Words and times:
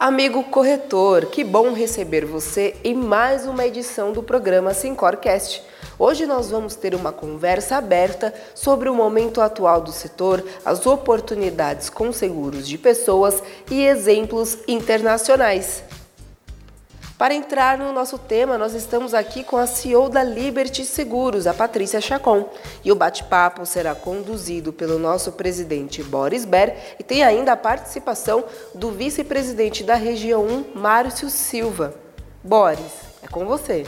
Amigo 0.00 0.44
corretor, 0.44 1.26
que 1.26 1.42
bom 1.42 1.72
receber 1.72 2.24
você 2.24 2.76
em 2.84 2.94
mais 2.94 3.46
uma 3.46 3.66
edição 3.66 4.12
do 4.12 4.22
programa 4.22 4.72
Sincorcast. 4.72 5.60
Hoje 5.98 6.24
nós 6.24 6.52
vamos 6.52 6.76
ter 6.76 6.94
uma 6.94 7.10
conversa 7.10 7.78
aberta 7.78 8.32
sobre 8.54 8.88
o 8.88 8.94
momento 8.94 9.40
atual 9.40 9.80
do 9.80 9.90
setor, 9.90 10.44
as 10.64 10.86
oportunidades 10.86 11.90
com 11.90 12.12
seguros 12.12 12.68
de 12.68 12.78
pessoas 12.78 13.42
e 13.68 13.84
exemplos 13.84 14.58
internacionais. 14.68 15.82
Para 17.18 17.34
entrar 17.34 17.76
no 17.76 17.92
nosso 17.92 18.16
tema, 18.16 18.56
nós 18.56 18.74
estamos 18.74 19.12
aqui 19.12 19.42
com 19.42 19.56
a 19.56 19.66
CEO 19.66 20.08
da 20.08 20.22
Liberty 20.22 20.84
Seguros, 20.84 21.48
a 21.48 21.52
Patrícia 21.52 22.00
Chacon. 22.00 22.48
E 22.84 22.92
o 22.92 22.94
bate-papo 22.94 23.66
será 23.66 23.92
conduzido 23.92 24.72
pelo 24.72 25.00
nosso 25.00 25.32
presidente 25.32 26.00
Boris 26.00 26.44
Ber 26.44 26.76
e 26.96 27.02
tem 27.02 27.24
ainda 27.24 27.50
a 27.50 27.56
participação 27.56 28.44
do 28.72 28.92
vice-presidente 28.92 29.82
da 29.82 29.96
região 29.96 30.46
1, 30.46 30.78
Márcio 30.78 31.28
Silva. 31.28 31.92
Boris, 32.44 32.92
é 33.20 33.26
com 33.26 33.44
você. 33.46 33.84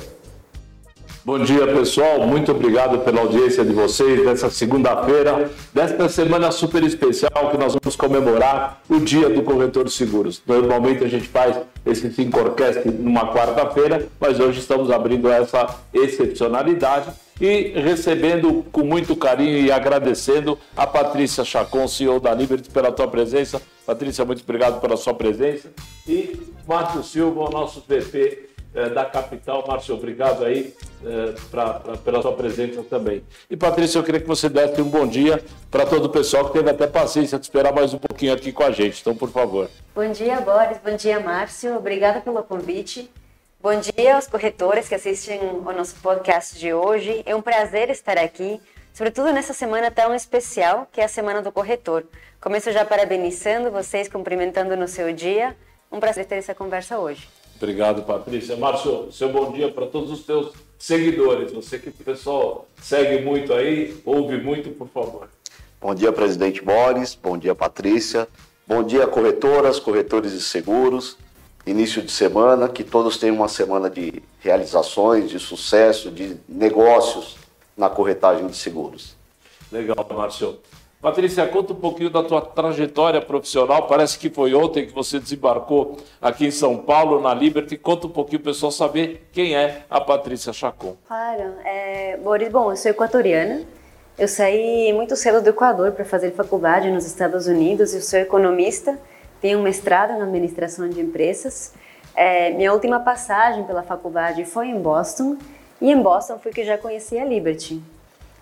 Bom 1.23 1.39
dia, 1.39 1.67
pessoal. 1.67 2.27
Muito 2.27 2.51
obrigado 2.51 3.01
pela 3.01 3.21
audiência 3.21 3.63
de 3.63 3.75
vocês 3.75 4.25
nessa 4.25 4.49
segunda-feira, 4.49 5.51
desta 5.73 6.09
semana 6.09 6.51
super 6.51 6.83
especial 6.83 7.51
que 7.51 7.59
nós 7.59 7.75
vamos 7.75 7.95
comemorar 7.95 8.81
o 8.89 8.99
Dia 8.99 9.29
do 9.29 9.43
Corretor 9.43 9.85
de 9.85 9.91
Seguros. 9.91 10.41
Normalmente 10.47 11.05
a 11.05 11.09
gente 11.09 11.29
faz 11.29 11.59
esse 11.85 12.11
Sincorcast 12.11 12.89
numa 12.89 13.35
quarta-feira, 13.35 14.09
mas 14.19 14.41
hoje 14.41 14.61
estamos 14.61 14.91
abrindo 14.91 15.31
essa 15.31 15.67
excepcionalidade 15.93 17.11
e 17.39 17.73
recebendo 17.79 18.65
com 18.73 18.83
muito 18.83 19.15
carinho 19.15 19.59
e 19.59 19.71
agradecendo 19.71 20.59
a 20.75 20.87
Patrícia 20.87 21.45
Chacon, 21.45 21.87
CEO 21.87 22.19
da 22.19 22.33
Liberty, 22.33 22.71
pela 22.71 22.91
tua 22.91 23.09
presença. 23.09 23.61
Patrícia, 23.85 24.25
muito 24.25 24.43
obrigado 24.43 24.81
pela 24.81 24.97
sua 24.97 25.13
presença. 25.13 25.71
E 26.09 26.41
Márcio 26.67 27.03
Silva, 27.03 27.41
o 27.41 27.51
nosso 27.51 27.85
VP 27.87 28.50
da 28.73 29.05
capital. 29.05 29.65
Márcio, 29.67 29.95
obrigado 29.95 30.45
aí 30.45 30.75
é, 31.05 31.35
pra, 31.51 31.75
pra, 31.75 31.97
pela 31.97 32.23
sua 32.23 32.33
presença 32.33 32.83
também. 32.83 33.23
E 33.49 33.57
Patrícia, 33.57 33.99
eu 33.99 34.05
queria 34.05 34.21
que 34.21 34.27
você 34.27 34.49
desse 34.49 34.81
um 34.81 34.89
bom 34.89 35.07
dia 35.07 35.43
para 35.71 35.85
todo 35.87 36.05
o 36.07 36.09
pessoal 36.09 36.47
que 36.47 36.53
teve 36.53 36.71
até 36.71 36.87
paciência 36.87 37.39
de 37.39 37.45
esperar 37.45 37.73
mais 37.73 37.93
um 37.93 37.99
pouquinho 37.99 38.33
aqui 38.33 38.53
com 38.53 38.63
a 38.63 38.71
gente. 38.71 39.01
Então, 39.01 39.15
por 39.15 39.31
favor. 39.31 39.69
Bom 39.95 40.11
dia, 40.13 40.41
Boris. 40.41 40.79
Bom 40.85 40.97
dia, 40.97 41.21
Márcio. 41.21 41.77
Obrigada 41.77 42.21
pelo 42.21 42.43
convite. 42.43 43.11
Bom 43.63 43.79
dia 43.79 44.15
aos 44.15 44.27
corretores 44.27 44.89
que 44.89 44.95
assistem 44.95 45.39
o 45.41 45.73
nosso 45.73 45.97
podcast 45.97 46.59
de 46.59 46.73
hoje. 46.73 47.23
É 47.27 47.37
um 47.37 47.43
prazer 47.43 47.91
estar 47.91 48.17
aqui, 48.17 48.59
sobretudo 48.95 49.33
nessa 49.33 49.53
semana 49.53 49.91
tão 49.91 50.15
especial 50.15 50.89
que 50.91 51.01
é 51.01 51.05
a 51.05 51.09
Semana 51.09 51.43
do 51.43 51.53
Corretor. 51.53 52.05
Começo 52.41 52.73
já 52.73 52.87
parabenizando 52.87 53.71
vocês, 53.71 54.09
cumprimentando 54.09 54.75
no 54.77 54.89
seu 54.89 55.13
dia. 55.13 55.55
Um 55.93 56.01
prazer 56.01 56.25
ter 56.25 56.37
essa 56.37 56.55
conversa 56.55 56.99
hoje. 56.99 57.29
Obrigado, 57.61 58.03
Patrícia. 58.05 58.57
Márcio, 58.57 59.13
seu 59.13 59.29
bom 59.29 59.53
dia 59.53 59.71
para 59.71 59.87
todos 59.87 60.11
os 60.11 60.25
teus 60.25 60.51
seguidores. 60.79 61.53
Você 61.53 61.79
que 61.79 61.91
o 61.91 61.93
pessoal 61.93 62.67
segue 62.81 63.23
muito 63.23 63.53
aí, 63.53 64.01
ouve 64.07 64.39
muito, 64.39 64.71
por 64.71 64.89
favor. 64.89 65.29
Bom 65.79 65.95
dia, 65.95 66.11
presidente 66.11 66.63
Boris. 66.63 67.15
Bom 67.15 67.37
dia, 67.37 67.55
Patrícia. 67.55 68.27
Bom 68.67 68.83
dia, 68.83 69.07
corretoras, 69.07 69.79
corretores 69.79 70.33
de 70.33 70.41
seguros. 70.41 71.19
Início 71.67 72.01
de 72.01 72.11
semana, 72.11 72.67
que 72.67 72.83
todos 72.83 73.19
tenham 73.19 73.37
uma 73.37 73.49
semana 73.49 73.91
de 73.91 74.23
realizações, 74.39 75.29
de 75.29 75.39
sucesso, 75.39 76.11
de 76.11 76.39
negócios 76.49 77.37
na 77.77 77.91
corretagem 77.91 78.47
de 78.47 78.57
seguros. 78.57 79.15
Legal, 79.71 80.09
Márcio. 80.15 80.59
Patrícia, 81.01 81.47
conta 81.47 81.73
um 81.73 81.77
pouquinho 81.77 82.11
da 82.11 82.23
tua 82.23 82.43
trajetória 82.43 83.23
profissional. 83.23 83.87
Parece 83.87 84.19
que 84.19 84.29
foi 84.29 84.53
ontem 84.53 84.87
que 84.87 84.93
você 84.93 85.19
desembarcou 85.19 85.97
aqui 86.21 86.45
em 86.45 86.51
São 86.51 86.77
Paulo, 86.77 87.23
na 87.23 87.33
Liberty. 87.33 87.79
Conta 87.79 88.07
um 88.07 88.11
pouquinho 88.11 88.41
para 88.41 88.51
o 88.51 88.53
pessoal 88.53 88.71
saber 88.71 89.27
quem 89.33 89.57
é 89.57 89.85
a 89.89 89.99
Patrícia 89.99 90.53
Chacon. 90.53 90.97
Claro. 91.09 91.55
É, 91.65 92.19
Boris, 92.19 92.51
bom, 92.51 92.71
eu 92.71 92.77
sou 92.77 92.91
equatoriana. 92.91 93.63
Eu 94.19 94.29
saí 94.29 94.93
muito 94.93 95.17
cedo 95.17 95.41
do 95.43 95.49
Equador 95.49 95.93
para 95.93 96.05
fazer 96.05 96.33
faculdade 96.33 96.91
nos 96.91 97.07
Estados 97.07 97.47
Unidos. 97.47 97.95
Eu 97.95 98.03
sou 98.03 98.19
economista, 98.19 98.99
tenho 99.41 99.59
um 99.59 99.63
mestrado 99.63 100.19
na 100.19 100.25
administração 100.25 100.87
de 100.87 101.01
empresas. 101.01 101.73
É, 102.15 102.51
minha 102.51 102.75
última 102.75 103.01
passagem 103.01 103.65
pela 103.65 103.83
faculdade 103.83 104.45
foi 104.45 104.67
em 104.67 104.79
Boston. 104.79 105.39
E 105.81 105.91
em 105.91 106.03
Boston 106.03 106.39
fui 106.39 106.53
que 106.53 106.63
já 106.63 106.77
conheci 106.77 107.19
a 107.19 107.25
Liberty. 107.25 107.81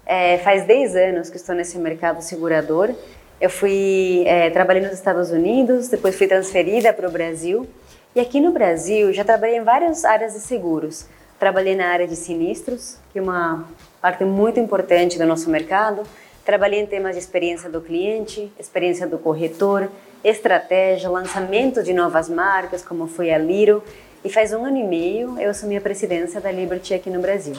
É, 0.09 0.39
faz 0.39 0.65
10 0.65 0.97
anos 0.97 1.29
que 1.29 1.37
estou 1.37 1.55
nesse 1.55 1.77
mercado 1.77 2.23
segurador. 2.23 2.95
Eu 3.39 3.51
fui 3.51 4.25
é, 4.27 4.49
trabalhei 4.49 4.83
nos 4.83 4.95
Estados 4.95 5.31
Unidos, 5.31 5.89
depois 5.89 6.17
fui 6.17 6.27
transferida 6.27 6.95
para 6.95 7.07
o 7.07 7.13
Brasil. 7.13 7.69
E 8.17 8.21
aqui 8.21 8.41
no 8.41 8.51
Brasil 8.51 9.13
já 9.13 9.23
trabalhei 9.23 9.59
em 9.59 9.63
várias 9.63 10.07
áreas 10.07 10.33
de 10.33 10.41
seguros. 10.41 11.07
Trabalhei 11.39 11.77
na 11.77 11.89
área 11.89 12.09
de 12.09 12.17
sinistros, 12.17 12.97
que 13.13 13.19
é 13.19 13.23
uma 13.23 13.69
parte 14.01 14.25
muito 14.25 14.59
importante 14.59 15.19
do 15.19 15.27
nosso 15.27 15.51
mercado. 15.51 16.05
Trabalhei 16.43 16.81
em 16.81 16.87
temas 16.87 17.15
de 17.15 17.19
experiência 17.21 17.69
do 17.69 17.83
cliente, 17.83 18.51
experiência 18.59 19.07
do 19.07 19.19
corretor, 19.19 19.91
estratégia, 20.25 21.11
lançamento 21.11 21.83
de 21.83 21.93
novas 21.93 22.31
marcas, 22.31 22.83
como 22.83 23.07
foi 23.07 23.31
a 23.31 23.37
Liro. 23.37 23.85
E 24.25 24.31
faz 24.31 24.55
um 24.55 24.65
ano 24.65 24.79
e 24.79 24.85
meio 24.85 25.39
eu 25.39 25.51
assumi 25.51 25.77
a 25.77 25.83
presidência 25.83 26.41
da 26.41 26.51
Liberty 26.51 26.95
aqui 26.95 27.11
no 27.11 27.21
Brasil 27.21 27.55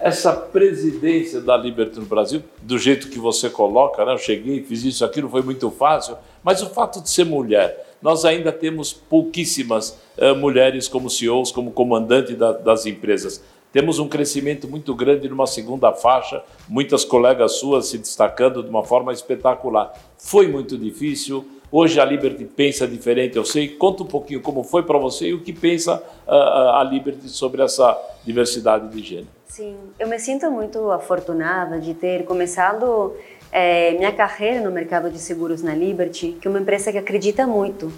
essa 0.00 0.32
presidência 0.32 1.40
da 1.40 1.56
Liberty 1.56 2.00
no 2.00 2.06
Brasil, 2.06 2.42
do 2.62 2.78
jeito 2.78 3.08
que 3.08 3.18
você 3.18 3.50
coloca, 3.50 4.02
né? 4.04 4.14
eu 4.14 4.18
cheguei, 4.18 4.62
fiz 4.62 4.82
isso, 4.82 5.04
aquilo, 5.04 5.28
foi 5.28 5.42
muito 5.42 5.70
fácil, 5.70 6.16
mas 6.42 6.62
o 6.62 6.70
fato 6.70 7.02
de 7.02 7.10
ser 7.10 7.24
mulher, 7.24 7.86
nós 8.00 8.24
ainda 8.24 8.50
temos 8.50 8.94
pouquíssimas 8.94 9.98
uh, 10.16 10.34
mulheres 10.34 10.88
como 10.88 11.10
CEOs, 11.10 11.52
como 11.52 11.70
comandante 11.70 12.34
da, 12.34 12.52
das 12.52 12.86
empresas. 12.86 13.44
Temos 13.72 13.98
um 13.98 14.08
crescimento 14.08 14.66
muito 14.66 14.94
grande 14.94 15.28
numa 15.28 15.46
segunda 15.46 15.92
faixa, 15.92 16.42
muitas 16.66 17.04
colegas 17.04 17.58
suas 17.58 17.86
se 17.86 17.98
destacando 17.98 18.62
de 18.62 18.70
uma 18.70 18.82
forma 18.82 19.12
espetacular. 19.12 19.92
Foi 20.16 20.48
muito 20.48 20.78
difícil. 20.78 21.46
Hoje 21.70 22.00
a 22.00 22.04
Liberty 22.04 22.44
pensa 22.46 22.88
diferente, 22.88 23.36
eu 23.36 23.44
sei. 23.44 23.68
Conta 23.68 24.02
um 24.02 24.06
pouquinho 24.06 24.40
como 24.40 24.64
foi 24.64 24.82
para 24.82 24.98
você 24.98 25.28
e 25.28 25.34
o 25.34 25.42
que 25.42 25.52
pensa 25.52 26.02
uh, 26.26 26.32
a 26.32 26.82
Liberty 26.82 27.28
sobre 27.28 27.62
essa 27.62 27.96
diversidade 28.24 28.88
de 28.88 29.02
gênero. 29.02 29.39
Sim, 29.50 29.76
eu 29.98 30.06
me 30.06 30.16
sinto 30.16 30.48
muito 30.48 30.92
afortunada 30.92 31.80
de 31.80 31.92
ter 31.92 32.24
começado 32.24 33.16
é, 33.50 33.90
minha 33.94 34.12
carreira 34.12 34.60
no 34.60 34.70
mercado 34.70 35.10
de 35.10 35.18
seguros 35.18 35.60
na 35.60 35.74
Liberty, 35.74 36.38
que 36.40 36.46
é 36.46 36.50
uma 36.50 36.60
empresa 36.60 36.92
que 36.92 36.98
acredita 36.98 37.48
muito, 37.48 37.92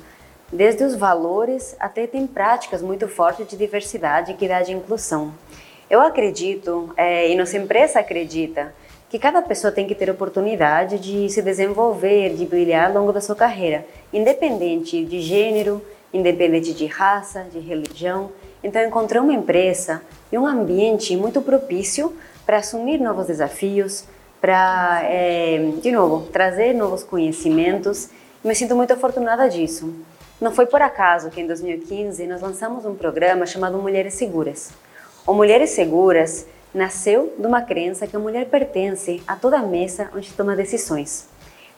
desde 0.50 0.82
os 0.82 0.96
valores 0.96 1.76
até 1.78 2.06
tem 2.06 2.26
práticas 2.26 2.80
muito 2.80 3.06
fortes 3.06 3.46
de 3.46 3.54
diversidade, 3.54 4.32
equidade 4.32 4.72
e 4.72 4.74
inclusão. 4.74 5.34
Eu 5.90 6.00
acredito, 6.00 6.90
é, 6.96 7.30
e 7.30 7.36
nossa 7.36 7.58
empresa 7.58 8.00
acredita, 8.00 8.74
que 9.10 9.18
cada 9.18 9.42
pessoa 9.42 9.70
tem 9.70 9.86
que 9.86 9.94
ter 9.94 10.08
oportunidade 10.08 10.98
de 10.98 11.28
se 11.28 11.42
desenvolver, 11.42 12.34
de 12.34 12.46
brilhar 12.46 12.86
ao 12.88 12.94
longo 12.94 13.12
da 13.12 13.20
sua 13.20 13.36
carreira, 13.36 13.84
independente 14.10 15.04
de 15.04 15.20
gênero, 15.20 15.84
independente 16.14 16.72
de 16.72 16.86
raça, 16.86 17.42
de 17.52 17.58
religião. 17.58 18.32
Então, 18.62 18.82
encontrei 18.82 19.20
uma 19.20 19.32
empresa 19.32 20.02
e 20.30 20.38
um 20.38 20.46
ambiente 20.46 21.16
muito 21.16 21.40
propício 21.42 22.16
para 22.46 22.58
assumir 22.58 22.98
novos 22.98 23.26
desafios, 23.26 24.04
para, 24.40 25.00
é, 25.04 25.58
de 25.80 25.90
novo, 25.92 26.26
trazer 26.30 26.72
novos 26.72 27.02
conhecimentos. 27.02 28.08
Me 28.42 28.54
sinto 28.54 28.74
muito 28.74 28.92
afortunada 28.92 29.48
disso. 29.48 29.92
Não 30.40 30.52
foi 30.52 30.66
por 30.66 30.82
acaso 30.82 31.30
que 31.30 31.40
em 31.40 31.46
2015 31.46 32.26
nós 32.26 32.40
lançamos 32.40 32.84
um 32.84 32.94
programa 32.94 33.46
chamado 33.46 33.78
Mulheres 33.78 34.14
Seguras. 34.14 34.72
O 35.24 35.32
Mulheres 35.32 35.70
Seguras 35.70 36.46
nasceu 36.74 37.32
de 37.38 37.46
uma 37.46 37.62
crença 37.62 38.06
que 38.06 38.16
a 38.16 38.18
mulher 38.18 38.46
pertence 38.46 39.22
a 39.26 39.36
toda 39.36 39.58
a 39.58 39.62
mesa 39.62 40.10
onde 40.14 40.32
toma 40.32 40.56
decisões. 40.56 41.28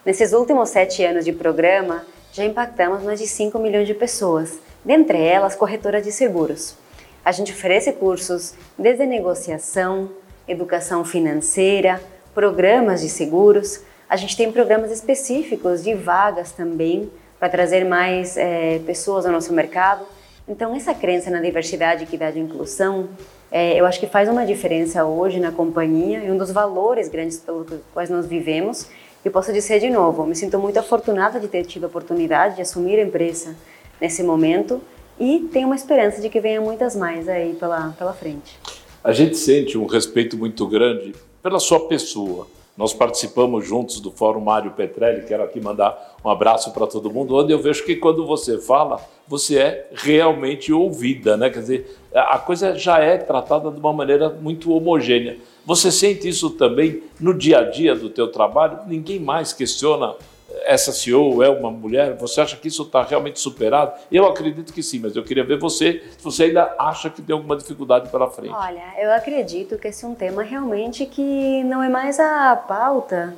Nesses 0.04 0.32
últimos 0.32 0.70
sete 0.70 1.04
anos 1.04 1.24
de 1.24 1.32
programa, 1.32 2.06
já 2.32 2.44
impactamos 2.44 3.02
mais 3.02 3.20
de 3.20 3.26
5 3.26 3.58
milhões 3.58 3.86
de 3.86 3.94
pessoas, 3.94 4.58
dentre 4.84 5.18
elas 5.18 5.54
corretoras 5.54 6.04
de 6.04 6.12
seguros. 6.12 6.76
A 7.24 7.32
gente 7.32 7.52
oferece 7.52 7.92
cursos 7.92 8.54
desde 8.78 9.06
negociação, 9.06 10.10
educação 10.46 11.04
financeira, 11.04 12.00
programas 12.34 13.00
de 13.00 13.08
seguros. 13.08 13.80
A 14.08 14.16
gente 14.16 14.36
tem 14.36 14.52
programas 14.52 14.90
específicos 14.90 15.82
de 15.82 15.94
vagas 15.94 16.52
também 16.52 17.10
para 17.38 17.48
trazer 17.48 17.84
mais 17.84 18.36
é, 18.36 18.78
pessoas 18.80 19.24
ao 19.24 19.32
nosso 19.32 19.52
mercado. 19.52 20.04
Então, 20.46 20.76
essa 20.76 20.92
crença 20.92 21.30
na 21.30 21.40
diversidade, 21.40 22.04
equidade 22.04 22.38
e 22.38 22.42
inclusão, 22.42 23.08
é, 23.50 23.80
eu 23.80 23.86
acho 23.86 23.98
que 23.98 24.06
faz 24.06 24.28
uma 24.28 24.44
diferença 24.44 25.04
hoje 25.06 25.40
na 25.40 25.50
companhia 25.50 26.18
e 26.18 26.30
um 26.30 26.36
dos 26.36 26.50
valores 26.50 27.08
grandes 27.08 27.38
pelos 27.38 27.66
quais 27.94 28.10
nós 28.10 28.26
vivemos. 28.26 28.88
E 29.24 29.30
posso 29.30 29.50
dizer 29.50 29.80
de 29.80 29.88
novo, 29.88 30.26
me 30.26 30.36
sinto 30.36 30.58
muito 30.58 30.78
afortunada 30.78 31.40
de 31.40 31.48
ter 31.48 31.64
tido 31.64 31.84
a 31.84 31.86
oportunidade 31.86 32.56
de 32.56 32.62
assumir 32.62 32.98
a 32.98 33.02
empresa 33.02 33.56
nesse 34.00 34.22
momento 34.22 34.80
e 35.18 35.48
tem 35.52 35.64
uma 35.64 35.76
esperança 35.76 36.20
de 36.20 36.28
que 36.28 36.40
venha 36.40 36.60
muitas 36.60 36.96
mais 36.96 37.28
aí 37.28 37.54
pela, 37.54 37.90
pela 37.98 38.12
frente. 38.12 38.58
A 39.02 39.12
gente 39.12 39.36
sente 39.36 39.76
um 39.78 39.86
respeito 39.86 40.36
muito 40.36 40.66
grande 40.66 41.14
pela 41.42 41.60
sua 41.60 41.86
pessoa, 41.88 42.46
Nós 42.76 42.92
participamos 42.92 43.64
juntos 43.64 44.00
do 44.00 44.10
Fórum 44.10 44.40
Mário 44.40 44.72
Petrelli, 44.72 45.24
quero 45.24 45.44
aqui 45.44 45.60
mandar 45.60 46.16
um 46.24 46.28
abraço 46.28 46.72
para 46.72 46.88
todo 46.88 47.08
mundo, 47.08 47.36
onde 47.36 47.52
eu 47.52 47.58
vejo 47.58 47.84
que 47.84 47.94
quando 47.94 48.26
você 48.26 48.58
fala, 48.58 49.00
você 49.28 49.58
é 49.58 49.90
realmente 49.92 50.72
ouvida, 50.72 51.36
né? 51.36 51.50
Quer 51.50 51.60
dizer, 51.60 51.98
a 52.12 52.36
coisa 52.36 52.76
já 52.76 52.98
é 52.98 53.16
tratada 53.16 53.70
de 53.70 53.78
uma 53.78 53.92
maneira 53.92 54.28
muito 54.28 54.72
homogênea. 54.72 55.38
Você 55.64 55.92
sente 55.92 56.28
isso 56.28 56.50
também 56.50 57.00
no 57.20 57.32
dia 57.32 57.60
a 57.60 57.70
dia 57.70 57.94
do 57.94 58.10
teu 58.10 58.32
trabalho? 58.32 58.80
Ninguém 58.88 59.20
mais 59.20 59.52
questiona 59.52 60.16
essa 60.62 60.92
CEO 60.92 61.42
é 61.42 61.48
uma 61.48 61.70
mulher? 61.70 62.14
Você 62.16 62.40
acha 62.40 62.56
que 62.56 62.68
isso 62.68 62.82
está 62.82 63.02
realmente 63.02 63.40
superado? 63.40 63.92
Eu 64.10 64.26
acredito 64.26 64.72
que 64.72 64.82
sim, 64.82 65.00
mas 65.00 65.16
eu 65.16 65.22
queria 65.22 65.44
ver 65.44 65.58
você 65.58 66.02
se 66.16 66.24
você 66.24 66.44
ainda 66.44 66.74
acha 66.78 67.10
que 67.10 67.20
tem 67.22 67.34
alguma 67.34 67.56
dificuldade 67.56 68.08
pela 68.10 68.30
frente. 68.30 68.54
Olha, 68.54 68.82
eu 68.98 69.12
acredito 69.12 69.78
que 69.78 69.88
esse 69.88 70.04
é 70.04 70.08
um 70.08 70.14
tema 70.14 70.42
realmente 70.42 71.06
que 71.06 71.62
não 71.64 71.82
é 71.82 71.88
mais 71.88 72.18
a 72.18 72.56
pauta 72.56 73.34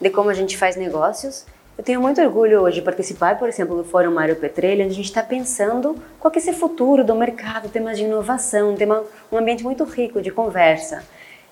de 0.00 0.10
como 0.10 0.30
a 0.30 0.34
gente 0.34 0.56
faz 0.56 0.76
negócios. 0.76 1.44
Eu 1.76 1.84
tenho 1.84 2.00
muito 2.00 2.20
orgulho 2.20 2.60
hoje 2.60 2.76
de 2.76 2.82
participar, 2.82 3.38
por 3.38 3.48
exemplo, 3.48 3.76
do 3.76 3.84
Fórum 3.84 4.10
Mário 4.10 4.36
Petrelli, 4.36 4.82
onde 4.82 4.92
a 4.92 4.96
gente 4.96 5.06
está 5.06 5.22
pensando 5.22 5.96
qual 6.18 6.30
que 6.30 6.38
é 6.38 6.42
esse 6.42 6.52
futuro 6.52 7.02
do 7.02 7.14
mercado, 7.14 7.68
temas 7.70 7.96
de 7.96 8.04
inovação, 8.04 8.74
tema, 8.74 9.02
um 9.32 9.38
ambiente 9.38 9.64
muito 9.64 9.84
rico 9.84 10.20
de 10.20 10.30
conversa. 10.30 11.02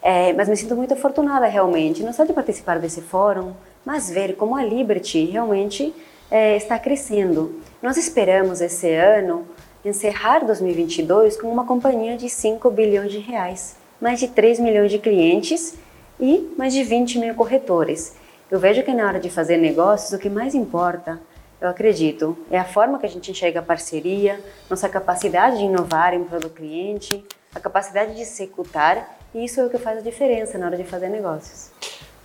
É, 0.03 0.33
mas 0.35 0.49
me 0.49 0.57
sinto 0.57 0.77
muito 0.77 0.95
afortunada 0.95 1.47
realmente, 1.47 2.03
não 2.03 2.13
só 2.13 2.25
de 2.25 2.33
participar 2.33 2.79
desse 2.79 3.01
fórum, 3.01 3.55
mas 3.85 4.11
ver 4.11 4.37
como 4.37 4.57
a 4.57 4.65
Liberty 4.65 5.25
realmente 5.25 5.95
é, 6.31 6.57
está 6.57 6.79
crescendo. 6.79 7.61
Nós 7.83 7.97
esperamos 7.97 8.61
esse 8.61 8.93
ano 8.93 9.47
encerrar 9.85 10.45
2022 10.45 11.41
com 11.41 11.51
uma 11.51 11.65
companhia 11.65 12.17
de 12.17 12.29
5 12.29 12.71
bilhões 12.71 13.13
de 13.13 13.19
reais, 13.19 13.77
mais 14.01 14.21
de 14.21 14.29
3 14.29 14.59
milhões 14.61 14.91
de 14.91 14.99
clientes 14.99 15.75
e 16.21 16.53
mais 16.57 16.73
de 16.73 16.83
20 16.83 17.19
mil 17.19 17.35
corretores. 17.35 18.17
Eu 18.51 18.59
vejo 18.59 18.83
que 18.83 18.93
na 18.93 19.07
hora 19.07 19.21
de 19.21 19.31
fazer 19.31 19.57
negócios, 19.57 20.13
o 20.13 20.19
que 20.19 20.29
mais 20.29 20.55
importa, 20.55 21.21
eu 21.61 21.69
acredito, 21.69 22.37
é 22.51 22.59
a 22.59 22.65
forma 22.65 22.99
que 22.99 23.07
a 23.07 23.09
gente 23.09 23.31
enxerga 23.31 23.61
a 23.61 23.63
parceria, 23.63 24.41
nossa 24.71 24.89
capacidade 24.89 25.59
de 25.59 25.65
inovar 25.65 26.15
em 26.15 26.25
prol 26.25 26.41
do 26.41 26.51
cliente, 26.51 27.25
a 27.55 27.61
capacidade 27.61 28.15
de 28.15 28.23
executar, 28.23 29.19
e 29.35 29.45
isso 29.45 29.61
é 29.61 29.67
o 29.67 29.71
que 29.71 29.79
faz 29.79 29.99
a 29.99 30.01
diferença 30.01 30.57
na 30.57 30.67
hora 30.67 30.77
de 30.77 30.85
fazer 30.85 31.09
negócios. 31.09 31.71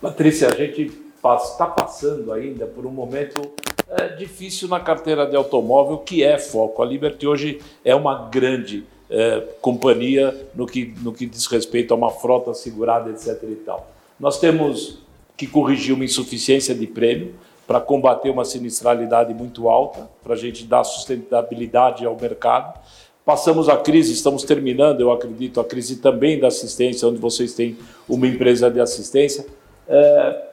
Patrícia, 0.02 0.48
a 0.48 0.56
gente 0.56 1.03
está 1.32 1.66
passando 1.66 2.34
ainda 2.34 2.66
por 2.66 2.86
um 2.86 2.92
momento 2.92 3.42
é, 3.90 4.10
difícil 4.10 4.68
na 4.68 4.80
carteira 4.80 5.26
de 5.26 5.36
automóvel, 5.36 6.00
que 6.00 6.24
é 6.24 6.38
foco. 6.38 6.82
A 6.82 6.86
Liberty 6.86 7.26
hoje 7.26 7.62
é 7.86 7.96
uma 7.96 8.28
grande 8.28 8.84
é, 9.10 9.42
companhia 9.62 10.36
no 10.54 10.66
que, 10.66 10.94
no 11.02 11.14
que 11.14 11.26
diz 11.26 11.46
respeito 11.46 11.94
a 11.94 11.98
uma 11.98 12.10
frota 12.10 12.54
segurada, 12.54 13.10
etc. 13.10 13.42
E 13.44 13.56
tal. 13.56 13.88
Nós 14.20 14.40
temos 14.40 15.00
que 15.38 15.48
corrigir 15.48 15.94
uma 15.94 16.04
insuficiência 16.04 16.76
de 16.76 16.88
prêmio 16.88 17.36
para 17.66 17.80
combater 17.80 18.30
uma 18.30 18.44
sinistralidade 18.44 19.34
muito 19.34 19.70
alta, 19.70 20.10
para 20.22 20.34
a 20.34 20.38
gente 20.38 20.66
dar 20.66 20.84
sustentabilidade 20.84 22.06
ao 22.06 22.18
mercado. 22.20 22.80
Passamos 23.26 23.70
a 23.70 23.78
crise, 23.78 24.12
estamos 24.12 24.44
terminando, 24.44 25.00
eu 25.00 25.12
acredito, 25.12 25.62
a 25.62 25.64
crise 25.64 25.98
também 25.98 26.40
da 26.40 26.48
assistência, 26.48 27.08
onde 27.08 27.20
vocês 27.20 27.54
têm 27.54 27.78
uma 28.08 28.28
empresa 28.28 28.70
de 28.70 28.82
assistência. 28.82 29.46
É, 29.88 30.53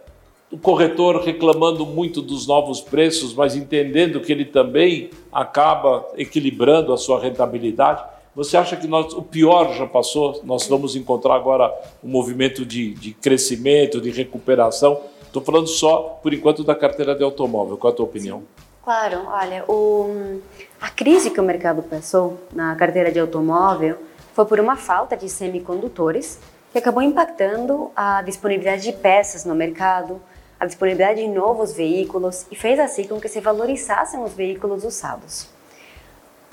o 0.51 0.59
corretor 0.59 1.23
reclamando 1.23 1.87
muito 1.87 2.21
dos 2.21 2.47
novos 2.47 2.81
preços, 2.81 3.33
mas 3.33 3.55
entendendo 3.55 4.21
que 4.21 4.33
ele 4.33 4.45
também 4.45 5.11
acaba 5.33 6.07
equilibrando 6.17 6.93
a 6.93 6.97
sua 6.97 7.21
rentabilidade. 7.21 8.03
Você 8.35 8.57
acha 8.57 8.77
que 8.77 8.87
nós, 8.87 9.13
o 9.13 9.23
pior 9.23 9.75
já 9.75 9.87
passou? 9.87 10.41
Nós 10.45 10.67
vamos 10.67 10.97
encontrar 10.97 11.35
agora 11.35 11.73
um 12.03 12.09
movimento 12.09 12.65
de, 12.65 12.95
de 12.95 13.13
crescimento, 13.13 14.01
de 14.01 14.11
recuperação? 14.11 15.01
Estou 15.23 15.43
falando 15.43 15.69
só, 15.69 16.19
por 16.21 16.35
enquanto, 16.35 16.65
da 16.65 16.75
carteira 16.75 17.15
de 17.15 17.23
automóvel. 17.23 17.77
Qual 17.77 17.91
é 17.91 17.95
a 17.95 17.97
tua 17.97 18.07
opinião? 18.07 18.43
Claro, 18.83 19.23
olha, 19.27 19.65
o, 19.69 20.41
a 20.81 20.91
crise 20.91 21.31
que 21.31 21.41
o 21.41 21.45
mercado 21.45 21.83
passou 21.83 22.41
na 22.53 22.75
carteira 22.75 23.13
de 23.13 23.21
automóvel 23.21 23.97
foi 24.33 24.45
por 24.47 24.59
uma 24.59 24.75
falta 24.75 25.17
de 25.17 25.29
semicondutores 25.29 26.41
que 26.73 26.79
acabou 26.79 27.03
impactando 27.03 27.91
a 27.95 28.23
disponibilidade 28.23 28.83
de 28.83 28.93
peças 28.93 29.45
no 29.45 29.55
mercado, 29.55 30.21
a 30.61 30.67
disponibilidade 30.67 31.23
de 31.23 31.29
novos 31.29 31.73
veículos 31.73 32.47
e 32.51 32.55
fez 32.55 32.79
assim 32.79 33.05
com 33.05 33.19
que 33.19 33.31
se 33.31 33.41
valorizassem 33.41 34.23
os 34.23 34.35
veículos 34.35 34.85
usados. 34.85 35.49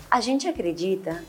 A 0.10 0.22
gente 0.22 0.48
acredita, 0.48 1.22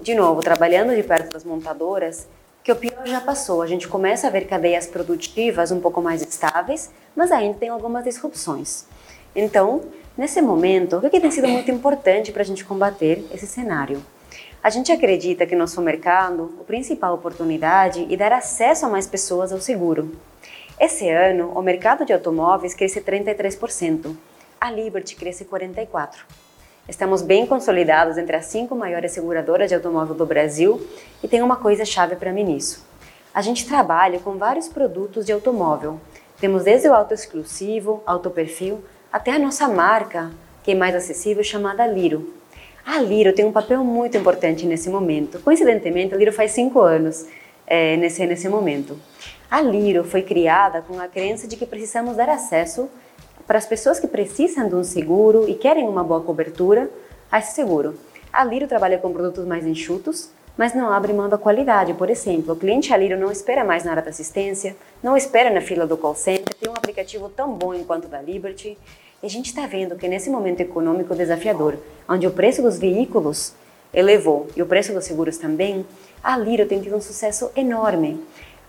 de 0.00 0.16
novo, 0.16 0.40
trabalhando 0.40 0.96
de 0.96 1.04
perto 1.04 1.32
das 1.32 1.44
montadoras, 1.44 2.26
que 2.64 2.72
o 2.72 2.76
pior 2.76 3.06
já 3.06 3.20
passou. 3.20 3.62
A 3.62 3.66
gente 3.68 3.86
começa 3.86 4.26
a 4.26 4.30
ver 4.30 4.48
cadeias 4.48 4.84
produtivas 4.88 5.70
um 5.70 5.78
pouco 5.78 6.02
mais 6.02 6.22
estáveis, 6.22 6.90
mas 7.14 7.30
ainda 7.30 7.56
tem 7.56 7.68
algumas 7.68 8.02
disrupções. 8.02 8.84
Então, 9.36 9.82
nesse 10.16 10.42
momento, 10.42 10.96
o 10.96 11.08
que 11.08 11.20
tem 11.20 11.30
sido 11.30 11.46
muito 11.46 11.70
importante 11.70 12.32
para 12.32 12.42
a 12.42 12.44
gente 12.44 12.64
combater 12.64 13.24
esse 13.32 13.46
cenário? 13.46 14.02
A 14.60 14.70
gente 14.70 14.90
acredita 14.90 15.46
que 15.46 15.54
no 15.54 15.60
nosso 15.60 15.80
mercado, 15.80 16.54
a 16.60 16.64
principal 16.64 17.14
oportunidade 17.14 18.12
é 18.12 18.16
dar 18.16 18.32
acesso 18.32 18.86
a 18.86 18.88
mais 18.88 19.06
pessoas 19.06 19.52
ao 19.52 19.60
seguro. 19.60 20.10
Esse 20.78 21.08
ano, 21.08 21.52
o 21.54 21.62
mercado 21.62 22.04
de 22.04 22.12
automóveis 22.12 22.74
cresce 22.74 23.00
33%, 23.00 24.16
a 24.60 24.70
Liberty 24.72 25.14
cresce 25.14 25.44
44%. 25.44 26.08
Estamos 26.88 27.22
bem 27.22 27.46
consolidados 27.46 28.18
entre 28.18 28.34
as 28.34 28.46
cinco 28.46 28.74
maiores 28.74 29.12
seguradoras 29.12 29.68
de 29.68 29.74
automóvel 29.76 30.16
do 30.16 30.26
Brasil 30.26 30.84
e 31.22 31.28
tem 31.28 31.42
uma 31.42 31.56
coisa 31.56 31.84
chave 31.84 32.16
para 32.16 32.32
mim 32.32 32.42
nisso. 32.42 32.84
A 33.32 33.40
gente 33.40 33.66
trabalha 33.66 34.18
com 34.18 34.36
vários 34.36 34.68
produtos 34.68 35.24
de 35.24 35.32
automóvel. 35.32 35.98
Temos 36.40 36.64
desde 36.64 36.88
o 36.88 36.94
auto 36.94 37.14
exclusivo, 37.14 38.02
auto 38.04 38.28
perfil, 38.28 38.84
até 39.12 39.30
a 39.30 39.38
nossa 39.38 39.68
marca, 39.68 40.32
que 40.64 40.72
é 40.72 40.74
mais 40.74 40.94
acessível, 40.94 41.44
chamada 41.44 41.86
Liro. 41.86 42.34
A 42.84 42.98
Liro 42.98 43.32
tem 43.32 43.44
um 43.44 43.52
papel 43.52 43.82
muito 43.84 44.18
importante 44.18 44.66
nesse 44.66 44.90
momento. 44.90 45.38
Coincidentemente, 45.38 46.12
a 46.12 46.16
Liro 46.18 46.32
faz 46.32 46.50
cinco 46.50 46.80
anos 46.80 47.26
é, 47.66 47.96
nesse, 47.96 48.26
nesse 48.26 48.48
momento. 48.48 48.98
A 49.54 49.60
Liro 49.60 50.02
foi 50.02 50.20
criada 50.20 50.82
com 50.82 50.98
a 50.98 51.06
crença 51.06 51.46
de 51.46 51.56
que 51.56 51.64
precisamos 51.64 52.16
dar 52.16 52.28
acesso 52.28 52.90
para 53.46 53.56
as 53.56 53.64
pessoas 53.64 54.00
que 54.00 54.08
precisam 54.08 54.68
de 54.68 54.74
um 54.74 54.82
seguro 54.82 55.48
e 55.48 55.54
querem 55.54 55.86
uma 55.86 56.02
boa 56.02 56.20
cobertura 56.20 56.90
a 57.30 57.38
esse 57.38 57.52
seguro. 57.52 57.94
A 58.32 58.42
Liro 58.42 58.66
trabalha 58.66 58.98
com 58.98 59.12
produtos 59.12 59.46
mais 59.46 59.64
enxutos, 59.64 60.28
mas 60.58 60.74
não 60.74 60.90
abre 60.90 61.12
mão 61.12 61.28
da 61.28 61.38
qualidade. 61.38 61.94
Por 61.94 62.10
exemplo, 62.10 62.54
o 62.54 62.56
cliente 62.56 62.92
Aliro 62.92 63.16
não 63.16 63.30
espera 63.30 63.62
mais 63.62 63.84
na 63.84 63.92
área 63.92 64.02
da 64.02 64.10
assistência, 64.10 64.74
não 65.00 65.16
espera 65.16 65.50
na 65.50 65.60
fila 65.60 65.86
do 65.86 65.96
call 65.96 66.16
center, 66.16 66.52
tem 66.54 66.68
um 66.68 66.74
aplicativo 66.74 67.28
tão 67.28 67.52
bom 67.52 67.78
quanto 67.84 68.06
o 68.06 68.08
da 68.08 68.20
Liberty. 68.20 68.76
E 69.22 69.26
a 69.26 69.30
gente 69.30 69.46
está 69.46 69.68
vendo 69.68 69.94
que 69.94 70.08
nesse 70.08 70.30
momento 70.30 70.62
econômico 70.62 71.14
desafiador, 71.14 71.78
onde 72.08 72.26
o 72.26 72.32
preço 72.32 72.60
dos 72.60 72.76
veículos 72.76 73.54
elevou 73.92 74.48
e 74.56 74.62
o 74.62 74.66
preço 74.66 74.92
dos 74.92 75.04
seguros 75.04 75.38
também, 75.38 75.86
a 76.24 76.36
Liro 76.36 76.66
tem 76.66 76.80
tido 76.80 76.96
um 76.96 77.00
sucesso 77.00 77.52
enorme. 77.54 78.20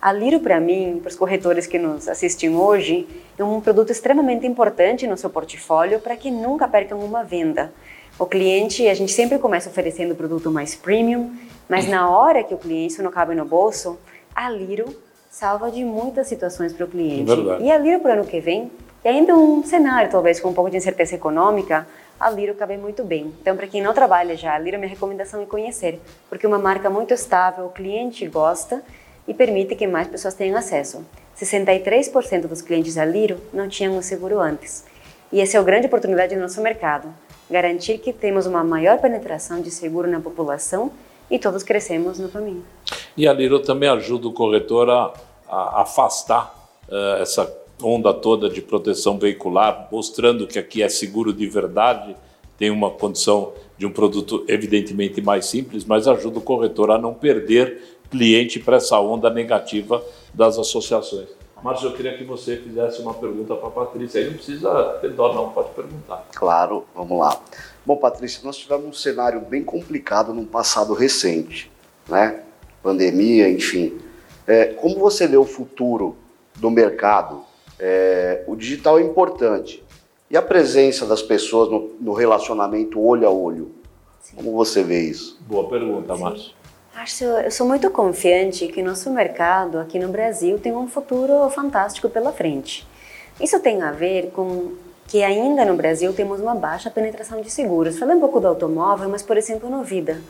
A 0.05 0.13
Liro, 0.13 0.39
para 0.39 0.59
mim, 0.59 0.99
para 1.01 1.09
os 1.09 1.15
corretores 1.15 1.65
que 1.65 1.79
nos 1.79 2.07
assistem 2.07 2.55
hoje, 2.55 3.07
é 3.39 3.43
um 3.43 3.59
produto 3.59 3.89
extremamente 3.89 4.45
importante 4.45 5.07
no 5.07 5.17
seu 5.17 5.31
portfólio 5.31 5.99
para 5.99 6.15
que 6.15 6.29
nunca 6.29 6.67
percam 6.67 6.99
uma 6.99 7.23
venda. 7.23 7.73
O 8.19 8.27
cliente, 8.27 8.87
a 8.87 8.93
gente 8.93 9.11
sempre 9.11 9.39
começa 9.39 9.67
oferecendo 9.67 10.11
o 10.11 10.15
produto 10.15 10.51
mais 10.51 10.75
premium, 10.75 11.35
mas 11.67 11.87
na 11.87 12.07
hora 12.07 12.43
que 12.43 12.53
o 12.53 12.57
cliente 12.59 12.93
isso 12.93 13.01
não 13.01 13.09
cabe 13.09 13.33
no 13.33 13.45
bolso, 13.45 13.97
a 14.35 14.47
Liro 14.47 14.95
salva 15.27 15.71
de 15.71 15.83
muitas 15.83 16.27
situações 16.27 16.71
para 16.71 16.85
o 16.85 16.87
cliente. 16.87 17.31
É 17.31 17.61
e 17.63 17.71
a 17.71 17.77
Liro 17.79 17.99
para 17.99 18.11
o 18.11 18.13
ano 18.19 18.25
que 18.25 18.39
vem, 18.39 18.71
e 19.03 19.07
ainda 19.07 19.35
um 19.35 19.63
cenário 19.63 20.11
talvez 20.11 20.39
com 20.39 20.49
um 20.49 20.53
pouco 20.53 20.69
de 20.69 20.77
incerteza 20.77 21.15
econômica, 21.15 21.87
a 22.19 22.29
Liro 22.29 22.53
cabe 22.53 22.77
muito 22.77 23.03
bem. 23.03 23.33
Então, 23.41 23.57
para 23.57 23.65
quem 23.65 23.81
não 23.81 23.91
trabalha 23.91 24.37
já, 24.37 24.53
a 24.53 24.59
Liro, 24.59 24.77
minha 24.77 24.87
recomendação 24.87 25.41
é 25.41 25.47
conhecer, 25.47 25.99
porque 26.29 26.45
é 26.45 26.49
uma 26.49 26.59
marca 26.59 26.91
muito 26.91 27.11
estável, 27.11 27.65
o 27.65 27.69
cliente 27.69 28.27
gosta 28.27 28.83
e 29.27 29.33
permite 29.33 29.75
que 29.75 29.87
mais 29.87 30.07
pessoas 30.07 30.33
tenham 30.33 30.57
acesso. 30.57 31.05
63% 31.37 32.47
dos 32.47 32.61
clientes 32.61 32.95
da 32.95 33.05
Liro 33.05 33.37
não 33.53 33.67
tinham 33.67 33.97
um 33.97 34.01
seguro 34.01 34.39
antes. 34.39 34.85
E 35.31 35.41
essa 35.41 35.57
é 35.57 35.59
a 35.59 35.63
grande 35.63 35.87
oportunidade 35.87 36.35
do 36.35 36.41
nosso 36.41 36.61
mercado, 36.61 37.07
garantir 37.49 37.97
que 37.97 38.13
temos 38.13 38.45
uma 38.45 38.63
maior 38.63 38.99
penetração 38.99 39.61
de 39.61 39.71
seguro 39.71 40.09
na 40.09 40.19
população 40.19 40.91
e 41.29 41.39
todos 41.39 41.63
crescemos 41.63 42.19
no 42.19 42.29
caminho. 42.29 42.63
E 43.17 43.27
a 43.27 43.33
Liro 43.33 43.59
também 43.59 43.89
ajuda 43.89 44.27
o 44.27 44.33
corretor 44.33 44.89
a, 44.89 45.13
a 45.49 45.81
afastar 45.81 46.53
uh, 46.87 47.21
essa 47.21 47.51
onda 47.81 48.13
toda 48.13 48.49
de 48.49 48.61
proteção 48.61 49.17
veicular, 49.17 49.87
mostrando 49.91 50.47
que 50.47 50.59
aqui 50.59 50.81
é 50.81 50.89
seguro 50.89 51.33
de 51.33 51.47
verdade, 51.47 52.15
tem 52.57 52.69
uma 52.69 52.89
condição 52.89 53.51
de 53.77 53.85
um 53.85 53.91
produto 53.91 54.45
evidentemente 54.47 55.21
mais 55.21 55.45
simples, 55.47 55.83
mas 55.83 56.07
ajuda 56.07 56.39
o 56.39 56.41
corretor 56.41 56.91
a 56.91 56.97
não 56.97 57.13
perder 57.13 57.94
cliente 58.15 58.59
para 58.59 58.77
essa 58.77 58.99
onda 58.99 59.29
negativa 59.29 60.03
das 60.33 60.57
associações. 60.57 61.27
Mas 61.63 61.81
eu 61.83 61.93
queria 61.93 62.15
que 62.17 62.23
você 62.23 62.57
fizesse 62.57 63.01
uma 63.01 63.13
pergunta 63.13 63.55
para 63.55 63.67
a 63.67 63.71
Patrícia. 63.71 64.21
Aí 64.21 64.27
não 64.27 64.35
precisa 64.35 64.99
ter 65.01 65.11
dó, 65.11 65.33
não, 65.33 65.49
pode 65.49 65.69
perguntar. 65.69 66.27
Claro, 66.35 66.85
vamos 66.95 67.17
lá. 67.19 67.41
Bom, 67.85 67.97
Patrícia, 67.97 68.41
nós 68.43 68.57
tivemos 68.57 68.85
um 68.85 68.93
cenário 68.93 69.41
bem 69.41 69.63
complicado 69.63 70.33
no 70.33 70.45
passado 70.45 70.93
recente, 70.93 71.71
né? 72.07 72.43
Pandemia, 72.83 73.49
enfim. 73.49 73.97
É, 74.45 74.65
como 74.65 74.99
você 74.99 75.27
vê 75.27 75.37
o 75.37 75.45
futuro 75.45 76.15
do 76.55 76.69
mercado 76.69 77.43
É, 77.77 78.45
o 78.47 78.55
digital 78.55 78.97
é 78.99 79.01
importante. 79.01 79.83
E 80.31 80.37
a 80.37 80.41
presença 80.41 81.05
das 81.05 81.21
pessoas 81.21 81.69
no, 81.69 81.91
no 81.99 82.13
relacionamento 82.13 83.01
olho 83.01 83.27
a 83.27 83.29
olho? 83.29 83.71
Sim. 84.21 84.37
Como 84.37 84.53
você 84.53 84.81
vê 84.81 85.01
isso? 85.01 85.37
Boa 85.41 85.67
pergunta, 85.67 86.15
Márcio. 86.15 86.54
Acho, 86.95 87.25
eu 87.25 87.51
sou 87.51 87.67
muito 87.67 87.89
confiante 87.89 88.69
que 88.69 88.81
nosso 88.81 89.11
mercado 89.11 89.79
aqui 89.79 89.99
no 89.99 90.07
Brasil 90.07 90.57
tem 90.57 90.73
um 90.73 90.87
futuro 90.87 91.49
fantástico 91.49 92.09
pela 92.09 92.31
frente. 92.31 92.87
Isso 93.37 93.59
tem 93.59 93.81
a 93.81 93.91
ver 93.91 94.31
com 94.31 94.71
que 95.05 95.21
ainda 95.21 95.65
no 95.65 95.75
Brasil 95.75 96.13
temos 96.13 96.39
uma 96.39 96.55
baixa 96.55 96.89
penetração 96.89 97.41
de 97.41 97.51
seguros. 97.51 97.99
Falei 97.99 98.15
um 98.15 98.21
pouco 98.21 98.39
do 98.39 98.47
automóvel, 98.47 99.09
mas 99.09 99.21
por 99.21 99.35
exemplo 99.35 99.69
no 99.69 99.83
vida. 99.83 100.21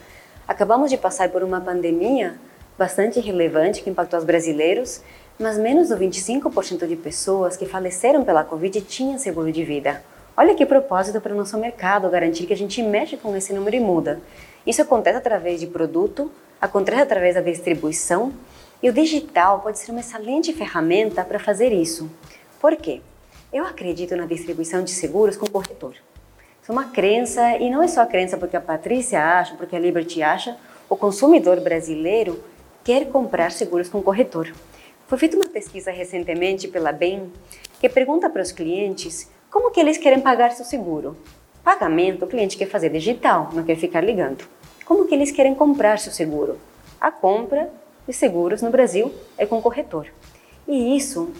Acabamos 0.47 0.89
de 0.89 0.97
passar 0.97 1.29
por 1.29 1.43
uma 1.43 1.61
pandemia 1.61 2.33
bastante 2.79 3.19
relevante 3.19 3.83
que 3.83 3.91
impactou 3.91 4.17
os 4.17 4.25
brasileiros, 4.25 5.03
mas 5.37 5.59
menos 5.59 5.89
de 5.89 5.93
25% 5.93 6.87
de 6.87 6.95
pessoas 6.95 7.55
que 7.55 7.67
faleceram 7.67 8.25
pela 8.25 8.43
Covid 8.43 8.81
tinham 8.81 9.19
seguro 9.19 9.51
de 9.51 9.63
vida. 9.63 10.03
Olha 10.35 10.55
que 10.55 10.65
propósito 10.65 11.21
para 11.21 11.31
o 11.31 11.37
nosso 11.37 11.59
mercado 11.59 12.09
garantir 12.09 12.47
que 12.47 12.53
a 12.53 12.57
gente 12.57 12.81
mexe 12.81 13.17
com 13.17 13.35
esse 13.35 13.53
número 13.53 13.75
e 13.75 13.79
muda. 13.79 14.19
Isso 14.65 14.81
acontece 14.81 15.17
através 15.17 15.59
de 15.59 15.67
produto, 15.67 16.31
acontece 16.59 17.01
através 17.01 17.35
da 17.35 17.41
distribuição 17.41 18.33
e 18.81 18.89
o 18.89 18.93
digital 18.93 19.59
pode 19.61 19.79
ser 19.79 19.91
uma 19.91 20.01
excelente 20.01 20.53
ferramenta 20.53 21.23
para 21.23 21.39
fazer 21.39 21.71
isso. 21.71 22.09
Por 22.59 22.75
quê? 22.75 23.01
Eu 23.51 23.65
acredito 23.65 24.15
na 24.15 24.25
distribuição 24.25 24.83
de 24.83 24.91
seguros 24.91 25.37
com 25.37 25.47
corretor. 25.47 25.95
Isso 26.61 26.71
é 26.71 26.73
uma 26.73 26.85
crença 26.85 27.57
e 27.57 27.69
não 27.69 27.81
é 27.83 27.87
só 27.87 28.01
a 28.01 28.05
crença 28.05 28.37
porque 28.37 28.57
a 28.57 28.61
Patrícia 28.61 29.23
acha, 29.23 29.55
porque 29.55 29.75
a 29.75 29.79
Liberty 29.79 30.23
acha, 30.23 30.57
o 30.89 30.95
consumidor 30.95 31.59
brasileiro 31.61 32.43
quer 32.83 33.05
comprar 33.09 33.51
seguros 33.51 33.87
com 33.87 34.01
corretor. 34.01 34.53
Foi 35.07 35.17
feita 35.17 35.35
uma 35.37 35.47
pesquisa 35.47 35.91
recentemente 35.91 36.67
pela 36.67 36.91
BEM 36.91 37.31
que 37.79 37.87
pergunta 37.87 38.29
para 38.29 38.41
os 38.41 38.51
clientes 38.51 39.29
como 39.51 39.71
que 39.71 39.79
eles 39.79 39.97
querem 39.97 40.19
pagar 40.19 40.51
seu 40.51 40.65
seguro. 40.65 41.15
Pagamento 41.63 42.25
o 42.25 42.27
cliente 42.27 42.57
quer 42.57 42.67
fazer 42.67 42.89
digital, 42.89 43.49
não 43.53 43.63
quer 43.63 43.75
ficar 43.75 44.01
ligando. 44.01 44.43
Como 44.85 45.07
que 45.07 45.15
eles 45.15 45.31
querem 45.31 45.55
comprar 45.55 45.97
seu 45.97 46.11
seguro? 46.11 46.59
A 47.01 47.09
compra 47.09 47.71
de 48.07 48.13
seguros 48.13 48.61
no 48.61 48.69
Brasil 48.69 49.11
é 49.35 49.43
com 49.43 49.59
corretor. 49.59 50.05
E 50.67 50.95
isso 50.95 51.33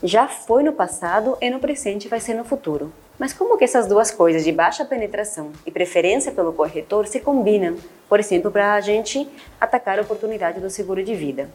já 0.00 0.28
foi 0.28 0.62
no 0.62 0.72
passado 0.72 1.36
e 1.40 1.50
no 1.50 1.58
presente 1.58 2.06
vai 2.06 2.20
ser 2.20 2.34
no 2.34 2.44
futuro. 2.44 2.92
Mas 3.18 3.32
como 3.32 3.58
que 3.58 3.64
essas 3.64 3.88
duas 3.88 4.12
coisas 4.12 4.44
de 4.44 4.52
baixa 4.52 4.84
penetração 4.84 5.50
e 5.66 5.72
preferência 5.72 6.30
pelo 6.30 6.52
corretor 6.52 7.06
se 7.06 7.18
combinam, 7.18 7.76
por 8.08 8.20
exemplo, 8.20 8.50
para 8.50 8.74
a 8.74 8.80
gente 8.80 9.28
atacar 9.60 9.98
a 9.98 10.02
oportunidade 10.02 10.60
do 10.60 10.70
seguro 10.70 11.02
de 11.02 11.14
vida? 11.16 11.50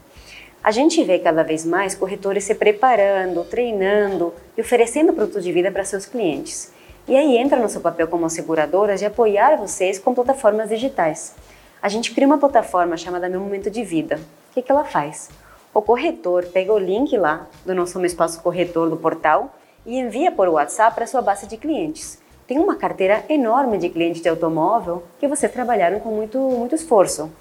A 0.62 0.72
gente 0.72 1.02
vê 1.04 1.20
cada 1.20 1.42
vez 1.42 1.64
mais 1.64 1.96
corretores 1.96 2.44
se 2.44 2.54
preparando, 2.54 3.46
treinando 3.46 4.34
e 4.58 4.62
oferecendo 4.62 5.14
produtos 5.14 5.44
de 5.44 5.52
vida 5.52 5.72
para 5.72 5.86
seus 5.86 6.06
clientes. 6.06 6.75
E 7.08 7.16
aí 7.16 7.38
entra 7.38 7.60
nosso 7.60 7.82
papel 7.82 8.08
como 8.08 8.28
seguradoras 8.32 9.00
de 9.00 9.06
apoiar 9.06 9.58
vocês 9.58 10.00
com 10.00 10.16
plataformas 10.16 10.70
digitais. 10.70 11.36
A 11.80 11.88
gente 11.88 12.12
cria 12.12 12.26
uma 12.26 12.40
plataforma 12.40 12.98
chamada 12.98 13.30
Meu 13.30 13.40
Momento 13.40 13.70
de 13.70 13.84
Vida. 13.84 14.20
O 14.50 14.54
que, 14.56 14.62
que 14.64 14.72
ela 14.72 14.84
faz? 14.84 15.30
O 15.72 15.84
corretor 15.84 16.48
pega 16.48 16.74
o 16.74 16.80
link 16.80 17.16
lá 17.16 17.46
do 17.64 17.76
nosso 17.76 18.04
espaço 18.04 18.42
corretor 18.42 18.90
do 18.90 18.98
portal 18.98 19.54
e 19.86 20.00
envia 20.00 20.32
por 20.32 20.48
WhatsApp 20.48 20.96
para 20.96 21.06
sua 21.06 21.22
base 21.22 21.46
de 21.46 21.58
clientes. 21.58 22.18
Tem 22.48 22.58
uma 22.58 22.76
carteira 22.76 23.24
enorme 23.30 23.78
de 23.78 23.90
clientes 23.90 24.24
de 24.24 24.30
automóvel 24.30 25.04
que 25.20 25.28
vocês 25.28 25.52
trabalharam 25.52 26.00
com 26.00 26.10
muito, 26.10 26.40
muito 26.40 26.74
esforço. 26.74 27.32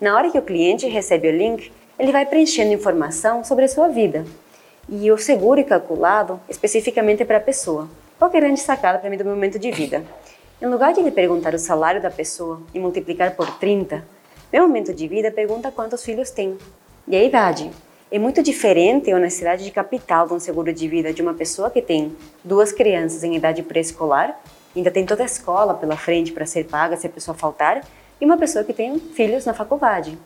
Na 0.00 0.16
hora 0.16 0.30
que 0.30 0.38
o 0.38 0.42
cliente 0.42 0.86
recebe 0.86 1.28
o 1.28 1.36
link, 1.36 1.70
ele 1.98 2.10
vai 2.10 2.24
preenchendo 2.24 2.72
informação 2.72 3.44
sobre 3.44 3.66
a 3.66 3.68
sua 3.68 3.88
vida. 3.88 4.24
E 4.88 5.12
o 5.12 5.18
seguro 5.18 5.60
é 5.60 5.64
calculado 5.64 6.40
especificamente 6.48 7.22
para 7.26 7.36
a 7.36 7.40
pessoa. 7.40 7.86
Qual 8.20 8.30
é 8.34 8.36
a 8.36 8.40
grande 8.40 8.60
sacada 8.60 8.98
para 8.98 9.08
mim 9.08 9.16
do 9.16 9.24
momento 9.24 9.58
de 9.58 9.70
vida? 9.70 10.04
Em 10.60 10.66
lugar 10.66 10.92
de 10.92 11.00
ele 11.00 11.10
perguntar 11.10 11.54
o 11.54 11.58
salário 11.58 12.02
da 12.02 12.10
pessoa 12.10 12.60
e 12.74 12.78
multiplicar 12.78 13.34
por 13.34 13.50
30, 13.56 14.04
meu 14.52 14.68
momento 14.68 14.92
de 14.92 15.08
vida 15.08 15.30
pergunta 15.30 15.72
quantos 15.72 16.04
filhos 16.04 16.30
tem 16.30 16.58
e 17.08 17.16
a 17.16 17.24
idade. 17.24 17.70
É 18.12 18.18
muito 18.18 18.42
diferente 18.42 19.10
a 19.10 19.16
honestidade 19.16 19.64
de 19.64 19.70
capital 19.70 20.26
de 20.26 20.34
um 20.34 20.38
seguro 20.38 20.70
de 20.70 20.86
vida 20.86 21.14
de 21.14 21.22
uma 21.22 21.32
pessoa 21.32 21.70
que 21.70 21.80
tem 21.80 22.14
duas 22.44 22.72
crianças 22.72 23.24
em 23.24 23.36
idade 23.36 23.62
pré-escolar, 23.62 24.38
ainda 24.76 24.90
tem 24.90 25.06
toda 25.06 25.22
a 25.22 25.26
escola 25.26 25.72
pela 25.72 25.96
frente 25.96 26.30
para 26.30 26.44
ser 26.44 26.64
paga 26.66 26.98
se 26.98 27.06
a 27.06 27.10
pessoa 27.10 27.34
faltar, 27.34 27.80
e 28.20 28.26
uma 28.26 28.36
pessoa 28.36 28.62
que 28.62 28.74
tem 28.74 28.98
filhos 28.98 29.46
na 29.46 29.54
faculdade. 29.54 30.18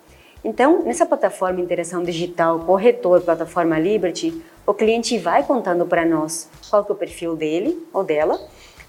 Então, 0.45 0.83
nessa 0.83 1.07
plataforma 1.07 1.61
Interação 1.61 2.03
Digital 2.03 2.59
Corretor, 2.59 3.21
plataforma 3.21 3.79
Liberty, 3.79 4.43
o 4.67 4.73
cliente 4.73 5.19
vai 5.19 5.43
contando 5.43 5.85
para 5.87 6.05
nós 6.05 6.49
qual 6.71 6.87
é 6.89 6.93
o 6.93 6.95
perfil 6.95 7.37
dele 7.37 7.87
ou 7.93 8.03
dela, 8.03 8.41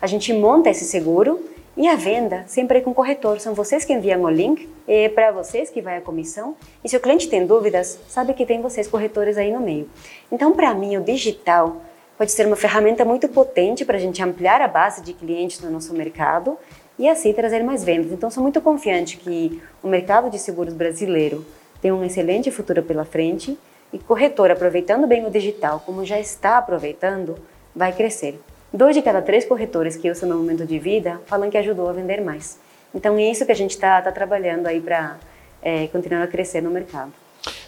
a 0.01 0.07
gente 0.07 0.31
monta 0.33 0.69
esse 0.69 0.85
seguro 0.85 1.39
e 1.77 1.87
a 1.87 1.95
venda 1.95 2.45
sempre 2.47 2.77
é 2.77 2.81
com 2.81 2.91
o 2.91 2.93
corretor, 2.93 3.39
são 3.41 3.53
vocês 3.53 3.83
que 3.83 3.91
enviam 3.91 4.21
o 4.21 4.29
link, 4.29 4.69
é 4.87 5.09
para 5.09 5.31
vocês 5.31 5.69
que 5.69 5.81
vai 5.81 5.97
a 5.97 6.01
comissão. 6.01 6.55
E 6.81 6.87
se 6.87 6.95
o 6.95 6.99
cliente 7.01 7.27
tem 7.27 7.45
dúvidas, 7.45 7.99
sabe 8.07 8.33
que 8.33 8.45
tem 8.45 8.61
vocês 8.61 8.87
corretores 8.87 9.37
aí 9.37 9.51
no 9.51 9.59
meio. 9.59 9.89
Então, 10.31 10.53
para 10.53 10.73
mim, 10.73 10.95
o 10.95 11.01
digital 11.01 11.81
pode 12.17 12.31
ser 12.31 12.47
uma 12.47 12.55
ferramenta 12.55 13.03
muito 13.03 13.27
potente 13.27 13.83
para 13.83 13.97
a 13.97 13.99
gente 13.99 14.23
ampliar 14.23 14.61
a 14.61 14.69
base 14.69 15.01
de 15.01 15.13
clientes 15.13 15.59
no 15.59 15.69
nosso 15.69 15.93
mercado 15.93 16.57
e 16.97 17.09
assim 17.09 17.33
trazer 17.33 17.61
mais 17.61 17.83
vendas. 17.83 18.13
Então, 18.13 18.31
sou 18.31 18.41
muito 18.41 18.61
confiante 18.61 19.17
que 19.17 19.61
o 19.83 19.87
mercado 19.89 20.29
de 20.29 20.39
seguros 20.39 20.73
brasileiro 20.73 21.45
tem 21.81 21.91
um 21.91 22.05
excelente 22.05 22.49
futuro 22.51 22.81
pela 22.83 23.03
frente 23.03 23.57
e 23.95 23.99
corretor 23.99 24.51
aproveitando 24.51 25.07
bem 25.07 25.25
o 25.25 25.31
digital, 25.31 25.81
como 25.85 26.03
já 26.03 26.19
está 26.19 26.57
aproveitando, 26.57 27.37
vai 27.73 27.93
crescer. 27.93 28.37
Dois 28.73 28.93
de 28.93 29.01
cada 29.01 29.21
três 29.21 29.45
corretores 29.45 29.95
que 29.95 30.11
usam 30.11 30.27
no 30.27 30.35
momento 30.35 30.65
de 30.65 30.77
vida 30.77 31.21
falam 31.27 31.49
que 31.49 31.57
ajudou 31.57 31.87
a 31.87 31.93
vender 31.93 32.19
mais. 32.21 32.59
Então 32.93 33.17
é 33.17 33.31
isso 33.31 33.45
que 33.45 33.53
a 33.53 33.55
gente 33.55 33.71
está 33.71 34.01
tá 34.01 34.11
trabalhando 34.11 34.67
aí 34.67 34.81
para 34.81 35.17
é, 35.61 35.87
continuar 35.87 36.23
a 36.23 36.27
crescer 36.27 36.59
no 36.59 36.69
mercado. 36.69 37.13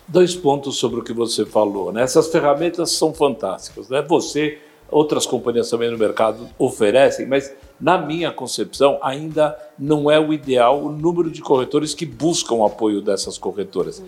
Dois 0.06 0.36
pontos 0.36 0.76
sobre 0.78 1.00
o 1.00 1.04
que 1.04 1.14
você 1.14 1.46
falou. 1.46 1.94
Né? 1.94 2.02
Essas 2.02 2.28
ferramentas 2.28 2.92
são 2.92 3.14
fantásticas. 3.14 3.88
Né? 3.88 4.02
Você, 4.02 4.58
outras 4.92 5.26
companhias 5.26 5.70
também 5.70 5.90
no 5.90 5.98
mercado 5.98 6.50
oferecem, 6.60 7.26
mas 7.26 7.56
na 7.80 7.98
minha 7.98 8.34
concepção 8.34 9.00
ainda 9.02 9.58
não 9.80 10.12
é 10.12 10.20
o 10.20 10.34
ideal 10.34 10.84
o 10.84 10.90
número 10.90 11.32
de 11.32 11.42
corretores 11.42 11.94
que 11.94 12.06
buscam 12.06 12.56
o 12.56 12.66
apoio 12.66 13.02
dessas 13.02 13.38
corretoras. 13.38 14.02
Hum. 14.02 14.08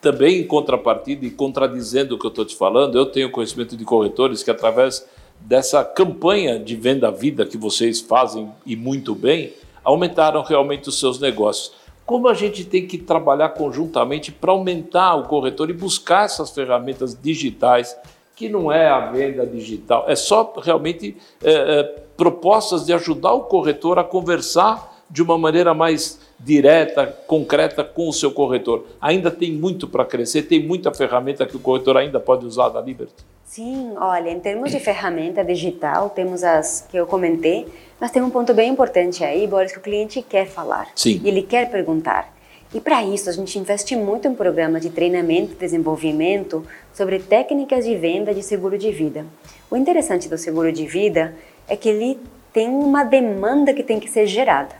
Também 0.00 0.40
em 0.40 0.46
contrapartida 0.46 1.26
e 1.26 1.30
contradizendo 1.30 2.14
o 2.14 2.18
que 2.18 2.26
eu 2.26 2.30
estou 2.30 2.44
te 2.44 2.56
falando, 2.56 2.96
eu 2.96 3.06
tenho 3.06 3.30
conhecimento 3.30 3.76
de 3.76 3.84
corretores 3.84 4.42
que 4.42 4.50
através 4.50 5.04
dessa 5.40 5.84
campanha 5.84 6.58
de 6.58 6.76
venda 6.76 7.08
à 7.08 7.10
vida 7.10 7.46
que 7.46 7.56
vocês 7.56 8.00
fazem 8.00 8.50
e 8.64 8.76
muito 8.76 9.14
bem, 9.14 9.52
aumentaram 9.84 10.42
realmente 10.42 10.88
os 10.88 10.98
seus 10.98 11.18
negócios. 11.18 11.72
Como 12.04 12.28
a 12.28 12.34
gente 12.34 12.64
tem 12.64 12.86
que 12.86 12.98
trabalhar 12.98 13.50
conjuntamente 13.50 14.32
para 14.32 14.52
aumentar 14.52 15.14
o 15.16 15.24
corretor 15.24 15.68
e 15.68 15.74
buscar 15.74 16.24
essas 16.24 16.50
ferramentas 16.50 17.16
digitais, 17.20 17.96
que 18.34 18.48
não 18.48 18.70
é 18.70 18.88
a 18.88 19.10
venda 19.10 19.44
digital, 19.44 20.04
é 20.06 20.14
só 20.14 20.54
realmente 20.62 21.16
é, 21.42 21.52
é, 21.52 21.82
propostas 22.16 22.86
de 22.86 22.92
ajudar 22.92 23.32
o 23.32 23.42
corretor 23.42 23.98
a 23.98 24.04
conversar 24.04 24.97
de 25.10 25.22
uma 25.22 25.38
maneira 25.38 25.72
mais 25.72 26.20
direta, 26.38 27.06
concreta 27.26 27.82
com 27.82 28.08
o 28.08 28.12
seu 28.12 28.30
corretor. 28.30 28.86
Ainda 29.00 29.30
tem 29.30 29.52
muito 29.52 29.88
para 29.88 30.04
crescer, 30.04 30.42
tem 30.42 30.62
muita 30.62 30.92
ferramenta 30.92 31.46
que 31.46 31.56
o 31.56 31.60
corretor 31.60 31.96
ainda 31.96 32.20
pode 32.20 32.44
usar 32.44 32.68
da 32.68 32.80
Liberty. 32.80 33.24
Sim, 33.44 33.94
olha, 33.96 34.30
em 34.30 34.38
termos 34.38 34.70
de 34.70 34.78
ferramenta 34.78 35.42
digital, 35.42 36.10
temos 36.10 36.44
as 36.44 36.86
que 36.90 36.96
eu 36.98 37.06
comentei, 37.06 37.66
mas 37.98 38.10
tem 38.10 38.20
um 38.20 38.28
ponto 38.28 38.52
bem 38.52 38.70
importante 38.70 39.24
aí, 39.24 39.46
Boris, 39.46 39.72
que 39.72 39.78
o 39.78 39.82
cliente 39.82 40.20
quer 40.20 40.46
falar. 40.46 40.88
Sim. 40.94 41.20
E 41.24 41.28
ele 41.28 41.42
quer 41.42 41.70
perguntar. 41.70 42.36
E 42.74 42.78
para 42.78 43.02
isso, 43.02 43.30
a 43.30 43.32
gente 43.32 43.58
investe 43.58 43.96
muito 43.96 44.28
em 44.28 44.34
programas 44.34 44.82
de 44.82 44.90
treinamento 44.90 45.52
e 45.52 45.56
desenvolvimento 45.56 46.66
sobre 46.92 47.18
técnicas 47.18 47.86
de 47.86 47.96
venda 47.96 48.34
de 48.34 48.42
seguro 48.42 48.76
de 48.76 48.90
vida. 48.90 49.24
O 49.70 49.76
interessante 49.76 50.28
do 50.28 50.36
seguro 50.36 50.70
de 50.70 50.86
vida 50.86 51.34
é 51.66 51.74
que 51.74 51.88
ele 51.88 52.20
tem 52.52 52.68
uma 52.68 53.02
demanda 53.02 53.72
que 53.72 53.82
tem 53.82 53.98
que 53.98 54.10
ser 54.10 54.26
gerada. 54.26 54.74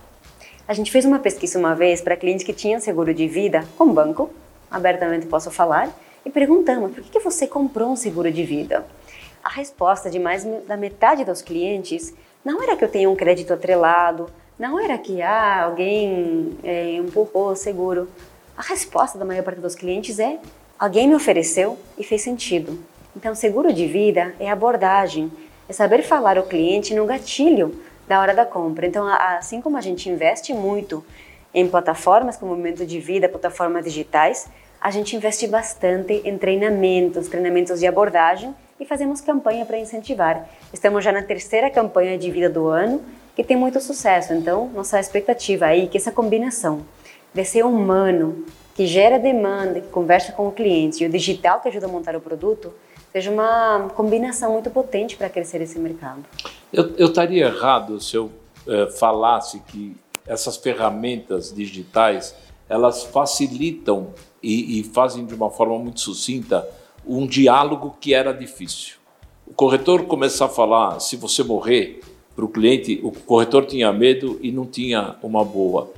A 0.69 0.75
gente 0.75 0.93
fez 0.93 1.07
uma 1.07 1.19
pesquisa 1.19 1.59
uma 1.59 1.75
vez 1.75 2.03
para 2.03 2.15
clientes 2.15 2.45
que 2.45 2.53
tinham 2.53 2.79
seguro 2.79 3.15
de 3.15 3.27
vida 3.27 3.65
com 3.79 3.91
banco, 3.91 4.29
abertamente 4.71 5.25
posso 5.25 5.51
falar, 5.51 5.91
e 6.27 6.29
perguntamos 6.29 6.93
por 6.93 7.03
que 7.05 7.19
você 7.21 7.47
comprou 7.47 7.89
um 7.89 7.97
seguro 7.97 8.31
de 8.31 8.45
vida. 8.45 8.85
A 9.43 9.49
resposta 9.49 10.11
de 10.11 10.19
mais 10.19 10.45
da 10.67 10.77
metade 10.77 11.25
dos 11.25 11.41
clientes 11.41 12.13
não 12.45 12.63
era 12.63 12.77
que 12.77 12.85
eu 12.85 12.89
tenho 12.91 13.11
um 13.11 13.17
crédito 13.17 13.55
atrelado, 13.55 14.29
não 14.59 14.79
era 14.79 14.99
que 14.99 15.23
ah, 15.23 15.65
alguém 15.65 16.59
é, 16.63 16.97
empurrou 16.97 17.53
o 17.53 17.57
seguro. 17.57 18.07
A 18.55 18.61
resposta 18.61 19.17
da 19.17 19.25
maior 19.25 19.45
parte 19.45 19.63
dos 19.63 19.75
clientes 19.75 20.19
é 20.19 20.39
alguém 20.79 21.09
me 21.09 21.15
ofereceu 21.15 21.79
e 21.97 22.05
fez 22.05 22.21
sentido. 22.21 22.79
Então, 23.17 23.35
seguro 23.35 23.73
de 23.73 23.87
vida 23.87 24.35
é 24.39 24.51
abordagem, 24.51 25.33
é 25.67 25.73
saber 25.73 26.03
falar 26.03 26.37
ao 26.37 26.45
cliente 26.45 26.95
no 26.95 27.07
gatilho 27.07 27.75
da 28.09 28.21
hora 28.21 28.35
da 28.35 28.47
compra. 28.47 28.87
Então, 28.87 29.07
assim 29.07 29.61
como 29.61 29.77
a 29.77 29.81
gente 29.83 30.09
investe 30.09 30.55
muito 30.55 31.05
em 31.53 31.69
plataformas 31.69 32.37
como 32.37 32.57
Momento 32.57 32.85
de 32.87 32.99
Vida, 32.99 33.29
plataformas 33.29 33.85
digitais, 33.85 34.49
a 34.81 34.91
gente 34.91 35.15
investe 35.15 35.47
bastante 35.47 36.23
em 36.25 36.39
treinamentos, 36.39 37.29
treinamentos 37.29 37.79
de 37.79 37.87
abordagem 37.87 38.55
e 38.81 38.87
fazemos 38.87 39.21
campanha 39.21 39.67
para 39.67 39.77
incentivar. 39.79 40.49
Estamos 40.73 41.05
já 41.05 41.13
na 41.13 41.23
terceira 41.23 41.69
campanha 41.69 42.17
de 42.17 42.31
vida 42.31 42.49
do 42.49 42.67
ano, 42.69 43.03
que 43.37 43.45
tem 43.45 43.57
muito 43.57 43.81
sucesso. 43.81 44.33
Então, 44.33 44.69
nossa 44.69 44.99
expectativa 44.99 45.67
aí 45.67 45.85
é 45.85 45.87
que 45.87 45.99
essa 45.99 46.13
combinação 46.13 46.81
de 47.35 47.45
ser 47.45 47.65
humano, 47.65 48.45
que 48.75 48.87
gera 48.87 49.19
demanda, 49.19 49.81
que 49.81 49.89
conversa 49.89 50.33
com 50.33 50.49
o 50.49 50.53
cliente, 50.53 51.03
e 51.03 51.07
o 51.07 51.11
digital 51.11 51.61
que 51.61 51.69
ajuda 51.69 51.87
a 51.87 51.89
montar 51.89 52.17
o 52.17 52.21
produto, 52.21 52.73
seja 53.13 53.31
uma 53.31 53.89
combinação 53.95 54.53
muito 54.53 54.71
potente 54.71 55.17
para 55.17 55.29
crescer 55.29 55.61
esse 55.61 55.79
mercado. 55.79 56.25
Eu, 56.73 57.07
estaria 57.07 57.47
errado 57.47 58.01
se 58.01 58.17
eu 58.17 58.31
eh, 58.67 58.87
falasse 58.99 59.61
que 59.61 59.97
essas 60.27 60.57
ferramentas 60.57 61.53
digitais 61.53 62.35
elas 62.69 63.03
facilitam 63.05 64.13
e, 64.43 64.81
e 64.81 64.85
fazem 64.85 65.25
de 65.25 65.35
uma 65.35 65.51
forma 65.51 65.79
muito 65.79 66.01
sucinta 66.01 66.69
um 67.07 67.27
diálogo 67.27 67.97
que 67.99 68.13
era 68.13 68.33
difícil. 68.33 68.97
O 69.47 69.55
corretor 69.55 70.05
começar 70.05 70.45
a 70.45 70.49
falar, 70.49 71.01
se 71.01 71.17
você 71.17 71.43
morrer, 71.43 72.01
para 72.37 72.45
o 72.45 72.49
cliente, 72.49 73.01
o 73.03 73.11
corretor 73.11 73.65
tinha 73.65 73.91
medo 73.93 74.39
e 74.43 74.53
não 74.53 74.67
tinha 74.67 75.17
uma 75.23 75.45
boa. 75.45 75.91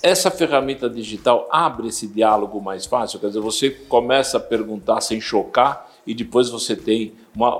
Essa 0.00 0.30
ferramenta 0.30 0.88
digital 0.88 1.48
abre 1.50 1.88
esse 1.88 2.06
diálogo 2.06 2.60
mais 2.60 2.86
fácil, 2.86 3.18
quer 3.18 3.26
dizer, 3.26 3.40
você 3.40 3.70
começa 3.70 4.36
a 4.36 4.40
perguntar 4.40 5.00
sem 5.00 5.20
chocar 5.20 5.91
e 6.06 6.14
depois 6.14 6.48
você 6.48 6.74
tem 6.74 7.12
uma, 7.34 7.56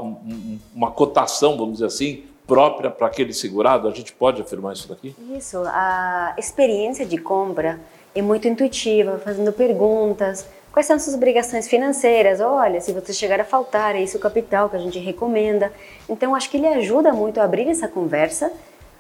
uma 0.75 0.91
cotação, 0.91 1.57
vamos 1.57 1.75
dizer 1.75 1.87
assim, 1.87 2.25
própria 2.47 2.91
para 2.91 3.07
aquele 3.07 3.33
segurado? 3.33 3.89
A 3.89 3.91
gente 3.91 4.13
pode 4.13 4.43
afirmar 4.43 4.75
isso 4.75 4.89
daqui? 4.89 5.15
Isso, 5.37 5.59
a 5.67 6.35
experiência 6.37 7.07
de 7.07 7.19
compra 7.19 7.81
é 8.15 8.21
muito 8.21 8.47
intuitiva, 8.49 9.19
fazendo 9.19 9.53
perguntas. 9.53 10.47
Quais 10.73 10.87
são 10.87 10.99
suas 10.99 11.15
obrigações 11.15 11.69
financeiras? 11.69 12.41
Olha, 12.41 12.81
se 12.81 12.93
você 12.93 13.13
chegar 13.13 13.41
a 13.41 13.45
faltar, 13.45 13.95
é 13.95 14.03
esse 14.03 14.17
o 14.17 14.21
capital 14.21 14.69
que 14.69 14.77
a 14.77 14.79
gente 14.79 14.99
recomenda. 14.99 15.73
Então, 16.09 16.35
acho 16.35 16.51
que 16.51 16.57
ele 16.57 16.67
ajuda 16.67 17.13
muito 17.13 17.41
a 17.41 17.45
abrir 17.45 17.69
essa 17.69 17.87
conversa, 17.87 18.51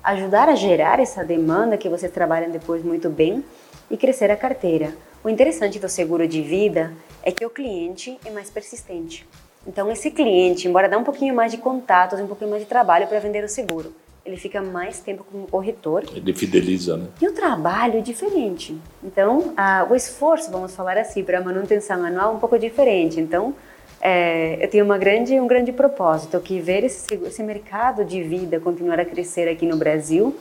ajudar 0.05 0.49
a 0.49 0.55
gerar 0.55 1.01
essa 1.01 1.25
demanda 1.25 1.77
que 1.79 1.89
vocês 1.89 2.13
trabalham 2.13 2.51
depois 2.51 2.85
muito 2.85 3.09
bem 3.09 3.45
e 3.91 3.97
crescer 3.97 4.31
a 4.31 4.37
carteira. 4.37 4.95
O 5.25 5.29
interessante 5.29 5.79
do 5.79 5.89
seguro 5.89 6.27
de 6.27 6.43
vida 6.43 6.93
é 7.23 7.31
que 7.33 7.45
o 7.45 7.50
cliente 7.50 8.19
é 8.25 8.31
mais 8.31 8.50
persistente. 8.50 9.26
Então, 9.67 9.91
esse 9.91 10.11
cliente, 10.11 10.67
embora 10.67 10.88
dê 10.88 10.97
um 10.97 11.05
pouquinho 11.05 11.35
mais 11.35 11.52
de 11.52 11.59
contatos, 11.59 12.19
um 12.19 12.26
pouquinho 12.26 12.50
mais 12.50 12.62
de 12.62 12.69
trabalho 12.69 13.07
para 13.07 13.21
vender 13.21 13.45
o 13.45 13.49
seguro, 13.49 13.95
ele 14.25 14.37
fica 14.37 14.62
mais 14.62 15.00
tempo 15.00 15.25
como 15.31 15.47
corretor. 15.47 16.05
Ele 16.14 16.33
fideliza, 16.33 16.97
né? 16.97 17.07
E 17.21 17.26
o 17.26 17.33
trabalho 17.33 17.99
é 17.99 18.00
diferente. 18.00 18.76
Então, 19.02 19.52
a, 19.57 19.87
o 19.88 19.95
esforço, 19.95 20.50
vamos 20.50 20.75
falar 20.75 20.97
assim, 20.97 21.25
para 21.25 21.38
a 21.38 21.41
manutenção 21.41 22.05
anual 22.05 22.33
é 22.33 22.37
um 22.37 22.38
pouco 22.38 22.59
diferente. 22.59 23.21
Então, 23.21 23.55
é, 24.00 24.59
eu 24.61 24.69
tenho 24.69 24.85
uma 24.85 24.99
grande, 24.99 25.38
um 25.38 25.47
grande 25.47 25.73
propósito, 25.73 26.38
que 26.41 26.61
ver 26.61 26.85
esse, 26.85 27.14
esse 27.14 27.43
mercado 27.43 28.05
de 28.05 28.23
vida 28.23 28.61
continuar 28.61 28.99
a 28.99 29.05
crescer 29.05 29.49
aqui 29.49 29.67
no 29.67 29.76
Brasil 29.76 30.37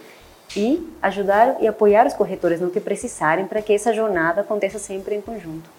e 0.55 0.87
ajudar 1.01 1.57
e 1.61 1.67
apoiar 1.67 2.05
os 2.05 2.13
corretores 2.13 2.59
no 2.59 2.69
que 2.69 2.79
precisarem 2.79 3.45
para 3.45 3.61
que 3.61 3.73
essa 3.73 3.93
jornada 3.93 4.41
aconteça 4.41 4.77
sempre 4.77 5.15
em 5.15 5.21
conjunto. 5.21 5.69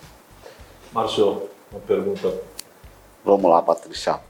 Márcio, 0.92 1.48
uma 1.70 1.80
pergunta. 1.80 2.34
Vamos 3.24 3.50
lá, 3.50 3.62
Patrícia. 3.62 4.20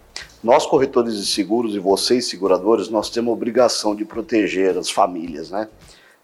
Nós, 0.42 0.64
corretores 0.64 1.16
de 1.16 1.26
seguros 1.26 1.74
e 1.74 1.78
vocês, 1.78 2.28
seguradores, 2.28 2.88
nós 2.88 3.10
temos 3.10 3.30
a 3.30 3.32
obrigação 3.32 3.94
de 3.94 4.04
proteger 4.04 4.76
as 4.78 4.90
famílias, 4.90 5.50
né? 5.50 5.68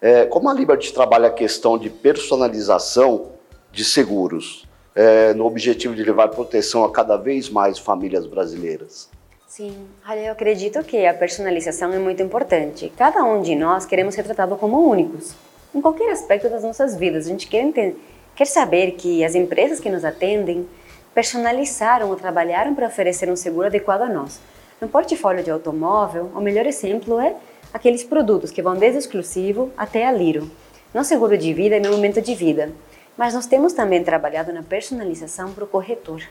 É, 0.01 0.25
como 0.25 0.49
a 0.49 0.53
Liberty 0.53 0.93
trabalha 0.93 1.27
a 1.27 1.31
questão 1.31 1.77
de 1.77 1.89
personalização 1.89 3.31
de 3.71 3.83
seguros, 3.83 4.65
é, 4.95 5.33
no 5.33 5.45
objetivo 5.45 5.93
de 5.93 6.03
levar 6.03 6.29
proteção 6.29 6.85
a 6.85 6.91
cada 6.91 7.17
vez 7.17 7.49
mais 7.49 7.77
famílias 7.77 8.25
brasileiras? 8.25 9.09
Sim, 9.45 9.87
olha, 10.07 10.27
eu 10.27 10.31
acredito 10.31 10.81
que 10.83 11.05
a 11.05 11.13
personalização 11.13 11.91
é 11.91 11.99
muito 11.99 12.23
importante. 12.23 12.91
Cada 12.97 13.23
um 13.23 13.41
de 13.41 13.55
nós 13.55 13.85
queremos 13.85 14.15
ser 14.15 14.23
tratado 14.23 14.55
como 14.55 14.89
únicos, 14.89 15.33
em 15.75 15.81
qualquer 15.81 16.11
aspecto 16.11 16.49
das 16.49 16.63
nossas 16.63 16.95
vidas. 16.95 17.25
A 17.25 17.29
gente 17.29 17.47
quer, 17.47 17.61
entender, 17.61 17.97
quer 18.39 18.45
saber 18.45 18.91
que 18.91 19.21
as 19.25 19.35
empresas 19.35 19.81
que 19.81 19.89
nos 19.89 20.05
atendem 20.05 20.65
personalizaram 21.13 22.07
ou 22.07 22.15
trabalharam 22.15 22.73
para 22.73 22.87
oferecer 22.87 23.29
um 23.29 23.35
seguro 23.35 23.67
adequado 23.67 24.03
a 24.03 24.07
nós. 24.07 24.39
No 24.79 24.87
portfólio 24.87 25.43
de 25.43 25.51
automóvel, 25.51 26.31
o 26.33 26.39
melhor 26.39 26.65
exemplo 26.65 27.19
é 27.19 27.35
aqueles 27.73 28.01
produtos 28.01 28.49
que 28.49 28.61
vão 28.61 28.77
desde 28.77 28.97
o 28.97 29.01
exclusivo 29.01 29.73
até 29.77 30.07
a 30.07 30.11
Liro. 30.13 30.49
No 30.93 31.03
seguro 31.03 31.37
de 31.37 31.53
vida 31.53 31.75
é 31.75 31.81
meu 31.81 31.91
momento 31.91 32.21
de 32.21 32.33
vida, 32.33 32.71
mas 33.17 33.33
nós 33.33 33.45
temos 33.45 33.73
também 33.73 34.05
trabalhado 34.05 34.53
na 34.53 34.63
personalização 34.63 35.51
para 35.51 35.65
o 35.65 35.67
corretor. 35.67 36.23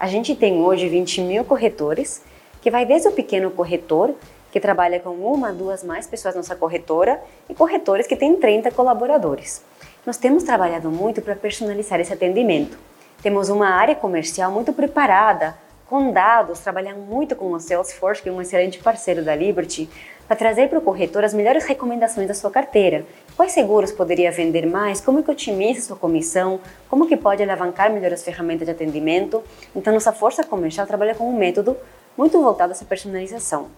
A 0.00 0.08
gente 0.08 0.34
tem 0.34 0.62
hoje 0.62 0.88
20 0.88 1.20
mil 1.20 1.44
corretores, 1.44 2.22
que 2.62 2.70
vai 2.70 2.86
desde 2.86 3.08
o 3.08 3.12
pequeno 3.12 3.50
corretor, 3.50 4.14
que 4.50 4.58
trabalha 4.58 5.00
com 5.00 5.10
uma, 5.10 5.52
duas, 5.52 5.84
mais 5.84 6.06
pessoas 6.06 6.34
nossa 6.34 6.56
corretora, 6.56 7.22
e 7.46 7.54
corretores 7.54 8.06
que 8.06 8.16
têm 8.16 8.36
30 8.36 8.70
colaboradores. 8.70 9.62
Nós 10.04 10.16
temos 10.16 10.42
trabalhado 10.42 10.90
muito 10.90 11.22
para 11.22 11.36
personalizar 11.36 12.00
esse 12.00 12.12
atendimento. 12.12 12.76
Temos 13.22 13.48
uma 13.48 13.68
área 13.68 13.94
comercial 13.94 14.50
muito 14.50 14.72
preparada, 14.72 15.56
com 15.86 16.10
dados, 16.10 16.58
trabalhando 16.58 16.98
muito 16.98 17.36
com 17.36 17.52
o 17.52 17.60
Salesforce, 17.60 18.20
que 18.20 18.28
é 18.28 18.32
um 18.32 18.42
excelente 18.42 18.80
parceiro 18.80 19.24
da 19.24 19.36
Liberty, 19.36 19.88
para 20.26 20.34
trazer 20.34 20.68
para 20.68 20.80
o 20.80 20.82
corretor 20.82 21.22
as 21.22 21.32
melhores 21.32 21.64
recomendações 21.66 22.26
da 22.26 22.34
sua 22.34 22.50
carteira. 22.50 23.06
Quais 23.36 23.52
seguros 23.52 23.92
poderia 23.92 24.32
vender 24.32 24.66
mais? 24.66 25.00
Como 25.00 25.22
que 25.22 25.30
otimiza 25.30 25.82
sua 25.82 25.96
comissão? 25.96 26.58
Como 26.90 27.06
que 27.06 27.16
pode 27.16 27.40
alavancar 27.40 27.92
melhor 27.92 28.12
as 28.12 28.24
ferramentas 28.24 28.66
de 28.66 28.72
atendimento? 28.72 29.40
Então, 29.76 29.92
nossa 29.92 30.12
força 30.12 30.42
comercial 30.42 30.84
trabalha 30.84 31.14
com 31.14 31.30
um 31.30 31.38
método 31.38 31.76
muito 32.18 32.42
voltado 32.42 32.72
a 32.72 32.74
essa 32.74 32.84
personalização. 32.84 33.68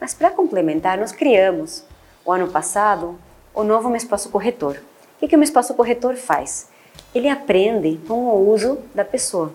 Mas 0.00 0.14
para 0.14 0.30
complementar, 0.30 0.96
nós 0.98 1.10
criamos, 1.10 1.84
o 2.24 2.30
ano 2.30 2.46
passado, 2.46 3.18
o 3.52 3.64
novo 3.64 3.88
Meu 3.88 3.96
Espaço 3.96 4.30
Corretor. 4.30 4.78
O 5.20 5.28
que, 5.28 5.36
Meu 5.36 5.44
Espaço 5.44 5.74
Corretor 5.74 6.16
faz? 6.16 6.68
ele 7.14 7.28
aprende 7.28 7.98
com 8.08 8.14
o 8.14 8.50
uso 8.50 8.78
da 8.94 9.04
pessoa. 9.04 9.52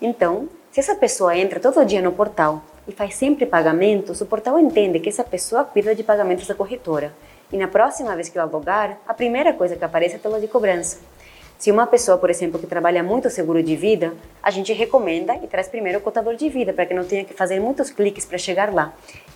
Então, 0.00 0.48
se 0.72 0.80
essa 0.80 0.94
pessoa 0.94 1.36
entra 1.36 1.60
todo 1.60 1.84
dia 1.84 2.00
no 2.00 2.12
portal 2.12 2.62
e 2.88 2.92
faz 2.92 3.14
sempre 3.14 3.46
pagamentos, 3.46 4.20
o 4.20 4.26
portal 4.26 4.58
entende 4.58 4.98
que 4.98 5.08
essa 5.08 5.22
pessoa 5.22 5.64
cuida 5.64 5.94
de 5.94 6.02
pagamentos 6.02 6.46
da 6.46 6.54
corretora. 6.54 7.12
E 7.52 7.58
na 7.58 7.68
próxima 7.68 8.14
vez 8.16 8.28
que 8.28 8.38
ela 8.38 8.50
logar, 8.50 8.98
a 9.06 9.14
primeira 9.14 9.52
coisa 9.52 9.76
que 9.76 9.84
aparece 9.84 10.14
é 10.14 10.16
a 10.16 10.20
tela 10.20 10.40
de 10.40 10.48
cobrança. 10.48 10.98
Se 11.58 11.70
uma 11.70 11.86
pessoa, 11.86 12.18
por 12.18 12.30
exemplo, 12.30 12.58
que 12.58 12.66
trabalha 12.66 13.02
muito 13.02 13.30
seguro 13.30 13.62
de 13.62 13.76
vida, 13.76 14.12
a 14.42 14.50
gente 14.50 14.72
recomenda 14.72 15.36
e 15.36 15.46
traz 15.46 15.68
primeiro 15.68 15.98
o 15.98 16.02
cotador 16.02 16.34
de 16.34 16.48
vida, 16.48 16.72
para 16.72 16.84
que 16.84 16.94
não 16.94 17.04
tenha 17.04 17.24
que 17.24 17.32
fazer 17.32 17.60
muitos 17.60 17.90
cliques 17.90 18.24
para 18.24 18.38
chegar 18.38 18.72
lá. 18.72 18.92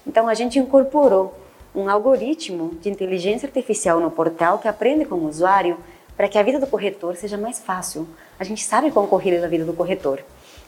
Então 0.06 0.26
a 0.26 0.34
gente 0.34 0.58
incorporou 0.58 1.34
um 1.74 1.88
algoritmo 1.88 2.74
de 2.80 2.90
inteligência 2.90 3.46
artificial 3.46 4.00
no 4.00 4.10
portal 4.10 4.58
que 4.58 4.68
aprende 4.68 5.04
com 5.04 5.16
o 5.16 5.28
usuário 5.28 5.76
para 6.16 6.28
que 6.28 6.38
a 6.38 6.42
vida 6.42 6.58
do 6.58 6.66
corretor 6.66 7.16
seja 7.16 7.36
mais 7.36 7.60
fácil. 7.60 8.08
A 8.38 8.44
gente 8.44 8.64
sabe 8.64 8.90
quão 8.90 9.06
corrida 9.06 9.36
é 9.36 9.44
a 9.44 9.48
vida 9.48 9.64
do 9.64 9.72
corretor. 9.72 10.24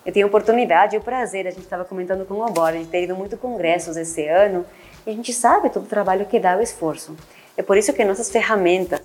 Eu 0.06 0.12
tenho 0.12 0.26
a 0.26 0.28
oportunidade 0.28 0.94
e 0.94 0.98
o 0.98 1.02
prazer, 1.02 1.46
a 1.46 1.50
gente 1.50 1.64
estava 1.64 1.84
comentando 1.84 2.24
com 2.24 2.34
o 2.34 2.46
Obora, 2.46 2.78
de 2.78 2.86
ter 2.86 3.02
ido 3.02 3.14
muito 3.14 3.36
congressos 3.36 3.96
esse 3.96 4.26
ano, 4.26 4.64
e 5.06 5.10
a 5.10 5.12
gente 5.12 5.32
sabe 5.32 5.68
todo 5.68 5.84
o 5.84 5.88
trabalho 5.88 6.24
que 6.26 6.38
dá 6.38 6.56
o 6.56 6.62
esforço. 6.62 7.16
É 7.56 7.62
por 7.62 7.76
isso 7.76 7.92
que 7.92 8.04
nossas 8.04 8.30
ferramentas 8.30 9.00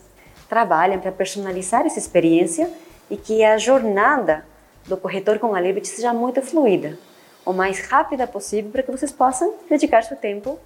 trabalham 0.47 0.99
para 0.99 1.11
personalizar 1.11 1.85
essa 1.85 1.99
experiência 1.99 2.69
e 3.09 3.17
que 3.17 3.43
a 3.43 3.57
jornada 3.57 4.45
do 4.85 4.95
corretor 4.95 5.39
com 5.39 5.53
a 5.53 5.59
Liberty 5.59 5.87
seja 5.87 6.13
muito 6.13 6.41
fluida, 6.41 6.97
o 7.45 7.51
mais 7.51 7.79
rápida 7.87 8.25
possível, 8.27 8.71
para 8.71 8.83
que 8.83 8.91
vocês 8.91 9.11
possam 9.11 9.55
dedicar 9.69 10.03
seu 10.03 10.15
tempo 10.15 10.59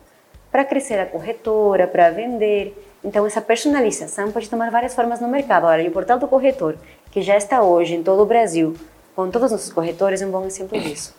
para 0.51 0.65
crescer 0.65 0.99
a 0.99 1.05
corretora, 1.05 1.87
para 1.87 2.09
vender, 2.09 2.75
então, 3.03 3.25
essa 3.25 3.41
personalização 3.41 4.31
pode 4.31 4.49
tomar 4.49 4.69
várias 4.69 4.93
formas 4.93 5.21
no 5.21 5.27
mercado. 5.27 5.65
Olha, 5.65 5.87
o 5.87 5.91
portal 5.91 6.19
do 6.19 6.27
corretor, 6.27 6.75
que 7.11 7.21
já 7.21 7.37
está 7.37 7.61
hoje 7.61 7.95
em 7.95 8.03
todo 8.03 8.21
o 8.21 8.25
Brasil, 8.25 8.75
com 9.15 9.29
todos 9.29 9.45
os 9.45 9.51
nossos 9.53 9.73
corretores, 9.73 10.21
é 10.21 10.27
um 10.27 10.31
bom 10.31 10.45
exemplo 10.45 10.79
disso. 10.79 11.15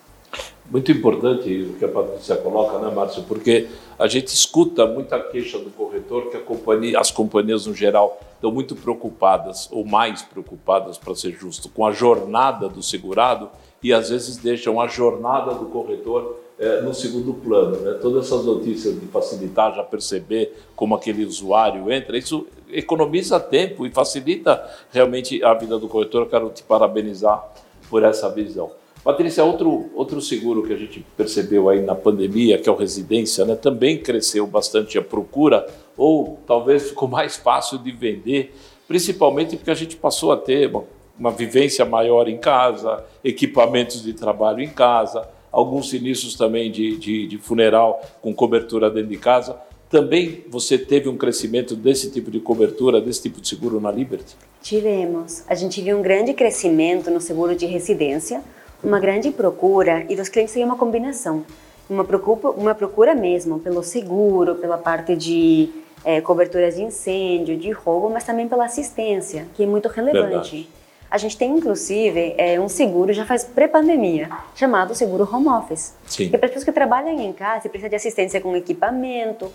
Muito 0.70 0.92
importante 0.92 1.62
o 1.62 1.78
que 1.78 1.84
a 1.84 1.88
Patrícia 1.88 2.36
coloca, 2.36 2.78
né, 2.78 2.94
Márcio? 2.94 3.24
Porque 3.24 3.66
a 3.98 4.06
gente 4.06 4.28
escuta 4.28 4.86
muita 4.86 5.18
queixa 5.18 5.58
do 5.58 5.70
corretor 5.70 6.30
que 6.30 6.38
companhia, 6.38 7.00
as 7.00 7.10
companhias, 7.10 7.66
no 7.66 7.74
geral, 7.74 8.20
estão 8.34 8.52
muito 8.52 8.76
preocupadas, 8.76 9.68
ou 9.72 9.84
mais 9.84 10.22
preocupadas, 10.22 10.98
para 10.98 11.14
ser 11.14 11.32
justo, 11.32 11.68
com 11.70 11.84
a 11.84 11.92
jornada 11.92 12.68
do 12.68 12.82
segurado 12.82 13.50
e 13.82 13.92
às 13.92 14.10
vezes 14.10 14.36
deixam 14.36 14.80
a 14.80 14.86
jornada 14.86 15.54
do 15.54 15.64
corretor 15.66 16.39
é, 16.60 16.82
no 16.82 16.92
segundo 16.92 17.32
plano. 17.32 17.80
Né? 17.80 17.94
Todas 17.94 18.26
essas 18.26 18.44
notícias 18.44 19.00
de 19.00 19.06
facilitar, 19.06 19.74
já 19.74 19.82
perceber 19.82 20.54
como 20.76 20.94
aquele 20.94 21.24
usuário 21.24 21.90
entra, 21.90 22.18
isso 22.18 22.46
economiza 22.70 23.40
tempo 23.40 23.86
e 23.86 23.90
facilita 23.90 24.62
realmente 24.92 25.42
a 25.42 25.54
vida 25.54 25.78
do 25.78 25.88
corretor. 25.88 26.22
Eu 26.22 26.28
quero 26.28 26.50
te 26.50 26.62
parabenizar 26.62 27.42
por 27.88 28.04
essa 28.04 28.28
visão. 28.28 28.70
Patrícia, 29.02 29.42
outro, 29.42 29.88
outro 29.94 30.20
seguro 30.20 30.62
que 30.62 30.74
a 30.74 30.76
gente 30.76 31.04
percebeu 31.16 31.70
aí 31.70 31.80
na 31.80 31.94
pandemia, 31.94 32.58
que 32.58 32.68
é 32.68 32.72
o 32.72 32.76
Residência, 32.76 33.46
né, 33.46 33.56
também 33.56 33.96
cresceu 33.96 34.46
bastante 34.46 34.98
a 34.98 35.02
procura, 35.02 35.66
ou 35.96 36.38
talvez 36.46 36.90
ficou 36.90 37.08
mais 37.08 37.36
fácil 37.36 37.78
de 37.78 37.90
vender, 37.90 38.54
principalmente 38.86 39.56
porque 39.56 39.70
a 39.70 39.74
gente 39.74 39.96
passou 39.96 40.32
a 40.32 40.36
ter 40.36 40.68
uma, 40.68 40.84
uma 41.18 41.30
vivência 41.30 41.82
maior 41.86 42.28
em 42.28 42.36
casa, 42.36 43.02
equipamentos 43.24 44.02
de 44.02 44.12
trabalho 44.12 44.60
em 44.60 44.68
casa, 44.68 45.26
alguns 45.50 45.90
sinistros 45.90 46.34
também 46.34 46.70
de, 46.70 46.96
de, 46.96 47.26
de 47.26 47.38
funeral 47.38 48.00
com 48.22 48.34
cobertura 48.34 48.90
dentro 48.90 49.10
de 49.10 49.16
casa. 49.16 49.56
Também 49.88 50.44
você 50.48 50.78
teve 50.78 51.08
um 51.08 51.16
crescimento 51.16 51.74
desse 51.74 52.10
tipo 52.10 52.30
de 52.30 52.38
cobertura, 52.38 53.00
desse 53.00 53.22
tipo 53.22 53.40
de 53.40 53.48
seguro 53.48 53.80
na 53.80 53.90
Liberty? 53.90 54.36
Tivemos. 54.62 55.42
A 55.48 55.54
gente 55.54 55.82
viu 55.82 55.98
um 55.98 56.02
grande 56.02 56.32
crescimento 56.32 57.10
no 57.10 57.20
seguro 57.20 57.56
de 57.56 57.66
residência, 57.66 58.42
uma 58.84 59.00
grande 59.00 59.30
procura 59.30 60.06
e 60.08 60.14
dos 60.14 60.28
clientes 60.28 60.54
tem 60.54 60.64
uma 60.64 60.76
combinação. 60.76 61.44
Uma 61.88 62.04
procura, 62.04 62.50
uma 62.50 62.74
procura 62.74 63.14
mesmo 63.16 63.58
pelo 63.58 63.82
seguro, 63.82 64.54
pela 64.54 64.78
parte 64.78 65.16
de 65.16 65.70
é, 66.04 66.20
coberturas 66.20 66.76
de 66.76 66.82
incêndio, 66.82 67.56
de 67.56 67.72
roubo, 67.72 68.08
mas 68.08 68.22
também 68.22 68.48
pela 68.48 68.66
assistência, 68.66 69.48
que 69.54 69.64
é 69.64 69.66
muito 69.66 69.88
relevante. 69.88 70.28
Verdade. 70.28 70.68
A 71.10 71.18
gente 71.18 71.36
tem, 71.36 71.50
inclusive, 71.50 72.34
é, 72.38 72.60
um 72.60 72.68
seguro 72.68 73.12
já 73.12 73.26
faz 73.26 73.42
pré-pandemia, 73.42 74.30
chamado 74.54 74.94
seguro 74.94 75.28
home 75.30 75.48
office. 75.48 75.94
Sim. 76.06 76.28
Que 76.28 76.36
é 76.36 76.38
para 76.38 76.46
as 76.46 76.52
pessoas 76.52 76.64
que 76.64 76.72
trabalham 76.72 77.18
em 77.18 77.32
casa 77.32 77.66
e 77.66 77.68
precisam 77.68 77.90
de 77.90 77.96
assistência 77.96 78.40
com 78.40 78.54
equipamento, 78.56 79.52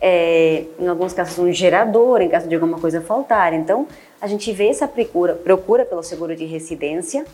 é, 0.00 0.64
em 0.78 0.86
alguns 0.86 1.14
casos 1.14 1.38
um 1.38 1.50
gerador, 1.50 2.20
em 2.20 2.28
caso 2.28 2.46
de 2.46 2.54
alguma 2.54 2.78
coisa 2.78 3.00
faltar. 3.00 3.54
Então, 3.54 3.86
a 4.20 4.26
gente 4.26 4.52
vê 4.52 4.68
essa 4.68 4.86
procura, 4.86 5.34
procura 5.34 5.86
pelo 5.86 6.02
seguro 6.02 6.36
de 6.36 6.44
residência 6.44 7.24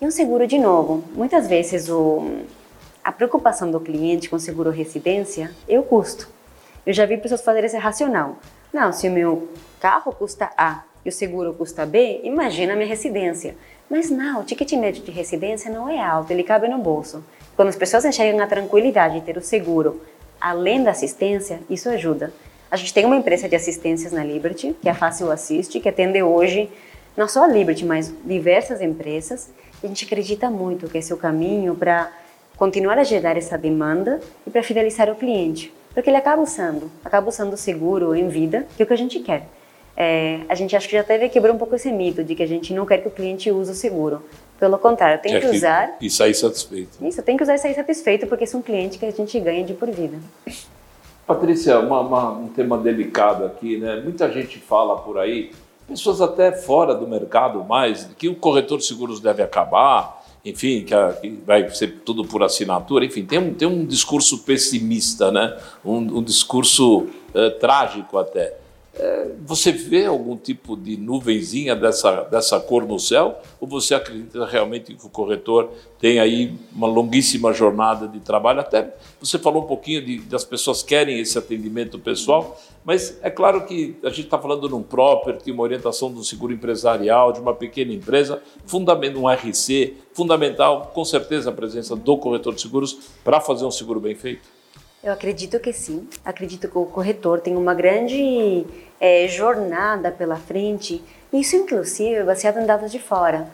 e 0.00 0.06
um 0.06 0.10
seguro 0.10 0.46
de 0.46 0.58
novo. 0.58 1.04
Muitas 1.12 1.46
vezes 1.46 1.90
o, 1.90 2.24
a 3.04 3.12
preocupação 3.12 3.70
do 3.70 3.78
cliente 3.78 4.30
com 4.30 4.36
o 4.36 4.40
seguro 4.40 4.70
residência 4.70 5.50
é 5.68 5.78
o 5.78 5.82
custo. 5.82 6.28
Eu 6.86 6.94
já 6.94 7.04
vi 7.04 7.18
pessoas 7.18 7.42
fazerem 7.42 7.66
esse 7.66 7.76
racional. 7.76 8.36
Não, 8.72 8.90
se 8.90 9.06
o 9.06 9.12
meu 9.12 9.48
carro 9.80 10.12
custa 10.12 10.50
A 10.56 10.84
e 11.08 11.10
o 11.10 11.12
seguro 11.12 11.54
custa 11.54 11.86
B, 11.86 12.20
imagina 12.22 12.74
a 12.74 12.76
minha 12.76 12.88
residência. 12.88 13.56
Mas 13.90 14.10
não, 14.10 14.40
o 14.40 14.44
ticket 14.44 14.70
médio 14.74 15.02
de 15.02 15.10
residência 15.10 15.70
não 15.70 15.88
é 15.88 15.98
alto, 15.98 16.30
ele 16.30 16.42
cabe 16.42 16.68
no 16.68 16.78
bolso. 16.78 17.24
Quando 17.56 17.68
as 17.68 17.76
pessoas 17.76 18.04
enxergam 18.04 18.40
a 18.42 18.46
tranquilidade 18.46 19.14
de 19.18 19.26
ter 19.26 19.36
o 19.36 19.42
seguro 19.42 20.00
além 20.40 20.84
da 20.84 20.90
assistência, 20.90 21.60
isso 21.68 21.88
ajuda. 21.88 22.32
A 22.70 22.76
gente 22.76 22.92
tem 22.92 23.06
uma 23.06 23.16
empresa 23.16 23.48
de 23.48 23.56
assistências 23.56 24.12
na 24.12 24.22
Liberty, 24.22 24.76
que 24.80 24.88
é 24.88 24.92
a 24.92 24.94
Fácil 24.94 25.30
Assist, 25.32 25.80
que 25.80 25.88
atende 25.88 26.22
hoje 26.22 26.70
não 27.16 27.26
só 27.26 27.44
a 27.44 27.48
Liberty, 27.48 27.84
mas 27.84 28.14
diversas 28.24 28.80
empresas. 28.80 29.50
E 29.82 29.86
a 29.86 29.88
gente 29.88 30.04
acredita 30.04 30.50
muito 30.50 30.88
que 30.88 30.98
esse 30.98 31.10
é 31.10 31.14
o 31.14 31.18
caminho 31.18 31.74
para 31.74 32.12
continuar 32.56 32.98
a 32.98 33.04
gerar 33.04 33.36
essa 33.36 33.56
demanda 33.56 34.20
e 34.46 34.50
para 34.50 34.62
fidelizar 34.62 35.10
o 35.10 35.16
cliente. 35.16 35.72
Porque 35.94 36.10
ele 36.10 36.16
acaba 36.18 36.42
usando, 36.42 36.90
acaba 37.02 37.28
usando 37.28 37.54
o 37.54 37.56
seguro 37.56 38.14
em 38.14 38.28
vida, 38.28 38.66
que 38.76 38.82
é 38.82 38.84
o 38.84 38.86
que 38.86 38.92
a 38.92 38.96
gente 38.96 39.18
quer. 39.20 39.48
É, 40.00 40.42
a 40.48 40.54
gente 40.54 40.76
acha 40.76 40.86
que 40.86 40.94
já 40.94 41.02
teve 41.02 41.26
que 41.26 41.32
quebrar 41.32 41.52
um 41.52 41.58
pouco 41.58 41.74
esse 41.74 41.90
mito 41.90 42.22
de 42.22 42.36
que 42.36 42.42
a 42.44 42.46
gente 42.46 42.72
não 42.72 42.86
quer 42.86 42.98
que 42.98 43.08
o 43.08 43.10
cliente 43.10 43.50
use 43.50 43.72
o 43.72 43.74
seguro. 43.74 44.22
Pelo 44.56 44.78
contrário, 44.78 45.20
tem 45.20 45.32
que, 45.32 45.40
que 45.40 45.56
usar. 45.56 45.96
E 46.00 46.08
sair 46.08 46.34
satisfeito. 46.34 47.04
Isso, 47.04 47.20
tem 47.20 47.36
que 47.36 47.42
usar 47.42 47.56
e 47.56 47.58
sair 47.58 47.74
satisfeito, 47.74 48.24
porque 48.28 48.44
esse 48.44 48.54
é 48.54 48.58
um 48.58 48.62
cliente 48.62 48.96
que 48.96 49.04
a 49.04 49.10
gente 49.10 49.40
ganha 49.40 49.64
de 49.64 49.74
por 49.74 49.90
vida. 49.90 50.16
Patrícia, 51.26 51.80
uma, 51.80 52.00
uma, 52.00 52.30
um 52.30 52.46
tema 52.46 52.78
delicado 52.78 53.44
aqui, 53.44 53.76
né? 53.76 54.00
Muita 54.00 54.30
gente 54.30 54.60
fala 54.60 54.98
por 54.98 55.18
aí, 55.18 55.50
pessoas 55.88 56.20
até 56.20 56.52
fora 56.52 56.94
do 56.94 57.08
mercado 57.08 57.64
mais, 57.64 58.08
que 58.16 58.28
o 58.28 58.36
corretor 58.36 58.78
de 58.78 58.84
seguros 58.84 59.18
deve 59.18 59.42
acabar, 59.42 60.24
enfim, 60.44 60.84
que, 60.84 60.94
a, 60.94 61.12
que, 61.12 61.40
vai 61.44 61.68
ser 61.70 62.02
tudo 62.04 62.24
por 62.24 62.44
assinatura, 62.44 63.04
enfim, 63.04 63.24
tem 63.24 63.40
um, 63.40 63.52
tem 63.52 63.66
um 63.66 63.84
discurso 63.84 64.44
pessimista, 64.44 65.32
né? 65.32 65.58
um, 65.84 65.96
um 65.96 66.22
discurso 66.22 67.08
uh, 67.34 67.50
trágico 67.58 68.16
até. 68.16 68.57
Você 69.46 69.70
vê 69.72 70.06
algum 70.06 70.36
tipo 70.36 70.76
de 70.76 70.96
nuvenzinha 70.96 71.74
dessa, 71.76 72.22
dessa 72.24 72.58
cor 72.58 72.86
no 72.86 72.98
céu? 72.98 73.38
Ou 73.60 73.68
você 73.68 73.94
acredita 73.94 74.44
realmente 74.44 74.94
que 74.94 75.06
o 75.06 75.08
corretor 75.08 75.70
tem 76.00 76.18
aí 76.18 76.54
uma 76.74 76.86
longuíssima 76.86 77.52
jornada 77.52 78.08
de 78.08 78.20
trabalho? 78.20 78.60
Até 78.60 78.94
você 79.20 79.38
falou 79.38 79.62
um 79.62 79.66
pouquinho 79.66 80.04
de, 80.04 80.18
das 80.20 80.44
pessoas 80.44 80.82
querem 80.82 81.18
esse 81.18 81.38
atendimento 81.38 81.98
pessoal, 81.98 82.60
mas 82.84 83.18
é 83.22 83.30
claro 83.30 83.64
que 83.64 83.96
a 84.02 84.08
gente 84.08 84.24
está 84.24 84.38
falando 84.38 84.68
de 84.68 84.74
um 84.74 84.82
property, 84.82 85.52
uma 85.52 85.62
orientação 85.62 86.08
um 86.08 86.22
seguro 86.22 86.52
empresarial, 86.52 87.32
de 87.32 87.40
uma 87.40 87.54
pequena 87.54 87.92
empresa, 87.92 88.42
fundamental, 88.66 89.22
um 89.22 89.28
RC, 89.28 89.94
fundamental, 90.12 90.90
com 90.92 91.04
certeza, 91.04 91.50
a 91.50 91.52
presença 91.52 91.94
do 91.94 92.16
corretor 92.18 92.54
de 92.54 92.60
seguros 92.60 92.98
para 93.22 93.40
fazer 93.40 93.64
um 93.64 93.70
seguro 93.70 94.00
bem 94.00 94.14
feito. 94.14 94.57
Eu 95.08 95.14
acredito 95.14 95.58
que 95.58 95.72
sim. 95.72 96.06
Acredito 96.22 96.68
que 96.68 96.76
o 96.76 96.84
corretor 96.84 97.40
tem 97.40 97.56
uma 97.56 97.72
grande 97.72 98.66
é, 99.00 99.26
jornada 99.26 100.12
pela 100.12 100.36
frente. 100.36 101.02
Isso, 101.32 101.56
inclusive, 101.56 102.16
é 102.16 102.22
baseado 102.22 102.60
em 102.60 102.66
dados 102.66 102.92
de 102.92 102.98
fora. 102.98 103.48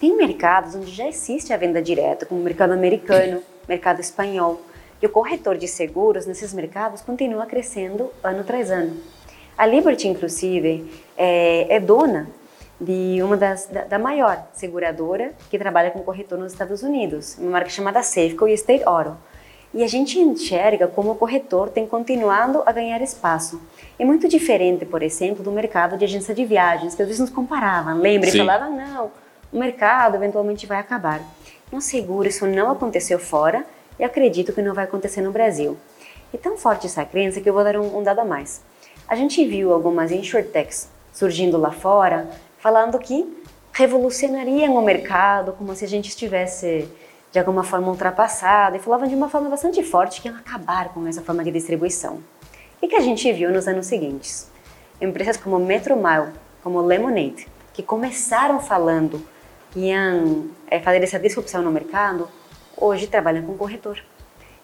Tem 0.00 0.16
mercados 0.16 0.74
onde 0.74 0.90
já 0.90 1.06
existe 1.06 1.52
a 1.52 1.56
venda 1.56 1.80
direta, 1.80 2.26
como 2.26 2.40
o 2.40 2.42
mercado 2.42 2.72
americano, 2.72 3.40
mercado 3.68 4.00
espanhol. 4.00 4.60
E 5.00 5.06
o 5.06 5.08
corretor 5.08 5.56
de 5.56 5.68
seguros 5.68 6.26
nesses 6.26 6.52
mercados 6.52 7.02
continua 7.02 7.46
crescendo 7.46 8.10
ano 8.20 8.42
tras 8.42 8.68
ano. 8.68 8.96
A 9.56 9.64
Liberty, 9.64 10.08
inclusive, 10.08 10.90
é, 11.16 11.72
é 11.72 11.78
dona 11.78 12.26
de 12.80 13.22
uma 13.22 13.36
das 13.36 13.66
da, 13.66 13.84
da, 13.84 13.98
maior 13.98 14.44
seguradora 14.52 15.34
que 15.48 15.56
trabalha 15.56 15.92
com 15.92 16.00
corretor 16.00 16.36
nos 16.36 16.50
Estados 16.50 16.82
Unidos, 16.82 17.38
uma 17.38 17.52
marca 17.52 17.70
chamada 17.70 18.02
Safeco 18.02 18.48
e 18.48 18.54
State 18.54 18.82
Auto. 18.84 19.16
E 19.76 19.84
a 19.84 19.86
gente 19.86 20.18
enxerga 20.18 20.88
como 20.88 21.10
o 21.10 21.14
corretor 21.14 21.68
tem 21.68 21.86
continuado 21.86 22.62
a 22.64 22.72
ganhar 22.72 23.02
espaço. 23.02 23.60
É 23.98 24.06
muito 24.06 24.26
diferente, 24.26 24.86
por 24.86 25.02
exemplo, 25.02 25.44
do 25.44 25.52
mercado 25.52 25.98
de 25.98 26.04
agência 26.06 26.34
de 26.34 26.46
viagens, 26.46 26.94
que 26.94 27.02
às 27.02 27.08
vezes 27.08 27.20
nos 27.20 27.28
comparavam, 27.28 27.98
lembra? 27.98 28.30
E 28.30 28.38
falavam, 28.38 28.74
não, 28.74 29.10
o 29.52 29.58
mercado 29.58 30.14
eventualmente 30.14 30.66
vai 30.66 30.78
acabar. 30.78 31.20
No 31.70 31.82
seguro, 31.82 32.26
isso 32.26 32.46
não 32.46 32.70
aconteceu 32.70 33.18
fora 33.18 33.66
e 33.98 34.04
acredito 34.04 34.50
que 34.50 34.62
não 34.62 34.72
vai 34.72 34.84
acontecer 34.84 35.20
no 35.20 35.30
Brasil. 35.30 35.76
É 36.32 36.38
tão 36.38 36.56
forte 36.56 36.86
essa 36.86 37.04
crença 37.04 37.42
que 37.42 37.50
eu 37.50 37.52
vou 37.52 37.62
dar 37.62 37.76
um, 37.76 37.98
um 37.98 38.02
dado 38.02 38.20
a 38.20 38.24
mais. 38.24 38.62
A 39.06 39.14
gente 39.14 39.44
viu 39.44 39.74
algumas 39.74 40.10
insurtechs 40.10 40.88
surgindo 41.12 41.58
lá 41.58 41.70
fora, 41.70 42.30
falando 42.58 42.98
que 42.98 43.30
revolucionariam 43.74 44.74
o 44.74 44.82
mercado, 44.82 45.52
como 45.52 45.74
se 45.74 45.84
a 45.84 45.88
gente 45.88 46.08
estivesse 46.08 46.88
de 47.36 47.40
alguma 47.40 47.62
forma 47.62 47.88
ultrapassada 47.88 48.78
e 48.78 48.80
falavam 48.80 49.06
de 49.06 49.14
uma 49.14 49.28
forma 49.28 49.50
bastante 49.50 49.82
forte 49.82 50.22
que 50.22 50.28
iam 50.28 50.38
acabar 50.38 50.88
com 50.88 51.06
essa 51.06 51.20
forma 51.20 51.44
de 51.44 51.50
distribuição. 51.50 52.20
E 52.80 52.88
que 52.88 52.96
a 52.96 53.00
gente 53.00 53.30
viu 53.30 53.52
nos 53.52 53.68
anos 53.68 53.84
seguintes? 53.84 54.50
Empresas 54.98 55.36
como 55.36 55.58
Metromile, 55.58 56.32
como 56.62 56.80
Lemonade, 56.80 57.46
que 57.74 57.82
começaram 57.82 58.58
falando 58.58 59.20
que 59.70 59.80
iam 59.80 60.46
é, 60.66 60.80
fazer 60.80 61.02
essa 61.02 61.18
disrupção 61.18 61.60
no 61.60 61.70
mercado, 61.70 62.26
hoje 62.74 63.06
trabalham 63.06 63.42
com 63.42 63.54
corretor. 63.54 64.02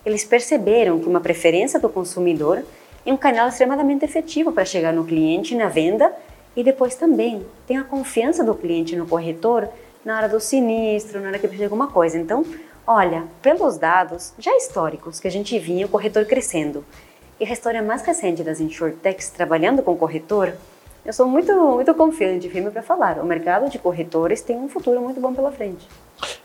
Eles 0.03 0.25
perceberam 0.25 0.99
que 0.99 1.07
uma 1.07 1.21
preferência 1.21 1.79
do 1.79 1.91
consumidor 1.91 2.65
é 3.05 3.13
um 3.13 3.19
canal 3.19 3.49
extremamente 3.49 4.07
efetivo 4.07 4.51
para 4.51 4.65
chegar 4.65 4.95
no 4.95 5.05
cliente 5.05 5.55
na 5.55 5.69
venda 5.69 6.11
e 6.57 6.65
depois 6.65 6.95
também 6.95 7.45
tem 7.67 7.77
a 7.77 7.85
confiança 7.85 8.43
do 8.43 8.55
cliente 8.55 8.97
no 8.97 9.07
corretor 9.07 9.69
na 10.05 10.17
hora 10.17 10.29
do 10.29 10.41
sinistro, 10.41 11.21
na 11.21 11.29
hora 11.29 11.39
que 11.39 11.47
precisa 11.47 11.69
de 11.69 11.73
alguma 11.73 11.89
coisa. 11.89 12.19
Então, 12.19 12.45
olha, 12.87 13.25
pelos 13.41 13.79
dados 13.79 14.33
já 14.39 14.55
históricos 14.57 15.21
que 15.21 15.29
a 15.29 15.31
gente 15.31 15.59
vinha 15.59 15.87
o 15.87 15.89
corretor 15.89 16.25
crescendo 16.25 16.85
e 17.41 17.45
a 17.45 17.53
história 17.53 17.83
mais 17.83 18.03
recente 18.03 18.43
das 18.43 18.61
insurtechs 18.61 19.31
trabalhando 19.31 19.83
com 19.83 19.97
corretor, 19.97 20.53
eu 21.05 21.13
sou 21.13 21.27
muito, 21.27 21.53
muito 21.53 21.93
confiante, 21.95 22.49
firme 22.49 22.71
para 22.71 22.83
falar. 22.83 23.19
O 23.19 23.25
mercado 23.25 23.69
de 23.69 23.79
corretores 23.79 24.41
tem 24.41 24.57
um 24.57 24.69
futuro 24.69 25.01
muito 25.01 25.21
bom 25.21 25.35
pela 25.35 25.51
frente. 25.51 25.89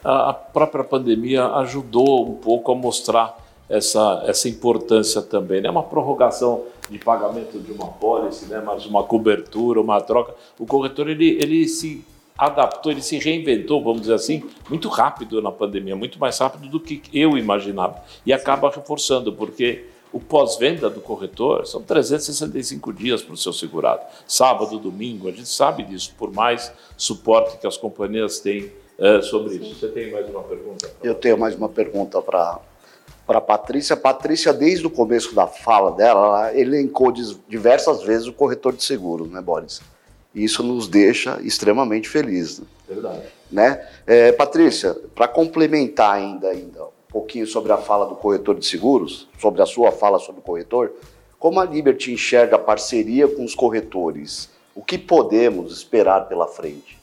A 0.03 0.33
própria 0.33 0.83
pandemia 0.83 1.45
ajudou 1.57 2.27
um 2.27 2.33
pouco 2.33 2.71
a 2.71 2.75
mostrar 2.75 3.37
essa, 3.69 4.23
essa 4.25 4.49
importância 4.49 5.21
também. 5.21 5.59
É 5.59 5.61
né? 5.61 5.69
uma 5.69 5.83
prorrogação 5.83 6.63
de 6.89 6.97
pagamento 6.97 7.59
de 7.59 7.71
uma 7.71 7.87
pólice, 7.87 8.47
né? 8.47 8.61
mas 8.65 8.85
uma 8.87 9.03
cobertura, 9.03 9.79
uma 9.79 10.01
troca. 10.01 10.33
O 10.57 10.65
corretor 10.65 11.07
ele, 11.09 11.37
ele 11.39 11.67
se 11.67 12.03
adaptou, 12.38 12.91
ele 12.91 13.02
se 13.02 13.17
reinventou, 13.17 13.84
vamos 13.84 14.02
dizer 14.02 14.13
assim, 14.13 14.43
muito 14.69 14.88
rápido 14.89 15.41
na 15.41 15.52
pandemia, 15.52 15.95
muito 15.95 16.19
mais 16.19 16.38
rápido 16.38 16.69
do 16.69 16.80
que 16.80 17.02
eu 17.13 17.38
imaginava. 17.38 18.04
E 18.26 18.32
acaba 18.32 18.69
reforçando, 18.69 19.34
porque 19.34 19.86
o 20.13 20.19
pós-venda 20.19 20.89
do 20.89 21.02
corretor 21.02 21.65
são 21.65 21.82
365 21.82 22.93
dias 22.93 23.21
para 23.21 23.34
o 23.34 23.38
seu 23.38 23.52
segurado. 23.52 24.02
Sábado, 24.28 24.78
domingo, 24.80 25.28
a 25.28 25.32
gente 25.32 25.50
sabe 25.50 25.84
disso, 25.84 26.13
por 26.17 26.32
mais 26.32 26.71
suporte 26.95 27.58
que 27.58 27.67
as 27.67 27.76
companhias 27.76 28.39
têm 28.39 28.71
é, 28.97 29.21
sobre 29.21 29.56
isso. 29.56 29.76
Você 29.76 29.88
tem 29.89 30.12
mais 30.12 30.30
uma 30.30 30.43
pergunta? 30.43 30.91
Eu 31.04 31.15
tenho 31.15 31.38
mais 31.38 31.56
uma 31.56 31.69
pergunta 31.69 32.21
para 32.21 32.60
para 33.28 33.41
Patrícia. 33.41 33.97
Patrícia, 33.97 34.54
desde 34.54 34.88
o 34.88 34.89
começo 34.89 35.36
da 35.36 35.45
fala 35.45 35.91
dela, 35.91 36.26
ela 36.26 36.58
elencou 36.58 37.12
diversas 37.12 38.02
vezes 38.02 38.26
o 38.26 38.32
corretor 38.32 38.73
de 38.73 38.82
seguros, 38.82 39.30
né, 39.30 39.41
Boris? 39.41 39.82
Isso 40.43 40.62
nos 40.63 40.88
deixa 40.88 41.39
extremamente 41.41 42.08
felizes. 42.08 42.62
Verdade. 42.88 43.23
Né? 43.52 43.86
É, 44.06 44.32
Patrícia, 44.32 44.93
para 45.15 45.28
complementar 45.28 46.15
ainda, 46.15 46.50
ainda 46.50 46.84
um 46.86 47.12
pouquinho 47.12 47.47
sobre 47.47 47.71
a 47.71 47.78
fala 47.78 48.06
do 48.06 48.15
corretor 48.15 48.56
de 48.56 48.65
seguros, 48.65 49.28
sobre 49.39 49.62
a 49.62 49.65
sua 49.65 49.91
fala 49.91 50.19
sobre 50.19 50.41
o 50.41 50.43
corretor, 50.43 50.91
como 51.39 51.60
a 51.60 51.65
Liberty 51.65 52.12
enxerga 52.12 52.56
a 52.56 52.60
parceria 52.60 53.28
com 53.28 53.43
os 53.43 53.54
corretores? 53.54 54.50
O 54.76 54.84
que 54.84 54.97
podemos 54.97 55.71
esperar 55.71 56.28
pela 56.28 56.47
frente? 56.47 56.97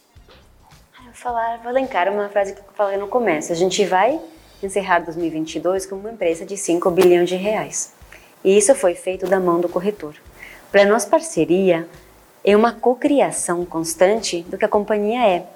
Vou 1.05 1.13
falar, 1.13 1.59
vou 1.59 1.71
elencar 1.71 2.13
uma 2.13 2.29
frase 2.29 2.53
que 2.53 2.61
eu 2.61 2.65
falei 2.75 2.97
no 2.97 3.09
começo. 3.09 3.53
A 3.53 3.57
gente 3.57 3.85
vai 3.85 4.21
encerrar 4.63 5.01
2022 5.01 5.87
com 5.87 5.97
uma 5.97 6.11
empresa 6.11 6.45
de 6.45 6.57
5 6.57 6.91
bilhões 6.91 7.29
de 7.29 7.37
reais. 7.37 7.95
E 8.45 8.57
isso 8.57 8.75
foi 8.75 8.95
feito 8.95 9.27
da 9.27 9.41
mão 9.41 9.61
do 9.61 9.69
corretor. 9.69 10.15
Para 10.71 10.85
nós, 10.85 11.05
parceria 11.05 11.89
é 12.45 12.55
uma 12.55 12.73
cocriação 12.73 13.65
constante 13.65 14.43
do 14.43 14.59
que 14.59 14.65
a 14.65 14.69
companhia 14.69 15.27
é. 15.27 15.47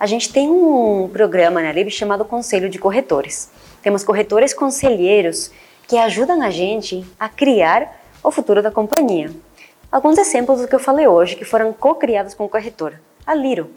A 0.00 0.06
gente 0.06 0.32
tem 0.32 0.48
um 0.48 1.08
programa 1.12 1.62
na 1.62 1.70
Lib 1.70 1.90
chamado 1.90 2.24
Conselho 2.24 2.70
de 2.70 2.78
Corretores. 2.78 3.50
Temos 3.82 4.02
corretores 4.02 4.54
conselheiros 4.54 5.52
que 5.86 5.98
ajudam 5.98 6.40
a 6.40 6.50
gente 6.50 7.04
a 7.20 7.28
criar 7.28 8.00
o 8.24 8.30
futuro 8.30 8.62
da 8.62 8.70
companhia. 8.70 9.30
Alguns 9.90 10.16
exemplos 10.16 10.62
do 10.62 10.66
que 10.68 10.74
eu 10.74 10.80
falei 10.80 11.06
hoje 11.06 11.36
que 11.36 11.44
foram 11.44 11.72
co-criados 11.72 12.32
com 12.32 12.44
o 12.44 12.48
corretor. 12.48 12.94
A 13.26 13.34
Liro. 13.34 13.70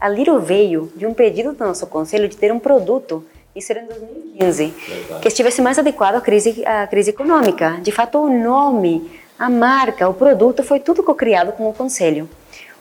A 0.00 0.08
Liro 0.08 0.38
veio 0.38 0.92
de 0.94 1.04
um 1.04 1.12
pedido 1.12 1.52
do 1.52 1.64
nosso 1.64 1.86
conselho 1.88 2.28
de 2.28 2.36
ter 2.36 2.52
um 2.52 2.60
produto, 2.60 3.24
isso 3.56 3.72
era 3.72 3.82
em 3.82 3.86
2015, 3.86 4.66
Verdade. 4.66 5.20
que 5.20 5.28
estivesse 5.28 5.60
mais 5.60 5.78
adequado 5.78 6.14
à 6.14 6.20
crise, 6.20 6.64
à 6.64 6.86
crise 6.86 7.10
econômica. 7.10 7.78
De 7.82 7.90
fato, 7.90 8.18
o 8.18 8.30
nome, 8.30 9.10
a 9.38 9.48
marca, 9.48 10.08
o 10.08 10.14
produto 10.14 10.64
foi 10.64 10.80
tudo 10.80 11.02
co-criado 11.02 11.52
com 11.52 11.68
o 11.68 11.72
conselho. 11.72 12.28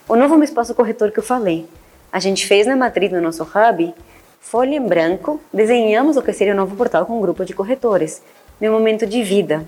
O 0.09 0.15
novo 0.15 0.41
espaço 0.43 0.73
corretor 0.73 1.11
que 1.11 1.19
eu 1.19 1.23
falei, 1.23 1.67
a 2.11 2.19
gente 2.19 2.47
fez 2.47 2.65
na 2.65 2.75
matriz 2.75 3.11
do 3.11 3.21
nosso 3.21 3.43
hub, 3.43 3.93
folha 4.39 4.75
em 4.75 4.81
branco, 4.81 5.39
desenhamos 5.53 6.17
o 6.17 6.21
que 6.21 6.33
seria 6.33 6.53
o 6.53 6.57
novo 6.57 6.75
portal 6.75 7.05
com 7.05 7.17
um 7.17 7.21
grupo 7.21 7.45
de 7.45 7.53
corretores, 7.53 8.23
meu 8.59 8.71
momento 8.71 9.05
de 9.05 9.21
vida, 9.21 9.67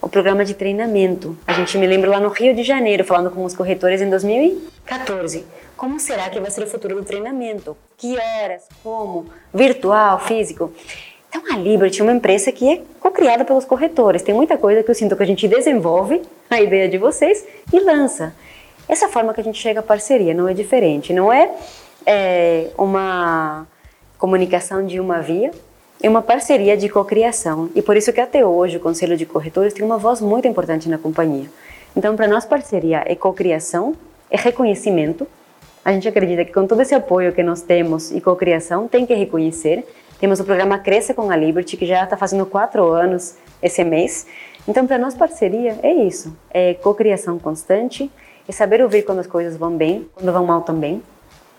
o 0.00 0.08
programa 0.08 0.44
de 0.44 0.54
treinamento. 0.54 1.36
A 1.46 1.52
gente 1.52 1.76
me 1.78 1.86
lembra 1.86 2.10
lá 2.10 2.20
no 2.20 2.28
Rio 2.28 2.54
de 2.54 2.62
Janeiro, 2.62 3.02
falando 3.02 3.30
com 3.30 3.44
os 3.44 3.54
corretores 3.54 4.00
em 4.00 4.08
2014. 4.08 5.44
Como 5.76 5.98
será 5.98 6.30
que 6.30 6.38
vai 6.38 6.50
ser 6.50 6.62
o 6.62 6.66
futuro 6.68 6.94
do 6.94 7.04
treinamento? 7.04 7.76
Que 7.96 8.16
horas? 8.16 8.68
Como? 8.84 9.26
Virtual? 9.52 10.20
Físico? 10.20 10.72
Então 11.34 11.52
a 11.52 11.58
Liberty 11.58 12.00
é 12.00 12.04
uma 12.04 12.12
empresa 12.12 12.52
que 12.52 12.72
é 12.72 12.80
co-criada 13.00 13.44
pelos 13.44 13.64
corretores. 13.64 14.22
Tem 14.22 14.32
muita 14.32 14.56
coisa 14.56 14.84
que 14.84 14.90
eu 14.90 14.94
sinto 14.94 15.16
que 15.16 15.22
a 15.24 15.26
gente 15.26 15.48
desenvolve, 15.48 16.22
a 16.48 16.60
ideia 16.60 16.88
de 16.88 16.96
vocês, 16.96 17.44
e 17.72 17.80
lança. 17.80 18.32
Essa 18.88 19.08
forma 19.08 19.34
que 19.34 19.40
a 19.40 19.44
gente 19.44 19.60
chega 19.60 19.80
à 19.80 19.82
parceria 19.82 20.32
não 20.32 20.48
é 20.48 20.54
diferente. 20.54 21.12
Não 21.12 21.32
é, 21.32 21.50
é 22.06 22.70
uma 22.78 23.66
comunicação 24.16 24.86
de 24.86 25.00
uma 25.00 25.20
via, 25.20 25.50
é 26.00 26.08
uma 26.08 26.22
parceria 26.22 26.76
de 26.76 26.88
cocriação 26.88 27.68
e 27.74 27.82
por 27.82 27.96
isso 27.96 28.12
que 28.12 28.20
até 28.20 28.46
hoje 28.46 28.76
o 28.76 28.80
Conselho 28.80 29.16
de 29.16 29.26
Corretores 29.26 29.74
tem 29.74 29.84
uma 29.84 29.98
voz 29.98 30.20
muito 30.20 30.46
importante 30.46 30.88
na 30.88 30.98
companhia. 30.98 31.50
Então, 31.96 32.14
para 32.14 32.28
nós, 32.28 32.44
parceria 32.44 33.02
é 33.04 33.16
cocriação, 33.16 33.96
é 34.30 34.36
reconhecimento. 34.36 35.26
A 35.84 35.92
gente 35.92 36.06
acredita 36.06 36.44
que 36.44 36.52
com 36.52 36.64
todo 36.64 36.80
esse 36.80 36.94
apoio 36.94 37.32
que 37.32 37.42
nós 37.42 37.60
temos 37.60 38.12
e 38.12 38.20
cocriação, 38.20 38.86
tem 38.86 39.04
que 39.04 39.14
reconhecer. 39.14 39.84
Temos 40.24 40.40
o 40.40 40.44
programa 40.44 40.78
Cresça 40.78 41.12
com 41.12 41.30
a 41.30 41.36
Liberty, 41.36 41.76
que 41.76 41.84
já 41.84 42.02
está 42.02 42.16
fazendo 42.16 42.46
quatro 42.46 42.90
anos 42.90 43.34
esse 43.62 43.84
mês. 43.84 44.26
Então, 44.66 44.86
para 44.86 44.96
nós, 44.96 45.14
parceria 45.14 45.78
é 45.82 45.92
isso: 45.92 46.34
é 46.50 46.72
cocriação 46.72 47.38
constante, 47.38 48.10
é 48.48 48.50
saber 48.50 48.80
ouvir 48.80 49.02
quando 49.02 49.18
as 49.18 49.26
coisas 49.26 49.54
vão 49.54 49.76
bem, 49.76 50.08
quando 50.14 50.32
vão 50.32 50.46
mal 50.46 50.62
também. 50.62 51.02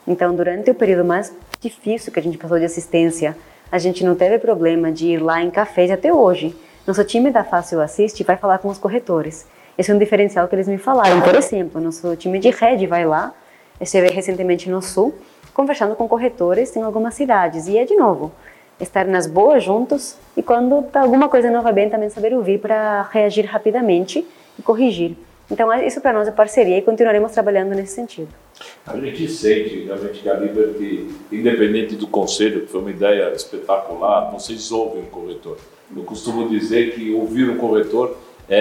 Então, 0.08 0.36
durante 0.36 0.72
o 0.72 0.74
período 0.74 1.06
mais 1.06 1.32
difícil 1.62 2.12
que 2.12 2.20
a 2.20 2.24
gente 2.24 2.40
passou 2.40 2.58
de 2.58 2.66
assistência 2.66 3.38
a 3.72 3.78
gente 3.78 4.04
não 4.04 4.16
teve 4.16 4.40
problema 4.40 4.92
de 4.92 5.10
ir 5.10 5.20
lá 5.20 5.44
em 5.44 5.52
cafés 5.52 5.92
até 5.92 6.12
hoje. 6.12 6.56
Nosso 6.88 7.04
time 7.04 7.30
da 7.30 7.44
Fácil 7.44 7.80
Assiste 7.80 8.24
vai 8.24 8.36
falar 8.36 8.58
com 8.58 8.70
os 8.70 8.80
corretores. 8.80 9.46
Esse 9.78 9.92
é 9.92 9.94
um 9.94 10.00
diferencial 10.00 10.48
que 10.48 10.56
eles 10.56 10.68
me 10.68 10.80
falaram. 10.80 11.22
Por 11.22 11.36
exemplo, 11.36 11.80
nosso 11.80 12.16
time 12.16 12.40
de 12.40 12.50
rede 12.50 12.88
vai 12.88 13.06
lá, 13.06 13.32
esteve 13.80 14.08
recentemente 14.08 14.72
no 14.72 14.82
Sul, 14.82 15.14
conversando 15.54 15.96
com 15.96 16.08
corretores 16.08 16.76
em 16.76 16.82
algumas 16.82 17.14
cidades. 17.14 17.68
E 17.68 17.78
é 17.78 17.86
de 17.86 17.96
novo, 17.96 18.32
estar 18.80 19.06
nas 19.06 19.28
boas 19.28 19.64
juntos 19.64 20.18
e 20.36 20.44
quando 20.44 20.84
tá 20.84 21.02
alguma 21.02 21.30
coisa 21.30 21.50
não 21.50 21.62
vai 21.62 21.74
bem, 21.74 21.90
também 21.90 22.10
saber 22.10 22.34
ouvir 22.34 22.60
para 22.60 23.04
reagir 23.12 23.46
rapidamente 23.46 24.26
e 24.58 24.62
corrigir. 24.62 25.16
Então, 25.50 25.72
isso 25.84 26.02
para 26.02 26.12
nós 26.12 26.28
é 26.28 26.32
parceria 26.32 26.78
e 26.78 26.82
continuaremos 26.82 27.32
trabalhando 27.32 27.76
nesse 27.76 27.94
sentido. 27.94 28.30
A 28.88 28.98
gente 28.98 29.28
sente 29.28 29.86
realmente 29.86 30.22
que 30.22 30.30
a 30.30 30.34
Liberty, 30.34 31.08
independente 31.32 31.96
do 31.96 32.08
conselho, 32.08 32.62
que 32.62 32.68
foi 32.68 32.82
uma 32.82 32.90
ideia 32.90 33.32
espetacular, 33.32 34.32
vocês 34.32 34.72
ouvem 34.72 35.04
o 35.04 35.08
corretor. 35.08 35.58
Eu 35.96 36.04
costumo 36.04 36.50
dizer 36.50 36.96
que 36.96 37.14
ouvir 37.14 37.48
o 37.50 37.58
corretor 37.58 38.18
é, 38.50 38.58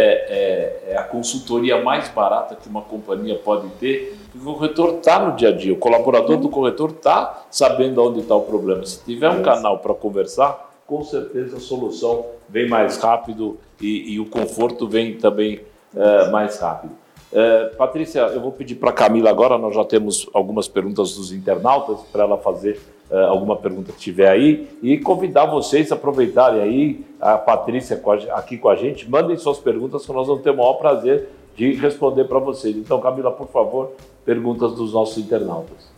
é, 0.88 0.92
é, 0.92 0.96
a 0.96 1.02
consultoria 1.02 1.82
mais 1.82 2.08
barata 2.08 2.54
que 2.54 2.68
uma 2.68 2.82
companhia 2.82 3.36
pode 3.36 3.68
ter, 3.80 4.16
o 4.34 4.54
corretor 4.54 4.96
está 4.96 5.18
no 5.18 5.36
dia 5.36 5.50
a 5.50 5.52
dia, 5.52 5.72
o 5.72 5.76
colaborador 5.76 6.36
do 6.36 6.48
corretor 6.48 6.90
está 6.90 7.44
sabendo 7.50 8.02
onde 8.02 8.20
está 8.20 8.34
o 8.34 8.42
problema. 8.42 8.84
Se 8.84 9.04
tiver 9.04 9.30
um 9.30 9.42
canal 9.42 9.78
para 9.78 9.94
conversar, 9.94 10.72
com 10.86 11.02
certeza 11.04 11.56
a 11.56 11.60
solução 11.60 12.26
vem 12.48 12.68
mais 12.68 12.98
rápido 12.98 13.58
e, 13.80 14.14
e 14.14 14.20
o 14.20 14.26
conforto 14.26 14.88
vem 14.88 15.16
também 15.16 15.60
é, 15.96 16.28
mais 16.30 16.58
rápido. 16.58 16.92
É, 17.32 17.64
Patrícia, 17.76 18.20
eu 18.20 18.40
vou 18.40 18.52
pedir 18.52 18.76
para 18.76 18.90
a 18.90 18.92
Camila 18.92 19.30
agora, 19.30 19.58
nós 19.58 19.74
já 19.74 19.84
temos 19.84 20.28
algumas 20.32 20.68
perguntas 20.68 21.16
dos 21.16 21.32
internautas, 21.32 22.00
para 22.12 22.24
ela 22.24 22.38
fazer 22.38 22.80
é, 23.10 23.24
alguma 23.24 23.56
pergunta 23.56 23.92
que 23.92 23.98
tiver 23.98 24.28
aí, 24.28 24.68
e 24.82 24.98
convidar 24.98 25.46
vocês 25.46 25.90
a 25.90 25.96
aproveitarem 25.96 26.60
aí, 26.60 27.04
a 27.20 27.36
Patrícia 27.36 28.00
aqui 28.32 28.56
com 28.56 28.68
a 28.68 28.76
gente, 28.76 29.10
mandem 29.10 29.36
suas 29.36 29.58
perguntas 29.58 30.06
que 30.06 30.12
nós 30.12 30.26
vamos 30.26 30.42
ter 30.42 30.50
o 30.50 30.56
maior 30.56 30.74
prazer 30.74 31.28
de 31.56 31.72
responder 31.74 32.24
para 32.24 32.38
vocês. 32.38 32.76
Então, 32.76 33.00
Camila, 33.00 33.30
por 33.30 33.48
favor, 33.48 33.92
perguntas 34.24 34.72
dos 34.72 34.92
nossos 34.92 35.18
internautas. 35.18 35.94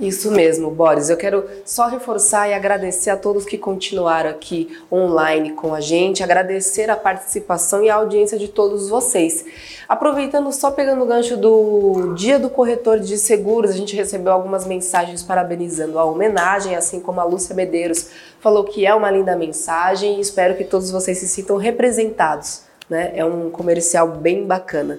Isso 0.00 0.32
mesmo, 0.32 0.70
Boris. 0.70 1.10
Eu 1.10 1.18
quero 1.18 1.44
só 1.66 1.86
reforçar 1.86 2.48
e 2.48 2.54
agradecer 2.54 3.10
a 3.10 3.16
todos 3.16 3.44
que 3.44 3.58
continuaram 3.58 4.30
aqui 4.30 4.76
online 4.90 5.52
com 5.52 5.74
a 5.74 5.80
gente, 5.80 6.22
agradecer 6.22 6.88
a 6.90 6.96
participação 6.96 7.84
e 7.84 7.90
a 7.90 7.96
audiência 7.96 8.38
de 8.38 8.48
todos 8.48 8.88
vocês. 8.88 9.44
Aproveitando, 9.86 10.50
só 10.50 10.70
pegando 10.70 11.02
o 11.02 11.06
gancho 11.06 11.36
do 11.36 12.14
Dia 12.16 12.38
do 12.38 12.48
Corretor 12.48 12.98
de 12.98 13.18
Seguros, 13.18 13.70
a 13.70 13.76
gente 13.76 13.94
recebeu 13.94 14.32
algumas 14.32 14.66
mensagens 14.66 15.22
parabenizando 15.22 15.98
a 15.98 16.04
homenagem, 16.04 16.74
assim 16.74 16.98
como 16.98 17.20
a 17.20 17.24
Lúcia 17.24 17.54
Medeiros 17.54 18.10
falou 18.40 18.64
que 18.64 18.86
é 18.86 18.94
uma 18.94 19.10
linda 19.10 19.36
mensagem 19.36 20.16
e 20.16 20.20
espero 20.20 20.56
que 20.56 20.64
todos 20.64 20.90
vocês 20.90 21.18
se 21.18 21.28
sintam 21.28 21.56
representados. 21.58 22.71
Né? 22.92 23.12
É 23.16 23.24
um 23.24 23.48
comercial 23.48 24.06
bem 24.08 24.46
bacana. 24.46 24.98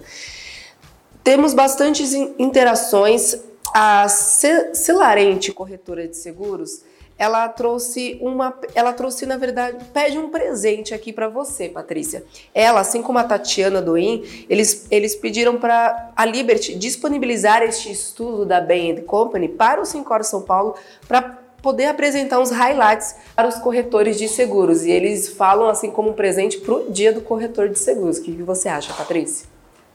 Temos 1.24 1.54
bastantes 1.54 2.12
interações 2.40 3.38
a 3.72 4.08
Celarente 4.10 5.52
Corretora 5.52 6.08
de 6.08 6.18
Seguros, 6.18 6.82
ela 7.18 7.48
trouxe 7.48 8.18
uma, 8.20 8.58
ela 8.74 8.92
trouxe 8.94 9.28
na 9.28 9.38
verdade, 9.38 9.78
pede 9.94 10.18
um 10.18 10.30
presente 10.30 10.94
aqui 10.94 11.14
para 11.14 11.30
você, 11.30 11.70
Patrícia. 11.70 12.24
Ela, 12.54 12.80
assim 12.80 13.04
como 13.04 13.20
a 13.20 13.24
Tatiana 13.24 13.80
do 13.80 13.96
eles, 13.96 14.88
eles 14.90 15.16
pediram 15.16 15.58
para 15.58 16.12
a 16.16 16.26
Liberty 16.26 16.74
disponibilizar 16.76 17.62
este 17.62 17.92
estudo 17.92 18.44
da 18.44 18.60
Bain 18.60 19.02
Company 19.04 19.48
para 19.48 19.80
o 19.80 19.86
Sincor 19.86 20.24
São 20.24 20.42
Paulo 20.42 20.76
para 21.08 21.43
poder 21.64 21.86
apresentar 21.86 22.42
uns 22.42 22.52
highlights 22.52 23.16
para 23.34 23.48
os 23.48 23.56
corretores 23.56 24.18
de 24.18 24.28
seguros. 24.28 24.84
E 24.84 24.92
eles 24.92 25.30
falam 25.30 25.70
assim 25.70 25.90
como 25.90 26.10
um 26.10 26.14
presente 26.14 26.60
para 26.60 26.76
o 26.76 26.92
dia 26.92 27.14
do 27.14 27.22
corretor 27.22 27.70
de 27.70 27.80
seguros. 27.80 28.18
O 28.18 28.22
que, 28.22 28.32
você 28.44 28.68
acha, 28.68 28.94
Patrícia? 28.94 29.48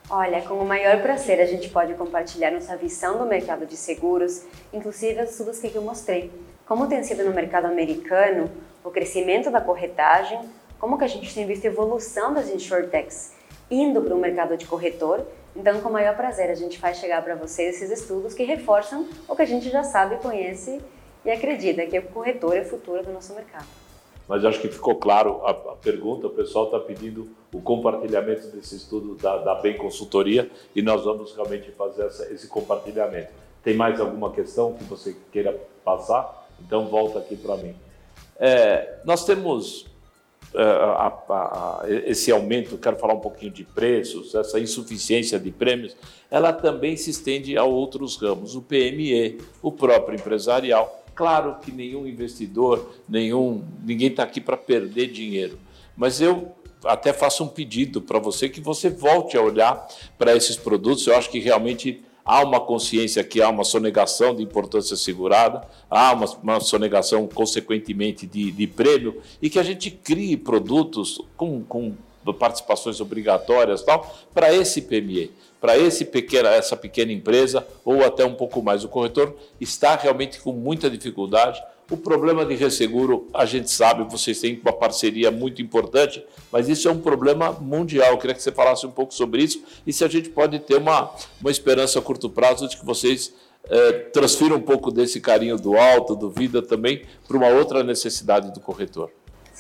Olha, 0.09 0.41
com 0.41 0.55
o 0.55 0.65
maior 0.65 1.03
prazer 1.03 1.39
a 1.39 1.45
gente 1.45 1.69
pode 1.69 1.93
compartilhar 1.93 2.51
nossa 2.51 2.75
visão 2.75 3.19
do 3.19 3.27
mercado 3.27 3.67
de 3.67 3.77
seguros, 3.77 4.43
inclusive 4.73 5.23
os 5.23 5.31
estudos 5.31 5.59
que 5.59 5.73
eu 5.75 5.83
mostrei. 5.83 6.33
Como 6.67 6.87
tem 6.87 7.03
sido 7.03 7.23
no 7.23 7.35
mercado 7.35 7.67
americano 7.67 8.51
o 8.83 8.91
crescimento 8.91 9.51
da 9.51 9.61
corretagem, 9.61 10.41
como 10.81 10.97
que 10.97 11.05
a 11.05 11.09
gente 11.09 11.33
tem 11.35 11.47
visto 11.47 11.67
a 11.67 11.69
evolução 11.69 12.33
das 12.33 12.49
insurtechs 12.49 13.33
indo 13.71 14.01
para 14.01 14.15
o 14.15 14.19
mercado 14.19 14.57
de 14.57 14.65
corretor. 14.65 15.27
Então, 15.55 15.79
com 15.83 15.91
o 15.91 15.93
maior 15.93 16.17
prazer, 16.17 16.51
a 16.51 16.55
gente 16.55 16.79
faz 16.79 16.97
chegar 16.97 17.23
para 17.23 17.35
vocês 17.35 17.77
esses 17.77 17.91
estudos 17.91 18.33
que 18.33 18.45
reforçam 18.45 19.07
o 19.29 19.37
que 19.37 19.43
a 19.43 19.47
gente 19.47 19.69
já 19.69 19.83
sabe, 19.83 20.17
conhece 20.17 20.81
e 21.29 21.33
acredita, 21.33 21.87
que 21.87 21.99
o 21.99 22.03
corretor 22.03 22.57
é 22.57 22.63
o 22.63 22.65
futuro 22.65 23.03
do 23.05 23.13
nosso 23.13 23.35
mercado 23.35 23.67
mas 24.29 24.45
acho 24.45 24.61
que 24.61 24.69
ficou 24.69 24.97
claro 24.97 25.41
a, 25.43 25.51
a 25.51 25.77
pergunta. 25.77 26.27
O 26.27 26.31
pessoal 26.31 26.67
está 26.67 26.79
pedindo 26.79 27.31
o 27.53 27.63
compartilhamento 27.63 28.49
desse 28.49 28.77
estudo 28.77 29.15
da, 29.15 29.39
da 29.39 29.55
Bem 29.55 29.77
Consultoria 29.77 30.51
e 30.77 30.83
nós 30.83 31.03
vamos 31.03 31.35
realmente 31.35 31.71
fazer 31.73 32.05
essa, 32.05 32.31
esse 32.31 32.47
compartilhamento. 32.47 33.31
Tem 33.65 33.75
mais 33.75 33.99
alguma 33.99 34.31
questão 34.31 34.75
que 34.75 34.85
você 34.85 35.17
queira 35.33 35.59
passar? 35.83 36.47
Então 36.61 36.87
volta 36.87 37.19
aqui 37.21 37.37
para 37.37 37.57
mim. 37.57 37.75
É, 38.39 38.99
nós 39.05 39.25
temos 39.25 39.87
é, 40.55 40.63
a, 40.63 41.07
a, 41.07 41.85
esse 41.89 42.31
aumento, 42.31 42.77
quero 42.77 42.99
falar 42.99 43.15
um 43.15 43.21
pouquinho 43.21 43.51
de 43.51 43.65
preços, 43.65 44.35
essa 44.35 44.61
insuficiência 44.61 45.39
de 45.39 45.51
prêmios, 45.51 45.97
ela 46.31 46.53
também 46.53 46.99
se 46.99 47.09
estende 47.11 47.57
a 47.57 47.65
outros 47.65 48.17
ramos, 48.17 48.55
o 48.55 48.61
PME, 48.61 49.39
o 49.63 49.73
próprio 49.73 50.17
empresarial. 50.17 51.03
Claro 51.19 51.57
que 51.61 51.73
nenhum 51.73 52.07
investidor, 52.07 52.95
nenhum, 53.09 53.65
ninguém 53.85 54.07
está 54.07 54.23
aqui 54.23 54.41
para 54.41 54.57
perder 54.57 55.09
dinheiro, 55.09 55.59
mas 55.97 56.21
eu 56.21 56.53
até 56.85 57.13
faço 57.13 57.43
um 57.43 57.49
pedido 57.49 58.01
para 58.01 58.21
você 58.21 58.49
que 58.49 58.61
você 58.61 58.89
volte 58.89 59.37
a 59.37 59.43
olhar 59.43 59.85
para 60.17 60.37
esses 60.37 60.57
produtos. 60.57 61.05
Eu 61.09 61.17
acho 61.17 61.29
que 61.29 61.41
realmente 61.41 62.05
há 62.25 62.41
uma 62.45 62.61
consciência 62.61 63.25
que 63.25 63.43
há 63.43 63.49
uma 63.49 63.65
sonegação 63.65 64.33
de 64.33 64.45
importância 64.45 64.95
segurada, 64.97 65.67
há 65.91 66.13
uma, 66.13 66.27
uma 66.41 66.61
sonegação, 66.61 67.27
consequentemente, 67.27 68.25
de, 68.25 68.53
de 68.53 68.67
prêmio, 68.69 69.21
e 69.43 69.51
que 69.51 69.59
a 69.59 69.65
gente 69.65 69.91
crie 69.91 70.37
produtos 70.37 71.21
com, 71.37 71.65
com 71.65 71.97
participações 72.33 73.01
obrigatórias 73.01 73.83
tal, 73.83 74.17
para 74.33 74.55
esse 74.55 74.83
PME, 74.83 75.33
para 75.61 75.77
essa 75.77 76.77
pequena 76.77 77.13
empresa, 77.13 77.67
ou 77.85 78.05
até 78.05 78.25
um 78.25 78.35
pouco 78.35 78.63
mais. 78.63 78.85
O 78.85 78.89
corretor 78.89 79.35
está 79.61 79.97
realmente 79.97 80.41
com 80.41 80.53
muita 80.53 80.89
dificuldade 80.89 81.61
o 81.91 81.97
problema 81.97 82.45
de 82.45 82.55
resseguro, 82.55 83.29
a 83.33 83.47
gente 83.47 83.71
sabe, 83.71 84.05
vocês 84.05 84.39
têm 84.39 84.61
uma 84.61 84.73
parceria 84.73 85.31
muito 85.31 85.63
importante, 85.63 86.23
mas 86.53 86.69
isso 86.69 86.87
é 86.87 86.91
um 86.91 87.01
problema 87.01 87.53
mundial. 87.53 88.11
Eu 88.11 88.19
queria 88.19 88.35
que 88.35 88.43
você 88.43 88.53
falasse 88.53 88.87
um 88.87 88.91
pouco 88.91 89.15
sobre 89.15 89.43
isso 89.43 89.63
e 89.87 89.93
se 89.93 90.05
a 90.05 90.09
gente 90.09 90.29
pode 90.29 90.59
ter 90.59 90.77
uma, 90.77 91.11
uma 91.41 91.51
esperança 91.51 91.99
a 91.99 92.03
curto 92.03 92.29
prazo 92.29 92.69
de 92.69 92.77
que 92.77 92.85
vocês 92.85 93.33
eh, 93.71 93.93
transfiram 94.13 94.57
um 94.57 94.61
pouco 94.61 94.91
desse 94.91 95.19
carinho 95.19 95.57
do 95.57 95.79
alto, 95.79 96.15
do 96.15 96.29
vida 96.29 96.61
também, 96.61 97.05
para 97.27 97.37
uma 97.37 97.49
outra 97.49 97.83
necessidade 97.83 98.53
do 98.53 98.61
corretor. 98.61 99.11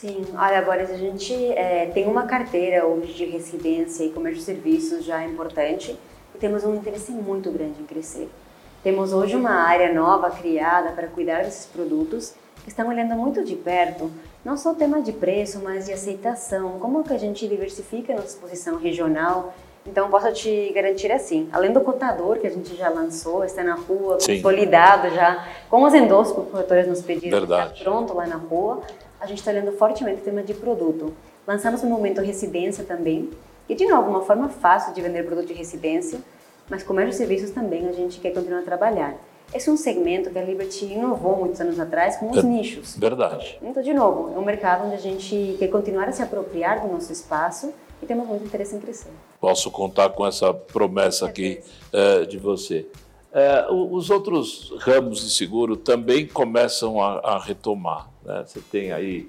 Sim, 0.00 0.24
olha, 0.36 0.58
agora 0.58 0.82
a 0.84 0.96
gente 0.96 1.34
é, 1.54 1.86
tem 1.86 2.06
uma 2.06 2.24
carteira 2.24 2.86
hoje 2.86 3.14
de 3.14 3.24
residência 3.24 4.04
e 4.04 4.10
comércio 4.10 4.38
de 4.38 4.44
serviços 4.44 5.04
já 5.04 5.24
importante 5.24 5.98
e 6.32 6.38
temos 6.38 6.62
um 6.62 6.76
interesse 6.76 7.10
muito 7.10 7.50
grande 7.50 7.82
em 7.82 7.84
crescer. 7.84 8.30
Temos 8.80 9.12
hoje 9.12 9.34
uma 9.34 9.50
área 9.50 9.92
nova 9.92 10.30
criada 10.30 10.92
para 10.92 11.08
cuidar 11.08 11.42
desses 11.42 11.66
produtos 11.66 12.32
que 12.62 12.68
estão 12.68 12.86
olhando 12.86 13.16
muito 13.16 13.42
de 13.42 13.56
perto, 13.56 14.08
não 14.44 14.56
só 14.56 14.70
o 14.70 14.76
tema 14.76 15.02
de 15.02 15.10
preço, 15.10 15.60
mas 15.64 15.86
de 15.86 15.92
aceitação, 15.92 16.78
como 16.78 17.02
que 17.02 17.12
a 17.12 17.18
gente 17.18 17.48
diversifica 17.48 18.12
a 18.12 18.16
nossa 18.18 18.28
exposição 18.28 18.78
regional. 18.78 19.52
Então, 19.90 20.10
posso 20.10 20.30
te 20.32 20.70
garantir 20.74 21.10
assim, 21.10 21.48
além 21.50 21.72
do 21.72 21.80
cotador 21.80 22.38
que 22.38 22.46
a 22.46 22.50
gente 22.50 22.76
já 22.76 22.90
lançou, 22.90 23.42
está 23.42 23.64
na 23.64 23.74
rua, 23.74 24.20
Sim. 24.20 24.36
consolidado 24.36 25.08
já, 25.14 25.48
com 25.70 25.82
os 25.82 25.94
endossos 25.94 26.34
que 26.34 26.40
os 26.40 26.50
corretores 26.50 26.86
nos 26.86 27.00
pediram, 27.00 27.42
está 27.42 27.72
pronto 27.82 28.14
lá 28.14 28.26
na 28.26 28.36
rua, 28.36 28.82
a 29.18 29.26
gente 29.26 29.38
está 29.38 29.50
olhando 29.50 29.72
fortemente 29.72 30.20
o 30.20 30.24
tema 30.24 30.42
de 30.42 30.52
produto. 30.52 31.14
Lançamos 31.46 31.82
no 31.82 31.88
momento 31.88 32.20
residência 32.20 32.84
também, 32.84 33.30
e 33.66 33.74
de 33.74 33.86
novo, 33.86 34.10
uma 34.10 34.20
forma 34.20 34.50
fácil 34.50 34.92
de 34.92 35.00
vender 35.00 35.24
produto 35.24 35.46
de 35.46 35.54
residência, 35.54 36.20
mas 36.68 36.82
comércio 36.82 37.14
e 37.14 37.16
serviços 37.16 37.50
também 37.50 37.88
a 37.88 37.92
gente 37.92 38.20
quer 38.20 38.32
continuar 38.32 38.60
a 38.60 38.64
trabalhar. 38.64 39.14
Esse 39.54 39.70
é 39.70 39.72
um 39.72 39.78
segmento 39.78 40.28
que 40.28 40.38
a 40.38 40.42
Liberty 40.42 40.84
inovou 40.84 41.34
muitos 41.36 41.58
anos 41.62 41.80
atrás 41.80 42.16
com 42.16 42.30
os 42.30 42.38
é, 42.38 42.42
nichos. 42.42 42.94
Verdade. 42.98 43.58
Então, 43.62 43.82
de 43.82 43.94
novo, 43.94 44.34
é 44.34 44.38
um 44.38 44.44
mercado 44.44 44.84
onde 44.84 44.94
a 44.94 44.98
gente 44.98 45.56
quer 45.58 45.68
continuar 45.68 46.06
a 46.06 46.12
se 46.12 46.22
apropriar 46.22 46.82
do 46.82 46.92
nosso 46.92 47.10
espaço 47.10 47.72
e 48.02 48.06
temos 48.06 48.26
muito 48.26 48.44
interesse 48.44 48.76
em 48.76 48.80
crescer. 48.80 49.10
Posso 49.40 49.70
contar 49.70 50.10
com 50.10 50.26
essa 50.26 50.52
promessa 50.52 51.26
aqui 51.26 51.60
é, 51.92 52.24
de 52.24 52.38
você. 52.38 52.86
É, 53.32 53.66
os 53.70 54.08
outros 54.10 54.72
ramos 54.78 55.22
de 55.22 55.30
seguro 55.30 55.76
também 55.76 56.26
começam 56.26 57.00
a, 57.00 57.18
a 57.18 57.38
retomar. 57.38 58.08
Né? 58.24 58.44
Você 58.46 58.60
tem 58.60 58.92
aí 58.92 59.28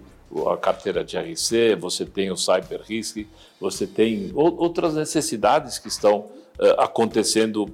a 0.51 0.57
carteira 0.57 1.03
de 1.03 1.17
RC, 1.17 1.75
você 1.75 2.05
tem 2.05 2.31
o 2.31 2.37
cyber 2.37 2.81
risk, 2.81 3.25
você 3.59 3.87
tem 3.87 4.31
outras 4.35 4.93
necessidades 4.93 5.79
que 5.79 5.87
estão 5.87 6.19
uh, 6.19 6.79
acontecendo, 6.79 7.67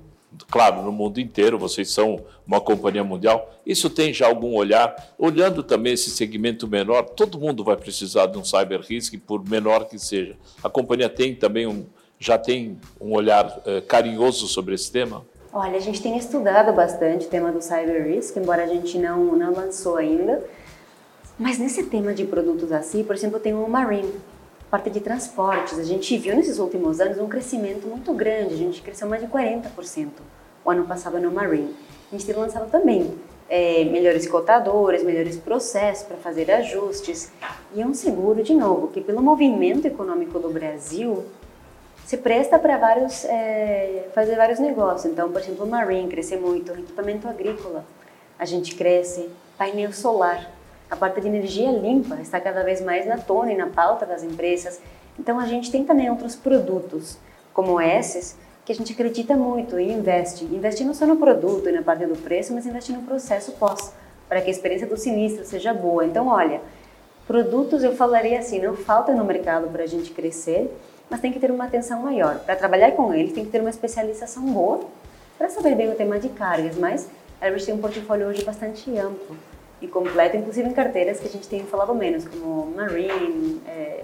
claro, 0.50 0.82
no 0.82 0.91
mundo 0.91 1.19
inteiro. 1.19 1.58
Vocês 1.58 1.91
são 1.91 2.26
uma 2.45 2.62
companhia 2.62 3.04
mundial. 3.04 3.54
Isso 3.65 3.89
tem 3.89 4.13
já 4.13 4.28
algum 4.28 4.56
olhar? 4.56 4.95
Olhando 5.17 5.63
também 5.63 5.93
esse 5.93 6.10
segmento 6.10 6.67
menor, 6.67 7.04
todo 7.04 7.39
mundo 7.39 7.63
vai 7.63 7.76
precisar 7.78 8.28
de 8.28 8.38
um 8.38 8.43
cyber 8.43 8.82
risk, 8.82 9.17
por 9.19 9.48
menor 9.48 9.86
que 9.86 9.98
seja. 9.98 10.36
A 10.63 10.69
companhia 10.69 11.10
tem 11.10 11.36
também 11.36 11.67
um, 11.67 11.86
já 12.19 12.38
tem 12.38 12.78
um 13.00 13.13
olhar 13.13 13.45
uh, 13.45 13.82
carinhoso 13.88 14.48
sobre 14.48 14.76
esse 14.76 14.91
tema? 14.91 15.26
Olha, 15.52 15.78
a 15.78 15.80
gente 15.80 16.02
tem 16.02 16.17
estudado 16.17 16.74
bastante 16.74 17.28
o 17.28 17.30
tema 17.30 17.52
do 17.52 17.62
cyber 17.62 18.06
risk, 18.06 18.36
embora 18.36 18.63
a 18.63 18.67
gente 18.67 18.98
não, 18.98 19.38
não 19.38 19.54
lançou 19.54 19.95
ainda. 19.95 20.43
Mas 21.39 21.58
nesse 21.58 21.84
tema 21.84 22.13
de 22.13 22.26
produtos 22.26 22.71
assim, 22.71 23.04
por 23.04 23.15
exemplo, 23.15 23.39
tem 23.39 23.54
o 23.54 23.67
Marine, 23.67 24.13
parte 24.75 24.89
de 24.89 24.99
transportes. 24.99 25.79
A 25.79 25.83
gente 25.83 26.17
viu 26.17 26.35
nesses 26.35 26.59
últimos 26.59 26.99
anos 26.99 27.17
um 27.17 27.29
crescimento 27.29 27.88
muito 27.88 28.13
grande, 28.13 28.55
a 28.55 28.57
gente 28.57 28.81
cresceu 28.81 29.07
mais 29.07 29.21
de 29.21 29.27
40% 29.29 30.09
o 30.65 30.69
ano 30.69 30.85
passado 30.85 31.17
no 31.17 31.31
Marine. 31.31 31.73
A 32.11 32.15
gente 32.15 32.25
tem 32.25 32.35
lançado 32.35 32.69
também 32.69 33.13
é, 33.49 33.85
melhores 33.85 34.27
cotadores, 34.27 35.01
melhores 35.01 35.38
processos 35.38 36.05
para 36.05 36.17
fazer 36.17 36.51
ajustes. 36.51 37.31
E 37.73 37.81
é 37.81 37.85
um 37.85 37.93
seguro, 37.93 38.43
de 38.43 38.53
novo, 38.53 38.89
que 38.89 38.99
pelo 38.99 39.21
movimento 39.21 39.85
econômico 39.85 40.39
do 40.39 40.49
Brasil 40.49 41.23
se 42.05 42.17
presta 42.17 42.59
para 42.59 42.77
vários 42.77 43.23
é, 43.23 44.09
fazer 44.13 44.35
vários 44.35 44.59
negócios. 44.59 45.09
Então, 45.09 45.31
por 45.31 45.39
exemplo, 45.39 45.65
o 45.65 45.69
Marine 45.69 46.09
cresce 46.09 46.35
muito, 46.35 46.73
equipamento 46.73 47.29
agrícola, 47.29 47.85
a 48.38 48.43
gente 48.43 48.75
cresce, 48.75 49.29
painel 49.57 49.93
solar 49.93 50.51
a 50.89 50.95
parte 50.95 51.19
de 51.19 51.28
energia 51.28 51.71
limpa 51.71 52.15
está 52.21 52.39
cada 52.39 52.63
vez 52.63 52.82
mais 52.82 53.06
na 53.06 53.17
tona 53.17 53.52
e 53.52 53.58
na 53.58 53.67
pauta 53.67 54.06
das 54.06 54.24
empresas. 54.24 54.80
Então 55.19 55.39
a 55.39 55.45
gente 55.45 55.71
tem 55.71 55.84
também 55.84 56.10
outros 56.10 56.36
produtos 56.36 57.17
como 57.54 57.80
esses 57.82 58.38
que 58.63 58.71
a 58.71 58.76
gente 58.76 58.93
acredita 58.93 59.36
muito 59.36 59.80
e 59.80 59.91
investe. 59.91 60.45
Investe 60.45 60.84
não 60.84 60.93
só 60.93 61.06
no 61.06 61.17
produto 61.17 61.69
e 61.69 61.71
na 61.71 61.82
parte 61.82 62.06
do 62.06 62.15
preço, 62.15 62.54
mas 62.54 62.65
investe 62.65 62.91
no 62.91 63.04
processo 63.04 63.52
pós, 63.54 63.93
para 64.28 64.41
que 64.41 64.48
a 64.48 64.52
experiência 64.52 64.88
do 64.88 64.98
sinistro 64.98 65.45
seja 65.45 65.74
boa. 65.74 66.06
Então, 66.06 66.28
olha, 66.28 66.62
produtos 67.28 67.84
eu 67.84 67.95
falaria 67.95 68.39
assim, 68.39 68.60
não 68.60 68.76
falta 68.76 69.13
no 69.13 69.24
mercado 69.24 69.69
para 69.69 69.84
a 69.84 69.88
gente 69.88 70.12
crescer, 70.12 70.76
mas 71.10 71.21
tem 71.21 71.32
que 71.32 71.39
ter 71.39 71.52
uma 71.52 71.65
atenção 71.65 72.02
maior. 72.02 72.39
Para 72.39 72.56
trabalhar 72.56 72.91
com 72.91 73.13
eles, 73.13 73.34
tem 73.34 73.45
que 73.45 73.52
ter 73.52 73.62
uma 73.62 73.69
especialização 73.69 74.43
boa 74.45 74.82
para 75.38 75.50
saber 75.50 75.76
bem 75.76 75.91
o 75.91 75.95
tema 75.95 76.19
de 76.19 76.30
cargas, 76.30 76.76
mas 76.76 77.08
a 77.39 77.50
gente 77.52 77.65
tem 77.65 77.76
um 77.76 77.80
portfólio 77.80 78.28
hoje 78.28 78.43
bastante 78.43 78.89
amplo 78.98 79.36
e 79.81 79.88
completo, 79.88 80.38
inclusive 80.38 80.69
em 80.69 80.73
carteiras 80.73 81.19
que 81.19 81.27
a 81.27 81.29
gente 81.29 81.47
tem 81.47 81.65
falado 81.65 81.93
menos, 81.93 82.25
como 82.27 82.73
Marine, 82.75 83.61
é, 83.67 84.03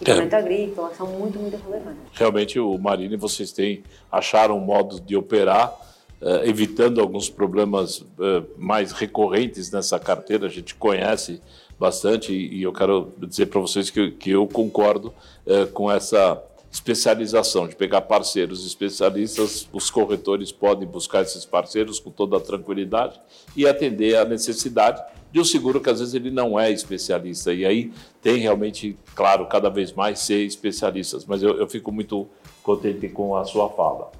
equipamento 0.00 0.34
é. 0.34 0.38
agrícola, 0.38 0.94
são 0.94 1.06
muito, 1.06 1.38
muito 1.38 1.56
relevantes. 1.56 2.00
Realmente 2.12 2.58
o 2.58 2.78
Marine, 2.78 3.16
vocês 3.16 3.52
têm, 3.52 3.82
acharam 4.10 4.56
um 4.56 4.60
modo 4.60 5.00
de 5.00 5.16
operar, 5.16 5.72
uh, 6.20 6.44
evitando 6.44 7.00
alguns 7.00 7.28
problemas 7.28 8.00
uh, 8.00 8.46
mais 8.56 8.92
recorrentes 8.92 9.70
nessa 9.70 9.98
carteira, 9.98 10.46
a 10.46 10.50
gente 10.50 10.74
conhece 10.74 11.40
bastante 11.78 12.32
e, 12.32 12.58
e 12.58 12.62
eu 12.62 12.72
quero 12.72 13.12
dizer 13.18 13.46
para 13.46 13.60
vocês 13.60 13.90
que, 13.90 14.10
que 14.12 14.30
eu 14.30 14.46
concordo 14.46 15.14
uh, 15.46 15.66
com 15.72 15.90
essa 15.90 16.42
especialização, 16.70 17.66
de 17.66 17.74
pegar 17.74 18.02
parceiros 18.02 18.64
especialistas, 18.64 19.68
os 19.72 19.90
corretores 19.90 20.52
podem 20.52 20.86
buscar 20.86 21.22
esses 21.22 21.44
parceiros 21.44 21.98
com 21.98 22.10
toda 22.10 22.36
a 22.36 22.40
tranquilidade 22.40 23.20
e 23.56 23.66
atender 23.66 24.16
a 24.16 24.24
necessidade 24.24 25.02
de 25.32 25.40
um 25.40 25.44
seguro 25.44 25.80
que 25.80 25.90
às 25.90 25.98
vezes 25.98 26.14
ele 26.14 26.30
não 26.30 26.58
é 26.58 26.70
especialista. 26.70 27.52
E 27.52 27.64
aí 27.64 27.92
tem 28.22 28.38
realmente, 28.38 28.96
claro, 29.14 29.46
cada 29.46 29.68
vez 29.68 29.92
mais 29.92 30.20
ser 30.20 30.44
especialistas. 30.44 31.24
Mas 31.24 31.42
eu, 31.42 31.58
eu 31.58 31.68
fico 31.68 31.90
muito 31.90 32.28
contente 32.62 33.08
com 33.08 33.36
a 33.36 33.44
sua 33.44 33.68
fala. 33.70 34.10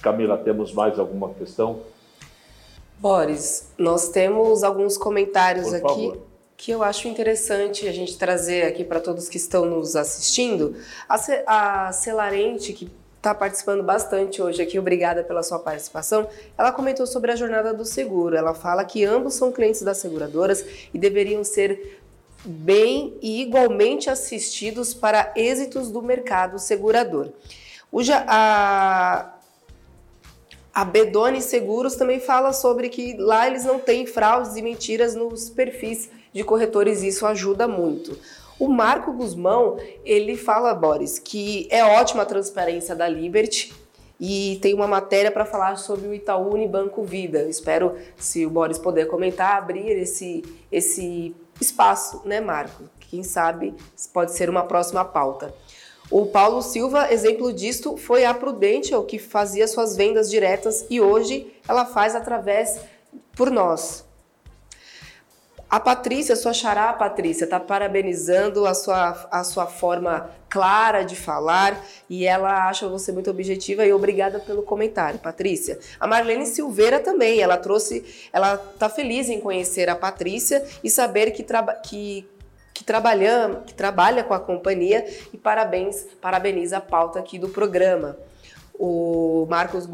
Camila, 0.00 0.38
temos 0.38 0.72
mais 0.72 0.98
alguma 0.98 1.30
questão? 1.34 1.80
Boris, 2.98 3.72
nós 3.76 4.08
temos 4.08 4.62
alguns 4.62 4.96
comentários 4.96 5.68
Por 5.68 5.76
aqui. 5.76 6.08
Favor 6.08 6.27
que 6.58 6.72
eu 6.72 6.82
acho 6.82 7.06
interessante 7.06 7.86
a 7.86 7.92
gente 7.92 8.18
trazer 8.18 8.64
aqui 8.64 8.82
para 8.82 8.98
todos 8.98 9.28
que 9.28 9.36
estão 9.36 9.64
nos 9.64 9.94
assistindo. 9.94 10.74
A, 11.08 11.16
a 11.46 11.92
Celarente, 11.92 12.72
que 12.72 12.90
está 13.16 13.32
participando 13.32 13.84
bastante 13.84 14.42
hoje 14.42 14.60
aqui, 14.60 14.76
obrigada 14.76 15.22
pela 15.22 15.44
sua 15.44 15.60
participação. 15.60 16.28
Ela 16.58 16.72
comentou 16.72 17.06
sobre 17.06 17.30
a 17.30 17.36
jornada 17.36 17.72
do 17.72 17.84
seguro. 17.84 18.36
Ela 18.36 18.54
fala 18.54 18.84
que 18.84 19.04
ambos 19.04 19.34
são 19.34 19.52
clientes 19.52 19.82
das 19.82 19.98
seguradoras 19.98 20.66
e 20.92 20.98
deveriam 20.98 21.44
ser 21.44 22.00
bem 22.44 23.16
e 23.22 23.40
igualmente 23.40 24.10
assistidos 24.10 24.92
para 24.92 25.32
êxitos 25.36 25.92
do 25.92 26.02
mercado 26.02 26.58
segurador. 26.58 27.28
O, 27.90 28.00
a, 28.12 29.32
a 30.74 30.84
Bedone 30.84 31.40
Seguros 31.40 31.94
também 31.94 32.18
fala 32.18 32.52
sobre 32.52 32.88
que 32.88 33.16
lá 33.16 33.46
eles 33.46 33.64
não 33.64 33.78
têm 33.78 34.06
fraudes 34.06 34.56
e 34.56 34.62
mentiras 34.62 35.14
nos 35.14 35.48
perfis 35.48 36.17
de 36.32 36.44
corretores, 36.44 37.02
isso 37.02 37.26
ajuda 37.26 37.66
muito. 37.66 38.18
O 38.58 38.68
Marco 38.68 39.12
Guzmão, 39.12 39.76
ele 40.04 40.36
fala, 40.36 40.74
Boris, 40.74 41.18
que 41.18 41.68
é 41.70 41.84
ótima 41.84 42.24
a 42.24 42.26
transparência 42.26 42.94
da 42.94 43.08
Liberty 43.08 43.72
e 44.20 44.58
tem 44.60 44.74
uma 44.74 44.88
matéria 44.88 45.30
para 45.30 45.44
falar 45.44 45.76
sobre 45.76 46.08
o 46.08 46.14
Itaú 46.14 46.54
Unibanco 46.54 47.04
Vida. 47.04 47.42
Espero, 47.42 47.94
se 48.16 48.44
o 48.44 48.50
Boris 48.50 48.78
puder 48.78 49.06
comentar, 49.06 49.56
abrir 49.56 49.90
esse, 49.90 50.42
esse 50.72 51.34
espaço, 51.60 52.22
né, 52.24 52.40
Marco? 52.40 52.84
Quem 52.98 53.22
sabe 53.22 53.74
pode 54.12 54.32
ser 54.32 54.50
uma 54.50 54.64
próxima 54.64 55.04
pauta. 55.04 55.54
O 56.10 56.26
Paulo 56.26 56.62
Silva, 56.62 57.12
exemplo 57.12 57.52
disto, 57.52 57.96
foi 57.96 58.24
a 58.24 58.32
Prudential, 58.32 59.04
que 59.04 59.18
fazia 59.18 59.68
suas 59.68 59.94
vendas 59.94 60.30
diretas 60.30 60.86
e 60.88 61.00
hoje 61.00 61.52
ela 61.68 61.84
faz 61.84 62.16
através 62.16 62.80
por 63.36 63.50
nós. 63.50 64.07
A 65.70 65.78
Patrícia, 65.78 66.34
sua 66.34 66.54
xará, 66.54 66.94
Patrícia, 66.94 67.44
está 67.44 67.60
parabenizando 67.60 68.66
a 68.66 68.72
sua, 68.72 69.28
a 69.30 69.44
sua 69.44 69.66
forma 69.66 70.30
clara 70.48 71.02
de 71.02 71.14
falar 71.14 71.84
e 72.08 72.24
ela 72.24 72.70
acha 72.70 72.88
você 72.88 73.12
muito 73.12 73.28
objetiva 73.28 73.84
e 73.84 73.92
obrigada 73.92 74.40
pelo 74.40 74.62
comentário, 74.62 75.18
Patrícia. 75.18 75.78
A 76.00 76.06
Marlene 76.06 76.46
Silveira 76.46 76.98
também, 77.00 77.40
ela 77.40 77.58
trouxe, 77.58 78.02
ela 78.32 78.54
está 78.54 78.88
feliz 78.88 79.28
em 79.28 79.40
conhecer 79.40 79.90
a 79.90 79.94
Patrícia 79.94 80.64
e 80.82 80.88
saber 80.88 81.32
que, 81.32 81.42
traba, 81.42 81.74
que 81.74 82.26
que 82.78 82.84
trabalha, 82.84 83.60
que 83.66 83.74
trabalha 83.74 84.22
com 84.22 84.32
a 84.32 84.38
companhia 84.38 85.04
e 85.32 85.36
parabéns, 85.36 86.06
parabeniza 86.20 86.76
a 86.76 86.80
pauta 86.80 87.18
aqui 87.18 87.36
do 87.36 87.48
programa. 87.48 88.16
O 88.78 89.44
Marcos 89.50 89.86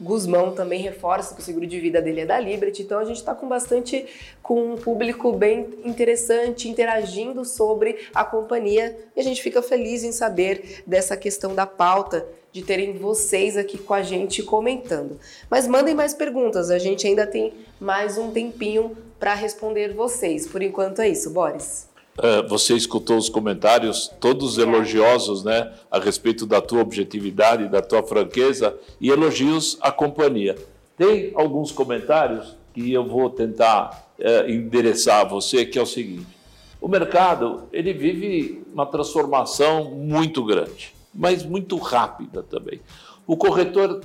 Guzmão 0.00 0.52
também 0.52 0.80
reforça 0.80 1.34
que 1.34 1.42
o 1.42 1.44
seguro 1.44 1.66
de 1.66 1.78
vida 1.78 2.00
dele 2.00 2.22
é 2.22 2.26
da 2.26 2.40
Liberty, 2.40 2.82
então 2.82 2.98
a 2.98 3.04
gente 3.04 3.18
está 3.18 3.34
com 3.34 3.46
bastante, 3.46 4.06
com 4.42 4.72
um 4.72 4.76
público 4.76 5.32
bem 5.34 5.68
interessante, 5.84 6.66
interagindo 6.66 7.44
sobre 7.44 8.08
a 8.14 8.24
companhia 8.24 8.96
e 9.14 9.20
a 9.20 9.22
gente 9.22 9.42
fica 9.42 9.60
feliz 9.60 10.02
em 10.02 10.12
saber 10.12 10.82
dessa 10.86 11.14
questão 11.14 11.54
da 11.54 11.66
pauta, 11.66 12.26
de 12.50 12.62
terem 12.62 12.96
vocês 12.96 13.54
aqui 13.54 13.76
com 13.76 13.92
a 13.92 14.02
gente 14.02 14.42
comentando. 14.42 15.20
Mas 15.50 15.66
mandem 15.68 15.94
mais 15.94 16.14
perguntas, 16.14 16.70
a 16.70 16.78
gente 16.78 17.06
ainda 17.06 17.26
tem 17.26 17.52
mais 17.78 18.16
um 18.16 18.30
tempinho 18.30 18.96
para 19.20 19.34
responder 19.34 19.92
vocês. 19.92 20.46
Por 20.46 20.62
enquanto 20.62 21.02
é 21.02 21.08
isso, 21.10 21.28
Boris. 21.28 21.86
É, 22.18 22.42
você 22.42 22.74
escutou 22.74 23.18
os 23.18 23.28
comentários, 23.28 24.10
todos 24.18 24.56
elogiosos, 24.56 25.44
né, 25.44 25.72
a 25.90 25.98
respeito 25.98 26.46
da 26.46 26.62
tua 26.62 26.80
objetividade, 26.80 27.68
da 27.68 27.82
tua 27.82 28.02
franqueza 28.02 28.74
e 29.00 29.10
elogios 29.10 29.76
à 29.82 29.92
companhia. 29.92 30.56
Tem 30.96 31.32
alguns 31.34 31.70
comentários 31.70 32.56
que 32.72 32.90
eu 32.92 33.04
vou 33.06 33.28
tentar 33.28 34.10
é, 34.18 34.50
endereçar 34.50 35.20
a 35.20 35.24
você, 35.24 35.66
que 35.66 35.78
é 35.78 35.82
o 35.82 35.86
seguinte: 35.86 36.26
o 36.80 36.88
mercado 36.88 37.64
ele 37.72 37.92
vive 37.92 38.62
uma 38.72 38.86
transformação 38.86 39.90
muito 39.90 40.42
grande, 40.44 40.94
mas 41.14 41.44
muito 41.44 41.76
rápida 41.76 42.42
também. 42.42 42.80
O 43.26 43.36
corretor 43.36 44.00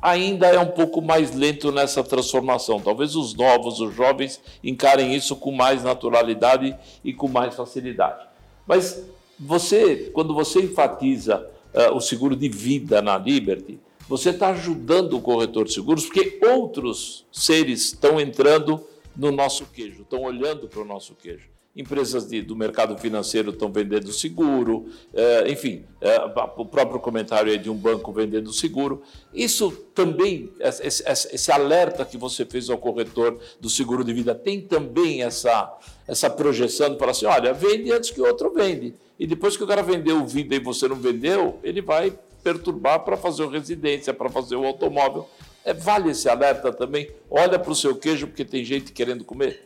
ainda 0.00 0.46
é 0.46 0.58
um 0.58 0.68
pouco 0.68 1.00
mais 1.00 1.34
lento 1.34 1.72
nessa 1.72 2.02
transformação. 2.02 2.80
Talvez 2.80 3.14
os 3.16 3.34
novos, 3.34 3.80
os 3.80 3.94
jovens, 3.94 4.40
encarem 4.62 5.14
isso 5.14 5.36
com 5.36 5.52
mais 5.52 5.82
naturalidade 5.82 6.76
e 7.04 7.12
com 7.12 7.28
mais 7.28 7.54
facilidade. 7.54 8.26
Mas 8.66 9.02
você, 9.38 10.10
quando 10.12 10.34
você 10.34 10.60
enfatiza 10.60 11.48
uh, 11.74 11.94
o 11.94 12.00
seguro 12.00 12.36
de 12.36 12.48
vida 12.48 13.00
na 13.02 13.18
Liberty, 13.18 13.78
você 14.08 14.30
está 14.30 14.48
ajudando 14.50 15.14
o 15.16 15.20
corretor 15.20 15.64
de 15.64 15.72
seguros, 15.72 16.06
porque 16.06 16.38
outros 16.46 17.26
seres 17.32 17.86
estão 17.86 18.20
entrando 18.20 18.80
no 19.16 19.32
nosso 19.32 19.66
queijo, 19.66 20.02
estão 20.02 20.22
olhando 20.22 20.68
para 20.68 20.80
o 20.80 20.84
nosso 20.84 21.14
queijo 21.14 21.55
empresas 21.76 22.26
de, 22.26 22.40
do 22.40 22.56
mercado 22.56 22.96
financeiro 22.96 23.50
estão 23.50 23.70
vendendo 23.70 24.10
seguro, 24.10 24.86
é, 25.12 25.50
enfim, 25.50 25.84
é, 26.00 26.18
o 26.56 26.64
próprio 26.64 26.98
comentário 26.98 27.52
é 27.52 27.58
de 27.58 27.68
um 27.68 27.76
banco 27.76 28.10
vendendo 28.12 28.50
seguro. 28.52 29.02
Isso 29.34 29.70
também, 29.94 30.50
esse, 30.58 31.04
esse, 31.06 31.52
alerta 31.52 32.04
que 32.04 32.16
você 32.16 32.46
fez 32.46 32.70
ao 32.70 32.78
corretor 32.78 33.38
do 33.60 33.68
seguro 33.68 34.02
de 34.02 34.14
vida, 34.14 34.34
tem 34.34 34.60
também 34.62 35.22
essa, 35.22 35.76
essa 36.08 36.30
projeção 36.30 36.94
para 36.94 37.10
assim: 37.10 37.26
olha, 37.26 37.52
vende 37.52 37.92
antes 37.92 38.10
que 38.10 38.20
o 38.20 38.26
outro 38.26 38.52
vende. 38.52 38.94
E 39.18 39.26
depois 39.26 39.56
que 39.56 39.64
o 39.64 39.66
cara 39.66 39.82
vendeu 39.82 40.22
o 40.22 40.26
vida 40.26 40.54
e 40.54 40.58
você 40.58 40.88
não 40.88 40.96
vendeu, 40.96 41.58
ele 41.62 41.82
vai 41.82 42.18
perturbar 42.42 43.00
para 43.00 43.16
fazer 43.16 43.42
o 43.42 43.50
residência, 43.50 44.14
para 44.14 44.30
fazer 44.30 44.56
o 44.56 44.64
automóvel. 44.64 45.28
É, 45.64 45.74
vale 45.74 46.10
esse 46.10 46.28
alerta 46.28 46.72
também? 46.72 47.10
Olha 47.28 47.58
para 47.58 47.72
o 47.72 47.74
seu 47.74 47.96
queijo, 47.96 48.28
porque 48.28 48.44
tem 48.44 48.64
gente 48.64 48.92
querendo 48.92 49.24
comer. 49.24 49.65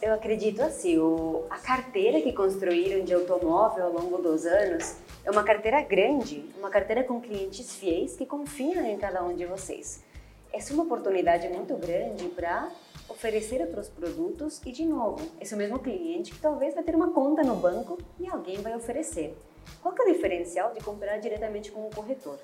Eu 0.00 0.12
acredito 0.12 0.60
assim, 0.60 0.98
o, 0.98 1.46
a 1.48 1.58
carteira 1.58 2.20
que 2.20 2.30
construíram 2.32 3.02
de 3.02 3.14
automóvel 3.14 3.86
ao 3.86 3.92
longo 3.92 4.18
dos 4.18 4.44
anos 4.44 4.96
é 5.24 5.30
uma 5.30 5.42
carteira 5.42 5.80
grande, 5.80 6.44
uma 6.58 6.68
carteira 6.68 7.02
com 7.02 7.18
clientes 7.18 7.74
fiéis 7.74 8.14
que 8.14 8.26
confiam 8.26 8.84
em 8.84 8.98
cada 8.98 9.24
um 9.24 9.34
de 9.34 9.46
vocês. 9.46 10.04
Essa 10.52 10.72
é 10.72 10.74
uma 10.74 10.84
oportunidade 10.84 11.48
muito 11.48 11.74
grande 11.76 12.28
para 12.28 12.70
oferecer 13.08 13.62
outros 13.62 13.88
produtos 13.88 14.60
e, 14.66 14.70
de 14.70 14.84
novo, 14.84 15.26
esse 15.40 15.56
mesmo 15.56 15.78
cliente 15.78 16.30
que 16.32 16.40
talvez 16.40 16.74
vai 16.74 16.84
ter 16.84 16.94
uma 16.94 17.10
conta 17.12 17.42
no 17.42 17.56
banco 17.56 17.96
e 18.20 18.28
alguém 18.28 18.58
vai 18.58 18.76
oferecer. 18.76 19.34
Qual 19.82 19.94
é 19.98 20.02
o 20.02 20.12
diferencial 20.12 20.72
de 20.74 20.80
comprar 20.80 21.16
diretamente 21.18 21.72
com 21.72 21.86
o 21.86 21.90
corretor? 21.90 22.38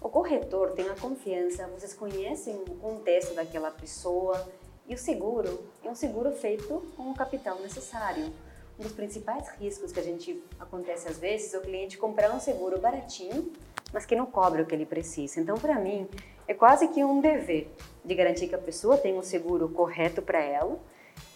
O 0.00 0.08
corretor 0.08 0.70
tem 0.72 0.88
a 0.88 0.94
confiança, 0.94 1.66
vocês 1.68 1.92
conhecem 1.92 2.54
o 2.54 2.76
contexto 2.76 3.34
daquela 3.34 3.70
pessoa, 3.70 4.48
e 4.88 4.94
o 4.94 4.98
seguro 4.98 5.62
é 5.84 5.90
um 5.90 5.94
seguro 5.94 6.32
feito 6.32 6.82
com 6.96 7.10
o 7.10 7.14
capital 7.14 7.60
necessário. 7.60 8.32
Um 8.78 8.82
dos 8.82 8.92
principais 8.92 9.48
riscos 9.60 9.92
que 9.92 10.00
a 10.00 10.02
gente 10.02 10.42
acontece 10.58 11.08
às 11.08 11.18
vezes 11.18 11.52
é 11.52 11.58
o 11.58 11.60
cliente 11.60 11.98
comprar 11.98 12.34
um 12.34 12.40
seguro 12.40 12.80
baratinho, 12.80 13.52
mas 13.92 14.06
que 14.06 14.16
não 14.16 14.24
cobre 14.24 14.62
o 14.62 14.66
que 14.66 14.74
ele 14.74 14.86
precisa. 14.86 15.40
Então, 15.40 15.58
para 15.58 15.78
mim, 15.78 16.08
é 16.46 16.54
quase 16.54 16.88
que 16.88 17.04
um 17.04 17.20
dever 17.20 17.70
de 18.04 18.14
garantir 18.14 18.48
que 18.48 18.54
a 18.54 18.58
pessoa 18.58 18.96
tem 18.96 19.18
um 19.18 19.22
seguro 19.22 19.68
correto 19.68 20.22
para 20.22 20.40
ela 20.40 20.78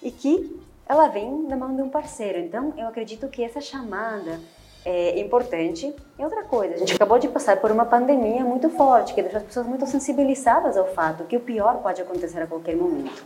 e 0.00 0.10
que 0.10 0.58
ela 0.86 1.08
vem 1.08 1.42
na 1.42 1.56
mão 1.56 1.74
de 1.76 1.82
um 1.82 1.90
parceiro. 1.90 2.38
Então, 2.38 2.72
eu 2.76 2.86
acredito 2.86 3.28
que 3.28 3.44
essa 3.44 3.60
chamada 3.60 4.40
é 4.84 5.18
importante. 5.20 5.94
E 6.18 6.24
outra 6.24 6.42
coisa, 6.44 6.74
a 6.74 6.78
gente 6.78 6.94
acabou 6.94 7.18
de 7.18 7.28
passar 7.28 7.56
por 7.58 7.70
uma 7.70 7.84
pandemia 7.84 8.44
muito 8.44 8.68
forte, 8.70 9.14
que 9.14 9.22
deixou 9.22 9.38
as 9.38 9.46
pessoas 9.46 9.66
muito 9.66 9.86
sensibilizadas 9.86 10.76
ao 10.76 10.86
fato 10.88 11.24
que 11.24 11.36
o 11.36 11.40
pior 11.40 11.78
pode 11.82 12.00
acontecer 12.02 12.40
a 12.40 12.46
qualquer 12.46 12.76
momento. 12.76 13.22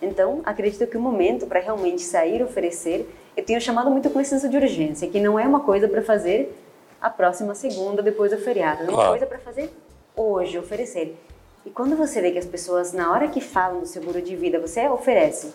Então, 0.00 0.40
acredito 0.44 0.86
que 0.86 0.96
o 0.96 1.00
momento 1.00 1.46
para 1.46 1.60
realmente 1.60 2.02
sair 2.02 2.42
oferecer, 2.42 3.08
eu 3.36 3.44
tenho 3.44 3.60
chamado 3.60 3.90
muito 3.90 4.08
com 4.08 4.18
licença 4.18 4.48
de 4.48 4.56
urgência, 4.56 5.08
que 5.08 5.20
não 5.20 5.38
é 5.38 5.46
uma 5.46 5.60
coisa 5.60 5.86
para 5.88 6.00
fazer 6.00 6.56
a 7.00 7.10
próxima 7.10 7.54
segunda 7.54 8.02
depois 8.02 8.30
do 8.30 8.38
feriado, 8.38 8.82
é 8.82 8.84
uma 8.84 8.92
claro. 8.92 9.10
coisa 9.10 9.26
para 9.26 9.38
fazer 9.38 9.70
hoje, 10.16 10.58
oferecer. 10.58 11.16
E 11.64 11.70
quando 11.70 11.96
você 11.96 12.20
vê 12.20 12.30
que 12.30 12.38
as 12.38 12.46
pessoas, 12.46 12.92
na 12.92 13.12
hora 13.12 13.28
que 13.28 13.40
falam 13.40 13.80
do 13.80 13.86
seguro 13.86 14.20
de 14.22 14.34
vida, 14.36 14.58
você 14.58 14.88
oferece, 14.88 15.52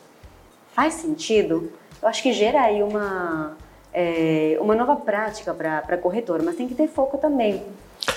faz 0.73 0.95
sentido, 0.95 1.71
eu 2.01 2.07
acho 2.07 2.21
que 2.21 2.31
gera 2.31 2.61
aí 2.61 2.83
uma, 2.83 3.57
é, 3.95 4.57
uma 4.59 4.75
nova 4.75 4.97
prática 4.97 5.53
para 5.53 5.97
corretor, 5.97 6.43
mas 6.43 6.55
tem 6.55 6.67
que 6.67 6.75
ter 6.75 6.87
foco 6.87 7.17
também 7.17 7.63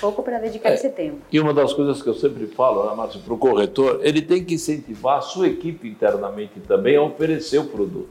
pouco 0.01 0.23
para 0.23 0.39
dedicar 0.39 0.71
é, 0.71 0.75
esse 0.75 0.89
tempo. 0.91 1.19
E 1.31 1.39
uma 1.39 1.55
das 1.55 1.73
coisas 1.73 2.03
que 2.03 2.09
eu 2.09 2.15
sempre 2.15 2.47
falo, 2.49 2.95
Márcio, 2.97 3.21
para 3.21 3.33
o 3.33 3.39
corretor, 3.39 4.01
ele 4.03 4.21
tem 4.21 4.45
que 4.45 4.55
incentivar 4.55 5.19
a 5.19 5.21
sua 5.21 5.47
equipe 5.47 5.89
internamente 5.89 6.61
também 6.67 6.97
a 6.97 7.03
oferecer 7.03 7.59
o 7.59 7.65
produto. 7.65 8.11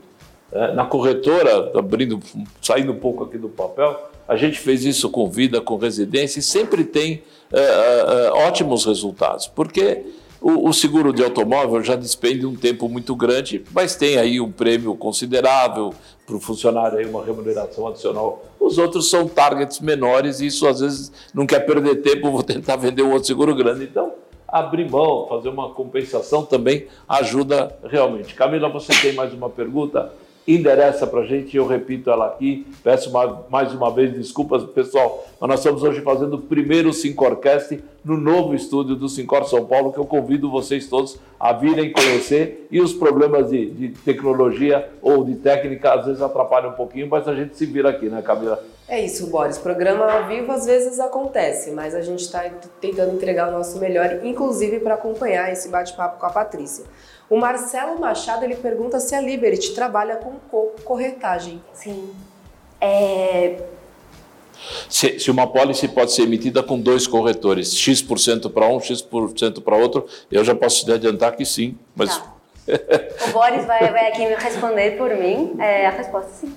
É, 0.52 0.74
na 0.74 0.86
corretora, 0.86 1.78
abrindo, 1.78 2.20
saindo 2.62 2.94
um 2.94 3.00
pouco 3.00 3.26
aqui 3.26 3.38
do 3.38 3.50
papel, 3.50 4.10
a 4.28 4.36
gente 4.38 4.60
fez 4.60 4.86
isso 4.86 5.10
com 5.10 5.30
vida, 5.30 5.60
com 5.60 5.76
residência 5.76 6.40
e 6.40 6.44
sempre 6.44 6.84
tem 6.84 7.22
é, 7.52 7.60
é, 7.60 8.28
é 8.28 8.32
ótimos 8.32 8.86
resultados, 8.86 9.48
porque 9.48 10.04
o, 10.42 10.70
o, 10.70 10.74
seguro 10.74 11.12
de 11.12 11.24
automóvel 11.24 11.84
já 11.84 11.96
despende 11.96 12.46
um 12.46 12.56
tempo 12.56 12.88
muito 12.88 13.16
grande, 13.16 13.64
mas 13.74 13.96
tem 13.96 14.18
aí 14.18 14.40
um 14.40 14.52
prêmio 14.52 14.96
considerável 14.96 15.94
para 16.26 16.36
o 16.36 16.40
funcionário, 16.40 17.00
aí 17.00 17.06
uma 17.06 17.24
remuneração 17.24 17.88
adicional. 17.88 18.44
Os 18.60 18.78
outros 18.78 19.10
são 19.10 19.28
targets 19.28 19.80
menores 19.80 20.40
e 20.40 20.48
isso 20.48 20.68
às 20.68 20.80
vezes 20.80 21.12
não 21.34 21.46
quer 21.46 21.62
perder 21.62 22.02
tempo, 22.02 22.32
vou 22.32 22.44
tentar 22.44 22.76
vender 22.76 23.02
um 23.02 23.12
outro 23.12 23.28
seguro 23.28 23.56
grande. 23.56 23.86
Então, 23.86 24.14
abrir 24.48 24.90
mão, 24.90 25.28
fazer 25.28 25.50
uma 25.50 25.74
compensação 25.74 26.46
também 26.46 26.88
ajuda 27.08 27.78
realmente. 27.84 28.34
Camila, 28.34 28.70
você 28.70 28.94
tem 29.02 29.14
mais 29.14 29.34
uma 29.34 29.50
pergunta? 29.50 30.12
Endereça 30.48 31.06
para 31.06 31.22
a 31.22 31.26
gente, 31.26 31.58
eu 31.58 31.68
repito 31.68 32.10
ela 32.10 32.28
aqui, 32.28 32.66
peço 32.82 33.12
mais 33.50 33.74
uma 33.74 33.94
vez 33.94 34.14
desculpas, 34.14 34.64
pessoal, 34.64 35.28
mas 35.40 35.50
nós 35.50 35.60
estamos 35.60 35.84
hoje 35.84 36.00
fazendo 36.02 36.36
o 36.36 36.42
primeiro 36.42 36.94
Sincorcast 36.94 37.84
no 38.04 38.16
novo 38.16 38.56
estúdio 38.56 38.96
do 38.96 39.10
Sincor 39.10 39.46
São 39.46 39.66
Paulo, 39.66 39.92
que 39.92 40.00
eu 40.00 40.06
convido 40.06 40.50
vocês 40.50 40.88
todos 40.88 41.20
a 41.38 41.52
virem 41.52 41.92
conhecer, 41.92 42.66
e 42.72 42.80
os 42.80 42.94
problemas 42.94 43.50
de, 43.50 43.70
de 43.70 43.90
tecnologia 43.90 44.90
ou 45.02 45.26
de 45.26 45.36
técnica 45.36 45.94
às 45.94 46.06
vezes 46.06 46.22
atrapalham 46.22 46.70
um 46.70 46.76
pouquinho, 46.76 47.08
mas 47.10 47.28
a 47.28 47.36
gente 47.36 47.58
se 47.58 47.66
vira 47.66 47.90
aqui, 47.90 48.08
né 48.08 48.22
Camila? 48.22 48.64
É 48.88 49.04
isso, 49.04 49.28
Boris, 49.28 49.58
programa 49.58 50.10
ao 50.10 50.28
vivo 50.28 50.50
às 50.50 50.66
vezes 50.66 50.98
acontece, 50.98 51.72
mas 51.72 51.94
a 51.94 52.00
gente 52.00 52.22
está 52.22 52.50
tentando 52.80 53.16
entregar 53.16 53.50
o 53.50 53.52
nosso 53.52 53.78
melhor, 53.80 54.22
inclusive 54.24 54.80
para 54.80 54.94
acompanhar 54.94 55.52
esse 55.52 55.68
bate-papo 55.68 56.18
com 56.18 56.26
a 56.26 56.30
Patrícia. 56.30 56.86
O 57.30 57.38
Marcelo 57.38 58.00
Machado 58.00 58.46
ele 58.46 58.56
pergunta 58.56 59.00
se 59.00 59.14
a 59.14 59.22
Liberty 59.22 59.74
trabalha 59.74 60.16
com 60.16 60.36
corretagem. 60.84 61.62
Sim. 61.74 62.10
É... 62.80 63.62
Se, 64.90 65.20
se, 65.20 65.30
uma 65.30 65.46
pólice 65.48 65.88
pode 65.88 66.14
ser 66.14 66.24
emitida 66.24 66.64
com 66.64 66.80
dois 66.80 67.06
corretores, 67.06 67.76
X% 67.76 68.50
para 68.50 68.68
um, 68.68 68.80
X% 68.80 69.62
para 69.62 69.76
outro, 69.76 70.06
eu 70.32 70.44
já 70.44 70.56
posso 70.56 70.86
te 70.86 70.92
adiantar 70.92 71.36
que 71.36 71.46
sim, 71.46 71.78
mas... 71.96 72.18
Tá. 72.18 72.34
o 73.28 73.32
Boris 73.32 73.66
vai, 73.66 73.92
vai, 73.92 74.08
aqui 74.08 74.26
me 74.26 74.36
responder 74.36 74.98
por 74.98 75.14
mim, 75.16 75.56
é, 75.60 75.88
a 75.88 75.92
resposta 75.92 76.32
sim. 76.32 76.54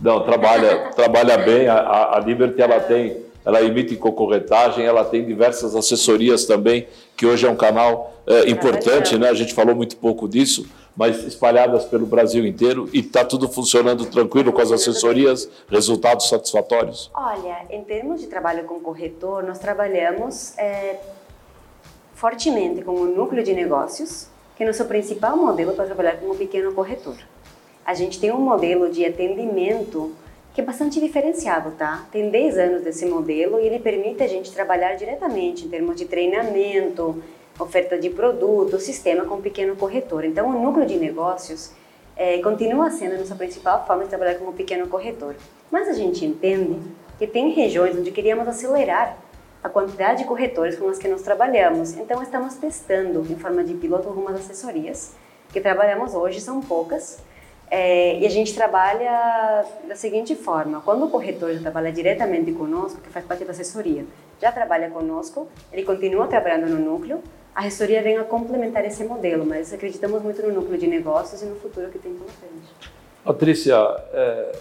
Não, 0.00 0.24
trabalha, 0.24 0.90
trabalha 0.96 1.38
bem, 1.38 1.68
a, 1.68 2.16
a 2.16 2.20
Liberty 2.20 2.60
ela 2.60 2.80
tem 2.80 3.22
ela 3.44 3.62
emite 3.62 3.96
cocorretagem, 3.96 4.84
ela 4.84 5.04
tem 5.04 5.24
diversas 5.24 5.74
assessorias 5.74 6.44
também, 6.44 6.86
que 7.16 7.26
hoje 7.26 7.46
é 7.46 7.50
um 7.50 7.56
canal 7.56 8.14
é, 8.26 8.48
importante, 8.48 9.18
né? 9.18 9.28
a 9.28 9.34
gente 9.34 9.52
falou 9.54 9.74
muito 9.74 9.96
pouco 9.96 10.28
disso, 10.28 10.66
mas 10.96 11.24
espalhadas 11.24 11.84
pelo 11.84 12.06
Brasil 12.06 12.46
inteiro 12.46 12.88
e 12.92 13.00
está 13.00 13.24
tudo 13.24 13.48
funcionando 13.48 14.06
tranquilo 14.06 14.52
com 14.52 14.60
as 14.60 14.70
assessorias, 14.70 15.48
resultados 15.68 16.28
satisfatórios? 16.28 17.10
Olha, 17.14 17.66
em 17.70 17.82
termos 17.82 18.20
de 18.20 18.26
trabalho 18.26 18.64
com 18.64 18.78
corretor, 18.80 19.42
nós 19.42 19.58
trabalhamos 19.58 20.56
é, 20.58 20.98
fortemente 22.14 22.82
com 22.82 22.92
o 22.92 23.06
núcleo 23.06 23.42
de 23.42 23.54
negócios, 23.54 24.28
que 24.56 24.62
é 24.62 24.66
nosso 24.66 24.84
principal 24.84 25.36
modelo 25.36 25.72
para 25.72 25.86
trabalhar 25.86 26.16
com 26.18 26.30
um 26.30 26.36
pequeno 26.36 26.72
corretor. 26.72 27.16
A 27.84 27.94
gente 27.94 28.20
tem 28.20 28.30
um 28.30 28.40
modelo 28.40 28.90
de 28.90 29.04
atendimento 29.04 30.14
que 30.54 30.60
é 30.60 30.64
bastante 30.64 31.00
diferenciado, 31.00 31.70
tá? 31.72 32.06
Tem 32.12 32.28
10 32.28 32.58
anos 32.58 32.82
desse 32.82 33.06
modelo 33.06 33.58
e 33.58 33.66
ele 33.66 33.78
permite 33.78 34.22
a 34.22 34.26
gente 34.26 34.52
trabalhar 34.52 34.94
diretamente 34.94 35.64
em 35.64 35.68
termos 35.68 35.96
de 35.96 36.04
treinamento, 36.04 37.22
oferta 37.58 37.98
de 37.98 38.10
produto, 38.10 38.78
sistema 38.78 39.24
com 39.24 39.40
pequeno 39.40 39.74
corretor. 39.76 40.24
Então, 40.24 40.48
o 40.48 40.62
núcleo 40.62 40.86
de 40.86 40.96
negócios 40.96 41.72
é, 42.16 42.38
continua 42.38 42.90
sendo 42.90 43.14
a 43.14 43.18
nossa 43.18 43.34
principal 43.34 43.86
forma 43.86 44.04
de 44.04 44.10
trabalhar 44.10 44.34
como 44.34 44.52
pequeno 44.52 44.86
corretor. 44.88 45.34
Mas 45.70 45.88
a 45.88 45.94
gente 45.94 46.24
entende 46.24 46.78
que 47.18 47.26
tem 47.26 47.50
regiões 47.52 47.96
onde 47.96 48.10
queríamos 48.10 48.46
acelerar 48.46 49.16
a 49.62 49.68
quantidade 49.68 50.22
de 50.22 50.28
corretores 50.28 50.76
com 50.76 50.88
as 50.88 50.98
que 50.98 51.08
nós 51.08 51.22
trabalhamos. 51.22 51.96
Então, 51.96 52.22
estamos 52.22 52.54
testando 52.56 53.20
em 53.30 53.36
forma 53.36 53.64
de 53.64 53.72
piloto 53.74 54.08
algumas 54.08 54.34
assessorias 54.34 55.14
que 55.50 55.60
trabalhamos 55.60 56.14
hoje, 56.14 56.40
são 56.40 56.60
poucas, 56.60 57.22
é, 57.74 58.18
e 58.18 58.26
a 58.26 58.28
gente 58.28 58.52
trabalha 58.52 59.64
da 59.88 59.96
seguinte 59.96 60.36
forma: 60.36 60.82
quando 60.84 61.06
o 61.06 61.08
corretor 61.08 61.54
já 61.54 61.60
trabalha 61.60 61.90
diretamente 61.90 62.52
conosco, 62.52 63.00
que 63.00 63.08
faz 63.08 63.24
parte 63.24 63.46
da 63.46 63.52
assessoria, 63.52 64.04
já 64.38 64.52
trabalha 64.52 64.90
conosco, 64.90 65.48
ele 65.72 65.82
continua 65.82 66.26
trabalhando 66.26 66.68
no 66.68 66.78
núcleo, 66.78 67.22
a 67.54 67.60
assessoria 67.60 68.02
vem 68.02 68.18
a 68.18 68.24
complementar 68.24 68.84
esse 68.84 69.02
modelo, 69.04 69.46
mas 69.46 69.72
acreditamos 69.72 70.22
muito 70.22 70.42
no 70.42 70.52
núcleo 70.52 70.76
de 70.78 70.86
negócios 70.86 71.40
e 71.40 71.46
no 71.46 71.56
futuro 71.56 71.88
que 71.88 71.98
tem 71.98 72.12
pela 72.12 72.28
frente. 72.28 72.92
Patrícia, 73.24 73.74
é, 74.12 74.52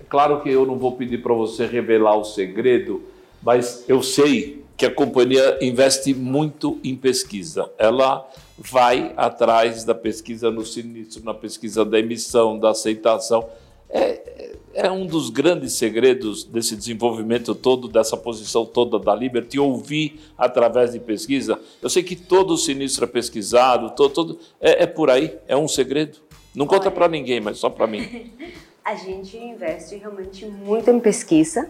é 0.00 0.04
claro 0.08 0.40
que 0.40 0.50
eu 0.50 0.66
não 0.66 0.76
vou 0.76 0.96
pedir 0.96 1.22
para 1.22 1.34
você 1.34 1.64
revelar 1.64 2.16
o 2.16 2.24
segredo, 2.24 3.04
mas 3.40 3.84
eu 3.88 4.02
sei 4.02 4.64
que 4.76 4.84
a 4.84 4.92
companhia 4.92 5.58
investe 5.60 6.12
muito 6.12 6.80
em 6.82 6.96
pesquisa. 6.96 7.70
Ela 7.78 8.28
vai 8.58 9.12
atrás 9.16 9.84
da 9.84 9.94
pesquisa 9.94 10.50
no 10.50 10.66
sinistro, 10.66 11.24
na 11.24 11.32
pesquisa 11.32 11.84
da 11.84 11.98
emissão, 11.98 12.58
da 12.58 12.70
aceitação. 12.70 13.48
É, 13.88 14.56
é 14.74 14.90
um 14.90 15.06
dos 15.06 15.30
grandes 15.30 15.72
segredos 15.74 16.44
desse 16.44 16.76
desenvolvimento 16.76 17.54
todo, 17.54 17.88
dessa 17.88 18.16
posição 18.16 18.66
toda 18.66 18.98
da 18.98 19.14
Liberty, 19.14 19.58
ouvir 19.58 20.20
através 20.36 20.92
de 20.92 21.00
pesquisa. 21.00 21.58
Eu 21.82 21.88
sei 21.88 22.02
que 22.02 22.14
todo 22.14 22.56
sinistro 22.56 23.04
é 23.04 23.08
pesquisado, 23.08 23.90
todo, 23.96 24.12
todo 24.12 24.38
é, 24.60 24.84
é 24.84 24.86
por 24.86 25.10
aí, 25.10 25.36
é 25.46 25.56
um 25.56 25.66
segredo. 25.66 26.18
Não 26.54 26.66
conta 26.66 26.90
para 26.90 27.08
ninguém, 27.08 27.40
mas 27.40 27.58
só 27.58 27.70
para 27.70 27.86
mim. 27.86 28.32
A 28.84 28.94
gente 28.94 29.36
investe 29.36 29.96
realmente 29.96 30.46
muito 30.46 30.90
em 30.90 30.98
pesquisa. 30.98 31.68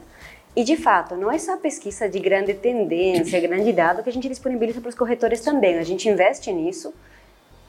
E 0.56 0.64
de 0.64 0.76
fato, 0.76 1.16
não 1.16 1.30
é 1.30 1.38
só 1.38 1.54
a 1.54 1.56
pesquisa 1.56 2.08
de 2.08 2.18
grande 2.18 2.54
tendência, 2.54 3.40
grande 3.40 3.72
dado 3.72 4.02
que 4.02 4.08
a 4.08 4.12
gente 4.12 4.28
disponibiliza 4.28 4.80
para 4.80 4.88
os 4.88 4.94
corretores 4.94 5.40
também. 5.40 5.78
A 5.78 5.84
gente 5.84 6.08
investe 6.08 6.52
nisso. 6.52 6.92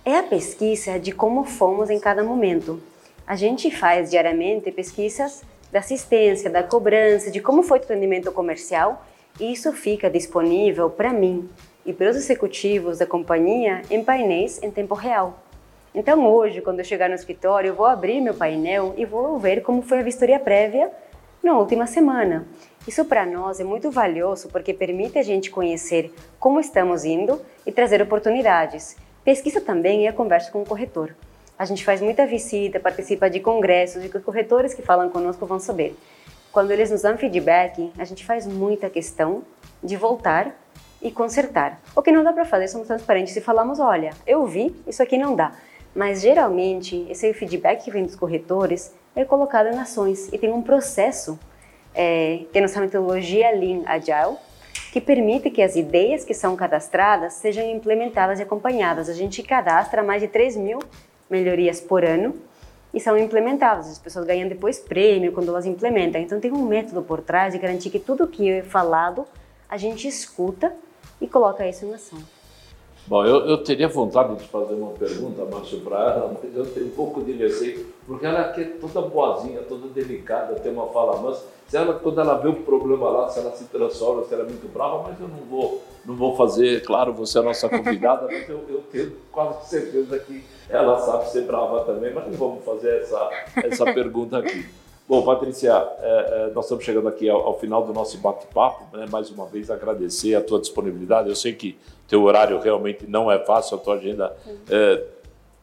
É 0.04 0.18
a 0.18 0.24
pesquisa 0.24 1.00
de 1.00 1.12
como 1.12 1.44
fomos 1.44 1.90
em 1.90 2.00
cada 2.00 2.24
momento. 2.24 2.82
A 3.28 3.36
gente 3.36 3.70
faz 3.70 4.10
diariamente 4.10 4.72
pesquisas 4.72 5.44
da 5.72 5.80
assistência, 5.80 6.50
da 6.50 6.64
cobrança, 6.64 7.30
de 7.30 7.40
como 7.40 7.62
foi 7.62 7.80
o 7.80 7.82
atendimento 7.82 8.32
comercial, 8.32 9.06
e 9.40 9.54
isso 9.54 9.72
fica 9.72 10.10
disponível 10.10 10.90
para 10.90 11.14
mim 11.14 11.48
e 11.86 11.94
para 11.94 12.10
os 12.10 12.16
executivos 12.16 12.98
da 12.98 13.06
companhia 13.06 13.84
em 13.90 14.04
painéis 14.04 14.62
em 14.64 14.72
tempo 14.72 14.96
real. 14.96 15.40
Então 15.94 16.26
hoje, 16.28 16.62
quando 16.62 16.80
eu 16.80 16.86
chegar 16.86 17.10
no 17.10 17.16
escritório, 17.16 17.70
eu 17.70 17.76
vou 17.76 17.86
abrir 17.86 18.22
meu 18.22 18.34
painel 18.34 18.94
e 18.98 19.06
vou 19.06 19.38
ver 19.38 19.62
como 19.62 19.82
foi 19.82 20.00
a 20.00 20.04
vistoria 20.04 20.40
prévia 20.40 20.92
na 21.42 21.58
última 21.58 21.88
semana. 21.88 22.48
Isso 22.90 23.06
para 23.06 23.24
nós 23.24 23.60
é 23.60 23.64
muito 23.64 23.92
valioso 23.92 24.50
porque 24.50 24.74
permite 24.74 25.20
a 25.20 25.22
gente 25.22 25.52
conhecer 25.52 26.12
como 26.40 26.60
estamos 26.60 27.06
indo 27.06 27.40
e 27.64 27.72
trazer 27.72 28.02
oportunidades. 28.02 28.98
Pesquisa 29.24 29.62
também 29.62 30.08
é 30.08 30.10
a 30.10 30.14
conversa 30.14 30.50
com 30.50 30.64
o 30.64 30.66
corretor. 30.66 31.16
A 31.56 31.66
gente 31.66 31.86
faz 31.86 32.02
muita 32.02 32.26
visita, 32.26 32.80
participa 32.80 33.30
de 33.30 33.40
congressos 33.42 34.04
e 34.04 34.08
os 34.08 34.24
corretores 34.24 34.74
que 34.74 34.82
falam 34.82 35.08
conosco 35.08 35.46
vão 35.46 35.60
saber. 35.60 35.96
Quando 36.52 36.72
eles 36.72 36.90
nos 36.90 37.04
dão 37.04 37.16
feedback, 37.16 37.92
a 37.96 38.04
gente 38.06 38.26
faz 38.26 38.48
muita 38.48 38.90
questão 38.90 39.44
de 39.84 39.96
voltar 39.96 40.60
e 41.00 41.12
consertar. 41.12 41.80
O 41.96 42.02
que 42.02 42.12
não 42.12 42.24
dá 42.24 42.34
para 42.34 42.44
fazer, 42.44 42.70
somos 42.70 42.88
transparentes 42.88 43.36
e 43.36 43.42
falamos: 43.42 43.80
olha, 43.80 44.16
eu 44.26 44.48
vi, 44.48 44.76
isso 44.88 45.04
aqui 45.04 45.16
não 45.16 45.36
dá. 45.36 45.52
Mas 45.94 46.22
geralmente, 46.22 47.06
esse 47.08 47.32
feedback 47.36 47.84
que 47.84 47.92
vem 47.92 48.04
dos 48.04 48.16
corretores 48.16 48.92
é 49.16 49.24
colocado 49.24 49.68
em 49.68 49.78
ações 49.78 50.28
e 50.34 50.40
tem 50.40 50.52
um 50.52 50.64
processo 50.64 51.38
é, 51.94 52.42
é 52.54 52.62
nossa 52.62 52.80
metodologia 52.80 53.52
Lean 53.52 53.84
Agile, 53.86 54.38
que 54.92 55.00
permite 55.00 55.50
que 55.50 55.62
as 55.62 55.76
ideias 55.76 56.24
que 56.24 56.34
são 56.34 56.56
cadastradas 56.56 57.34
sejam 57.34 57.64
implementadas 57.70 58.40
e 58.40 58.44
acompanhadas. 58.44 59.10
A 59.10 59.14
gente 59.14 59.44
cadastra 59.44 60.04
mais 60.04 60.22
de 60.22 60.28
3 60.28 60.58
mil 60.58 60.80
melhorias 61.30 61.80
por 61.80 62.04
ano 62.04 62.36
e 62.94 63.00
são 63.00 63.18
implementadas. 63.18 63.88
As 63.90 64.00
pessoas 64.00 64.26
ganham 64.26 64.50
depois 64.50 64.80
prêmio 64.80 65.32
quando 65.32 65.50
elas 65.50 65.66
implementam. 65.66 66.20
Então 66.22 66.40
tem 66.40 66.52
um 66.52 66.66
método 66.66 67.02
por 67.04 67.22
trás 67.22 67.54
de 67.54 67.60
garantir 67.60 67.90
que 67.90 68.00
tudo 68.00 68.28
que 68.28 68.50
é 68.50 68.64
falado 68.64 69.26
a 69.70 69.78
gente 69.78 70.08
escuta 70.08 70.74
e 71.22 71.28
coloca 71.28 71.68
isso 71.68 71.86
em 71.86 71.94
ação. 71.94 72.39
Bom, 73.10 73.26
eu, 73.26 73.40
eu 73.48 73.58
teria 73.58 73.88
vontade 73.88 74.36
de 74.36 74.48
fazer 74.50 74.76
uma 74.76 74.92
pergunta, 74.92 75.44
Márcio, 75.44 75.82
para 75.82 75.98
ela, 75.98 76.32
mas 76.32 76.56
eu 76.56 76.64
tenho 76.64 76.86
um 76.86 76.92
pouco 76.92 77.24
de 77.24 77.32
receio, 77.32 77.88
porque 78.06 78.24
ela 78.24 78.54
é 78.56 78.64
toda 78.80 79.02
boazinha, 79.02 79.62
toda 79.68 79.88
delicada, 79.88 80.54
tem 80.60 80.72
uma 80.72 80.86
fala 80.90 81.20
mansa. 81.20 81.44
Se 81.68 81.76
ela, 81.76 81.96
quando 81.96 82.22
ela 82.22 82.36
vê 82.36 82.50
o 82.50 82.58
problema 82.58 83.10
lá, 83.10 83.28
se 83.28 83.40
ela 83.40 83.52
se 83.54 83.64
transforma, 83.64 84.26
se 84.26 84.34
ela 84.36 84.44
é 84.44 84.46
muito 84.46 84.72
brava, 84.72 85.08
mas 85.08 85.20
eu 85.20 85.28
não 85.28 85.40
vou, 85.50 85.82
não 86.06 86.16
vou 86.16 86.36
fazer, 86.36 86.84
claro, 86.84 87.12
você 87.12 87.40
é 87.40 87.42
a 87.42 87.46
nossa 87.46 87.68
convidada, 87.68 88.28
mas 88.28 88.48
eu, 88.48 88.64
eu 88.70 88.84
tenho 88.92 89.14
quase 89.32 89.68
certeza 89.68 90.20
que 90.20 90.44
ela 90.70 91.00
sabe 91.00 91.32
ser 91.32 91.46
brava 91.46 91.84
também, 91.86 92.14
mas 92.14 92.28
não 92.28 92.34
vamos 92.34 92.64
fazer 92.64 93.02
essa, 93.02 93.28
essa 93.56 93.86
pergunta 93.86 94.38
aqui. 94.38 94.70
Bom, 95.08 95.24
Patrícia, 95.24 95.72
é, 95.72 96.50
é, 96.50 96.52
nós 96.54 96.66
estamos 96.66 96.86
chegando 96.86 97.08
aqui 97.08 97.28
ao, 97.28 97.42
ao 97.42 97.60
final 97.60 97.84
do 97.84 97.92
nosso 97.92 98.20
bate-papo. 98.20 98.96
Né? 98.96 99.08
Mais 99.10 99.32
uma 99.32 99.48
vez, 99.48 99.72
agradecer 99.72 100.36
a 100.36 100.42
tua 100.42 100.60
disponibilidade. 100.60 101.28
Eu 101.28 101.36
sei 101.36 101.54
que 101.54 101.76
teu 102.10 102.24
horário 102.24 102.60
realmente 102.60 103.06
não 103.08 103.32
é 103.32 103.38
fácil, 103.40 103.78
a 103.78 103.80
tua 103.80 103.96
agenda 103.96 104.36
é, 104.70 105.04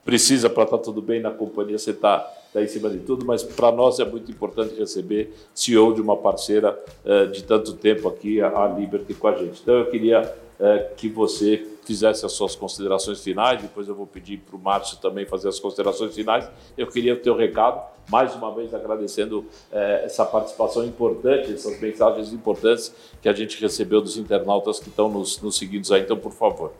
precisa 0.04 0.48
para 0.48 0.62
estar 0.62 0.78
tá 0.78 0.82
tudo 0.84 1.02
bem 1.02 1.20
na 1.20 1.32
companhia, 1.32 1.76
você 1.76 1.90
está 1.90 2.20
tá 2.52 2.62
em 2.62 2.68
cima 2.68 2.88
de 2.88 2.98
tudo, 3.00 3.26
mas 3.26 3.42
para 3.42 3.72
nós 3.72 3.98
é 3.98 4.04
muito 4.04 4.30
importante 4.30 4.78
receber 4.78 5.34
CEO 5.52 5.92
de 5.92 6.00
uma 6.00 6.16
parceira 6.16 6.78
é, 7.04 7.26
de 7.26 7.42
tanto 7.42 7.72
tempo 7.74 8.08
aqui, 8.08 8.40
a 8.40 8.66
Liberty, 8.78 9.12
com 9.14 9.26
a 9.26 9.34
gente. 9.34 9.60
Então, 9.60 9.74
eu 9.74 9.86
queria 9.86 10.32
é, 10.60 10.90
que 10.96 11.08
você 11.08 11.66
fizesse 11.86 12.26
as 12.26 12.32
suas 12.32 12.56
considerações 12.56 13.22
finais, 13.22 13.62
depois 13.62 13.88
eu 13.88 13.94
vou 13.94 14.06
pedir 14.06 14.38
para 14.38 14.56
o 14.56 14.58
Márcio 14.58 14.98
também 14.98 15.24
fazer 15.24 15.48
as 15.48 15.60
considerações 15.60 16.14
finais. 16.14 16.48
Eu 16.76 16.88
queria 16.88 17.14
o 17.14 17.18
teu 17.18 17.36
recado, 17.36 17.80
mais 18.10 18.34
uma 18.34 18.52
vez 18.52 18.74
agradecendo 18.74 19.46
é, 19.72 20.02
essa 20.04 20.24
participação 20.24 20.84
importante, 20.84 21.54
essas 21.54 21.80
mensagens 21.80 22.32
importantes 22.32 22.92
que 23.22 23.28
a 23.28 23.32
gente 23.32 23.60
recebeu 23.60 24.00
dos 24.00 24.16
internautas 24.16 24.80
que 24.80 24.88
estão 24.88 25.08
nos, 25.08 25.40
nos 25.40 25.56
seguindo 25.56 25.92
aí. 25.94 26.02
Então, 26.02 26.16
por 26.16 26.32
favor. 26.32 26.72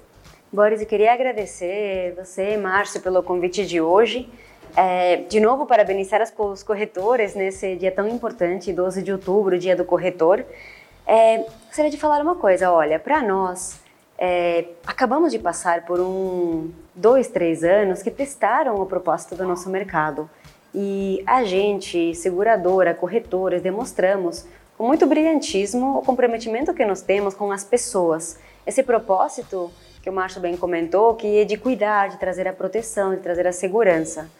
Boris, 0.52 0.80
eu 0.80 0.86
queria 0.86 1.12
agradecer 1.12 2.14
você, 2.16 2.56
Márcio, 2.56 3.00
pelo 3.00 3.22
convite 3.22 3.64
de 3.64 3.80
hoje. 3.80 4.28
É, 4.76 5.16
de 5.16 5.40
novo, 5.40 5.66
parabenizar 5.66 6.20
os 6.22 6.62
corretores 6.62 7.34
nesse 7.34 7.76
dia 7.76 7.92
tão 7.92 8.08
importante, 8.08 8.72
12 8.72 9.02
de 9.02 9.12
outubro, 9.12 9.58
dia 9.58 9.76
do 9.76 9.84
corretor. 9.84 10.44
É, 11.06 11.44
gostaria 11.66 11.90
de 11.90 11.96
falar 11.96 12.20
uma 12.20 12.34
coisa, 12.34 12.72
olha, 12.72 12.98
para 12.98 13.22
nós, 13.22 13.80
é, 14.18 14.66
acabamos 14.86 15.32
de 15.32 15.38
passar 15.38 15.84
por 15.84 16.00
um, 16.00 16.70
dois, 16.94 17.28
três 17.28 17.62
anos 17.62 18.02
que 18.02 18.10
testaram 18.10 18.80
o 18.80 18.86
propósito 18.86 19.34
do 19.34 19.44
nosso 19.44 19.68
mercado. 19.68 20.28
E 20.74 21.22
a 21.26 21.44
gente, 21.44 22.14
seguradora, 22.14 22.94
corretores, 22.94 23.62
demonstramos 23.62 24.46
com 24.76 24.86
muito 24.86 25.06
brilhantismo 25.06 25.98
o 25.98 26.02
comprometimento 26.02 26.74
que 26.74 26.84
nós 26.84 27.00
temos 27.00 27.34
com 27.34 27.50
as 27.50 27.64
pessoas. 27.64 28.38
Esse 28.66 28.82
propósito 28.82 29.70
que 30.02 30.10
o 30.10 30.12
Márcio 30.12 30.40
bem 30.40 30.56
comentou, 30.56 31.14
que 31.14 31.38
é 31.38 31.44
de 31.44 31.56
cuidar, 31.56 32.08
de 32.08 32.18
trazer 32.18 32.46
a 32.46 32.52
proteção, 32.52 33.14
de 33.14 33.20
trazer 33.20 33.46
a 33.46 33.52
segurança. 33.52 34.30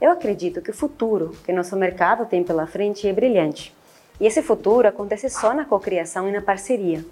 Eu 0.00 0.10
acredito 0.10 0.60
que 0.60 0.70
o 0.70 0.74
futuro 0.74 1.34
que 1.44 1.52
nosso 1.52 1.74
mercado 1.76 2.26
tem 2.26 2.44
pela 2.44 2.66
frente 2.66 3.08
é 3.08 3.12
brilhante. 3.12 3.74
E 4.20 4.26
esse 4.26 4.42
futuro 4.42 4.86
acontece 4.86 5.28
só 5.28 5.54
na 5.54 5.64
cocriação 5.64 6.28
e 6.28 6.32
na 6.32 6.42
parceria. 6.42 7.04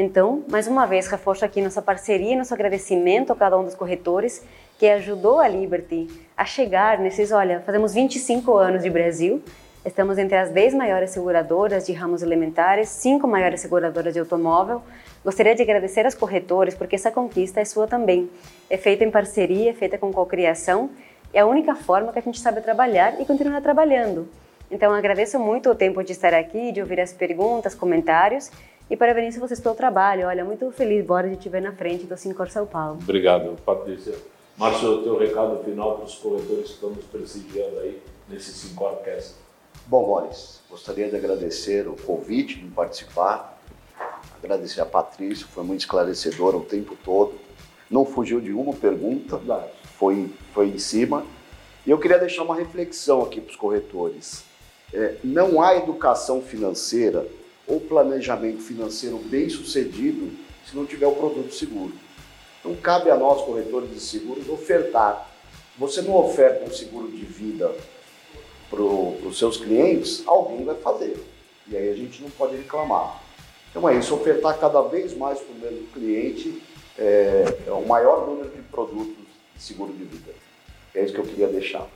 Então, 0.00 0.44
mais 0.48 0.68
uma 0.68 0.86
vez, 0.86 1.08
reforço 1.08 1.44
aqui 1.44 1.60
nossa 1.60 1.82
parceria 1.82 2.34
e 2.34 2.36
nosso 2.36 2.54
agradecimento 2.54 3.32
a 3.32 3.36
cada 3.36 3.58
um 3.58 3.64
dos 3.64 3.74
corretores 3.74 4.44
que 4.78 4.86
ajudou 4.86 5.40
a 5.40 5.48
Liberty 5.48 6.06
a 6.36 6.44
chegar 6.44 7.00
nesses, 7.00 7.32
olha, 7.32 7.60
fazemos 7.66 7.94
25 7.94 8.56
anos 8.56 8.84
de 8.84 8.90
Brasil, 8.90 9.42
estamos 9.84 10.16
entre 10.16 10.36
as 10.36 10.50
10 10.50 10.74
maiores 10.74 11.10
seguradoras 11.10 11.84
de 11.84 11.92
ramos 11.92 12.22
elementares, 12.22 12.90
5 12.90 13.26
maiores 13.26 13.60
seguradoras 13.60 14.14
de 14.14 14.20
automóvel. 14.20 14.82
Gostaria 15.24 15.56
de 15.56 15.62
agradecer 15.62 16.04
aos 16.04 16.14
corretores 16.14 16.76
porque 16.76 16.94
essa 16.94 17.10
conquista 17.10 17.60
é 17.60 17.64
sua 17.64 17.88
também. 17.88 18.30
É 18.70 18.76
feita 18.76 19.02
em 19.02 19.10
parceria, 19.10 19.70
é 19.70 19.74
feita 19.74 19.98
com 19.98 20.12
cocriação 20.12 20.90
é 21.34 21.40
a 21.40 21.46
única 21.46 21.74
forma 21.74 22.12
que 22.12 22.20
a 22.20 22.22
gente 22.22 22.40
sabe 22.40 22.60
trabalhar 22.60 23.20
e 23.20 23.24
continuar 23.24 23.60
trabalhando. 23.60 24.28
Então, 24.70 24.92
agradeço 24.94 25.38
muito 25.40 25.68
o 25.70 25.74
tempo 25.74 26.04
de 26.04 26.12
estar 26.12 26.32
aqui, 26.32 26.70
de 26.72 26.80
ouvir 26.80 27.00
as 27.00 27.12
perguntas, 27.12 27.74
comentários 27.74 28.50
e 28.90 28.96
parabenizo 28.96 29.40
vocês 29.40 29.60
pelo 29.60 29.74
trabalho. 29.74 30.26
Olha, 30.26 30.44
muito 30.44 30.70
feliz, 30.70 31.04
bora 31.04 31.28
de 31.28 31.36
te 31.36 31.48
ver 31.48 31.60
na 31.60 31.72
frente 31.72 32.04
do 32.04 32.16
Sincor 32.16 32.50
São 32.50 32.66
Paulo. 32.66 32.98
Obrigado, 33.02 33.56
Patrícia. 33.64 34.14
Márcio, 34.56 34.88
o 34.90 35.02
teu 35.02 35.18
recado 35.18 35.62
final 35.62 35.96
para 35.96 36.04
os 36.04 36.16
corretores 36.16 36.66
que 36.66 36.74
estão 36.74 36.90
nos 36.90 37.04
prestigiando 37.04 37.78
aí 37.80 38.02
nesse 38.28 38.52
Sincorcast. 38.52 39.34
Bom, 39.86 40.08
Maurício, 40.08 40.60
gostaria 40.68 41.08
de 41.08 41.16
agradecer 41.16 41.86
o 41.86 41.94
convite 41.94 42.58
de 42.58 42.66
participar, 42.68 43.58
agradecer 44.42 44.80
a 44.80 44.86
Patrícia, 44.86 45.46
foi 45.46 45.64
muito 45.64 45.80
esclarecedora 45.80 46.56
o 46.56 46.64
tempo 46.64 46.96
todo, 47.04 47.34
não 47.90 48.04
fugiu 48.04 48.40
de 48.40 48.52
uma 48.52 48.72
pergunta, 48.72 49.40
foi, 49.96 50.30
foi 50.52 50.68
em 50.68 50.78
cima. 50.78 51.24
E 51.86 51.90
eu 51.90 51.98
queria 51.98 52.18
deixar 52.18 52.42
uma 52.42 52.54
reflexão 52.56 53.22
aqui 53.22 53.40
para 53.40 53.50
os 53.50 53.56
corretores. 53.56 54.44
É, 54.92 55.16
não 55.22 55.62
há 55.62 55.76
educação 55.76 56.42
financeira 56.42 57.26
ou 57.68 57.80
planejamento 57.80 58.60
financeiro 58.62 59.18
bem 59.18 59.48
sucedido 59.48 60.32
se 60.66 60.74
não 60.74 60.86
tiver 60.86 61.06
o 61.06 61.12
produto 61.12 61.54
seguro. 61.54 61.92
Então, 62.60 62.74
cabe 62.76 63.10
a 63.10 63.16
nós, 63.16 63.42
corretores 63.42 63.90
de 63.90 64.00
seguros, 64.00 64.48
ofertar. 64.48 65.30
Você 65.78 66.02
não 66.02 66.16
oferta 66.16 66.64
um 66.64 66.72
seguro 66.72 67.08
de 67.08 67.24
vida 67.24 67.72
para 68.68 68.82
os 68.82 69.38
seus 69.38 69.56
clientes, 69.56 70.22
alguém 70.26 70.64
vai 70.64 70.74
fazer. 70.76 71.16
E 71.68 71.76
aí 71.76 71.90
a 71.90 71.94
gente 71.94 72.22
não 72.22 72.30
pode 72.30 72.56
reclamar. 72.56 73.22
Então 73.70 73.88
é 73.88 73.96
isso, 73.96 74.14
ofertar 74.14 74.58
cada 74.58 74.80
vez 74.82 75.14
mais 75.16 75.38
para 75.38 75.52
o 75.52 75.58
mesmo 75.58 75.86
cliente 75.88 76.62
é, 76.98 77.44
é, 77.66 77.70
o 77.70 77.86
maior 77.86 78.26
número 78.26 78.48
de 78.48 78.62
produtos 78.62 79.24
de 79.54 79.62
seguro 79.62 79.92
de 79.92 80.04
vida. 80.04 80.32
É 80.94 81.04
isso 81.04 81.12
que 81.12 81.20
eu 81.20 81.24
queria 81.24 81.46
deixar. 81.46 81.86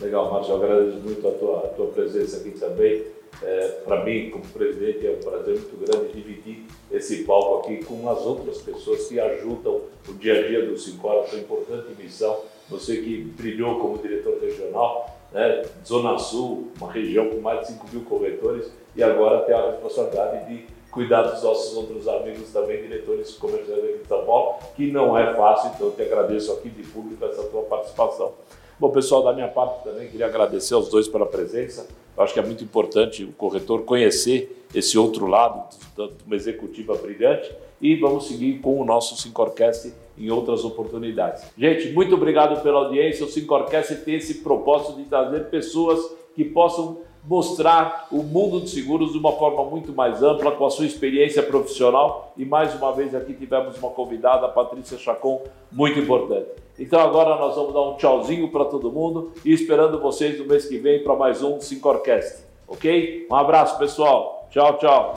Legal, 0.00 0.32
Márcio, 0.32 0.54
eu 0.54 0.62
agradeço 0.62 0.96
muito 0.98 1.28
a 1.28 1.32
tua, 1.32 1.58
a 1.58 1.68
tua 1.68 1.86
presença 1.88 2.38
aqui 2.38 2.52
também. 2.52 3.04
É, 3.42 3.68
para 3.84 4.04
mim, 4.04 4.30
como 4.30 4.44
presidente, 4.46 5.06
é 5.06 5.10
um 5.10 5.20
prazer 5.20 5.54
muito 5.54 5.76
grande 5.76 6.12
dividir 6.12 6.64
esse 6.90 7.24
palco 7.24 7.60
aqui 7.60 7.84
com 7.84 8.08
as 8.10 8.24
outras 8.24 8.58
pessoas 8.58 9.06
que 9.06 9.20
ajudam 9.20 9.82
o 10.08 10.12
dia 10.14 10.40
a 10.40 10.48
dia 10.48 10.66
do 10.66 10.76
Sincora, 10.76 11.26
sua 11.26 11.38
importante 11.38 11.94
missão. 11.96 12.40
Você 12.68 12.96
que 12.96 13.22
brilhou 13.36 13.78
como 13.78 13.98
diretor 13.98 14.38
regional, 14.40 15.16
né, 15.32 15.62
Zona 15.86 16.18
Sul, 16.18 16.68
uma 16.80 16.90
região 16.90 17.28
com 17.28 17.40
mais 17.40 17.60
de 17.60 17.74
5 17.74 17.86
mil 17.92 18.04
corretores, 18.04 18.70
e 18.96 19.02
agora 19.02 19.42
tem 19.42 19.54
a 19.54 19.70
responsabilidade 19.70 20.48
de 20.48 20.66
cuidar 20.90 21.22
dos 21.22 21.42
nossos 21.42 21.76
outros 21.76 22.08
amigos 22.08 22.50
também, 22.50 22.82
diretores 22.82 23.32
comerciais 23.34 23.82
de 23.82 24.08
São 24.08 24.24
Paulo, 24.24 24.58
que 24.74 24.90
não 24.90 25.16
é 25.16 25.34
fácil, 25.34 25.70
então 25.74 25.88
eu 25.88 25.92
te 25.92 26.02
agradeço 26.02 26.52
aqui 26.52 26.68
de 26.70 26.82
público 26.82 27.24
essa 27.24 27.42
tua 27.44 27.62
participação. 27.62 28.32
Bom, 28.80 28.90
pessoal, 28.90 29.24
da 29.24 29.32
minha 29.32 29.48
parte 29.48 29.82
também 29.82 30.08
queria 30.08 30.26
agradecer 30.26 30.72
aos 30.72 30.88
dois 30.88 31.08
pela 31.08 31.26
presença. 31.26 31.88
Eu 32.16 32.22
acho 32.22 32.32
que 32.32 32.38
é 32.38 32.44
muito 32.44 32.62
importante 32.62 33.24
o 33.24 33.32
corretor 33.32 33.82
conhecer 33.82 34.66
esse 34.72 34.96
outro 34.96 35.26
lado 35.26 35.68
de 35.96 36.24
uma 36.24 36.36
executiva 36.36 36.94
brilhante 36.94 37.52
e 37.80 37.96
vamos 37.96 38.28
seguir 38.28 38.60
com 38.60 38.80
o 38.80 38.84
nosso 38.84 39.16
Sincorcast 39.16 39.92
em 40.16 40.30
outras 40.30 40.64
oportunidades. 40.64 41.42
Gente, 41.58 41.90
muito 41.90 42.14
obrigado 42.14 42.62
pela 42.62 42.84
audiência. 42.84 43.26
O 43.26 43.28
Sincorcast 43.28 43.96
tem 44.04 44.14
esse 44.14 44.34
propósito 44.42 44.96
de 44.96 45.08
trazer 45.08 45.46
pessoas 45.46 45.98
que 46.36 46.44
possam 46.44 46.98
mostrar 47.24 48.06
o 48.12 48.22
mundo 48.22 48.60
de 48.60 48.70
seguros 48.70 49.10
de 49.10 49.18
uma 49.18 49.32
forma 49.32 49.64
muito 49.64 49.92
mais 49.92 50.22
ampla, 50.22 50.52
com 50.52 50.64
a 50.64 50.70
sua 50.70 50.86
experiência 50.86 51.42
profissional. 51.42 52.32
E 52.36 52.44
mais 52.44 52.72
uma 52.76 52.92
vez 52.92 53.12
aqui 53.12 53.34
tivemos 53.34 53.76
uma 53.76 53.90
convidada, 53.90 54.46
a 54.46 54.48
Patrícia 54.48 54.96
Chacon, 54.96 55.42
muito 55.72 55.98
importante. 55.98 56.67
Então 56.78 57.00
agora 57.00 57.36
nós 57.36 57.56
vamos 57.56 57.74
dar 57.74 57.82
um 57.82 57.96
tchauzinho 57.96 58.48
para 58.50 58.64
todo 58.64 58.92
mundo 58.92 59.32
e 59.44 59.52
esperando 59.52 60.00
vocês 60.00 60.38
no 60.38 60.46
mês 60.46 60.66
que 60.66 60.78
vem 60.78 61.02
para 61.02 61.16
mais 61.16 61.42
um 61.42 61.60
Sincorcast. 61.60 62.44
Ok? 62.66 63.26
Um 63.30 63.34
abraço, 63.34 63.78
pessoal. 63.78 64.46
Tchau, 64.50 64.78
tchau. 64.78 65.14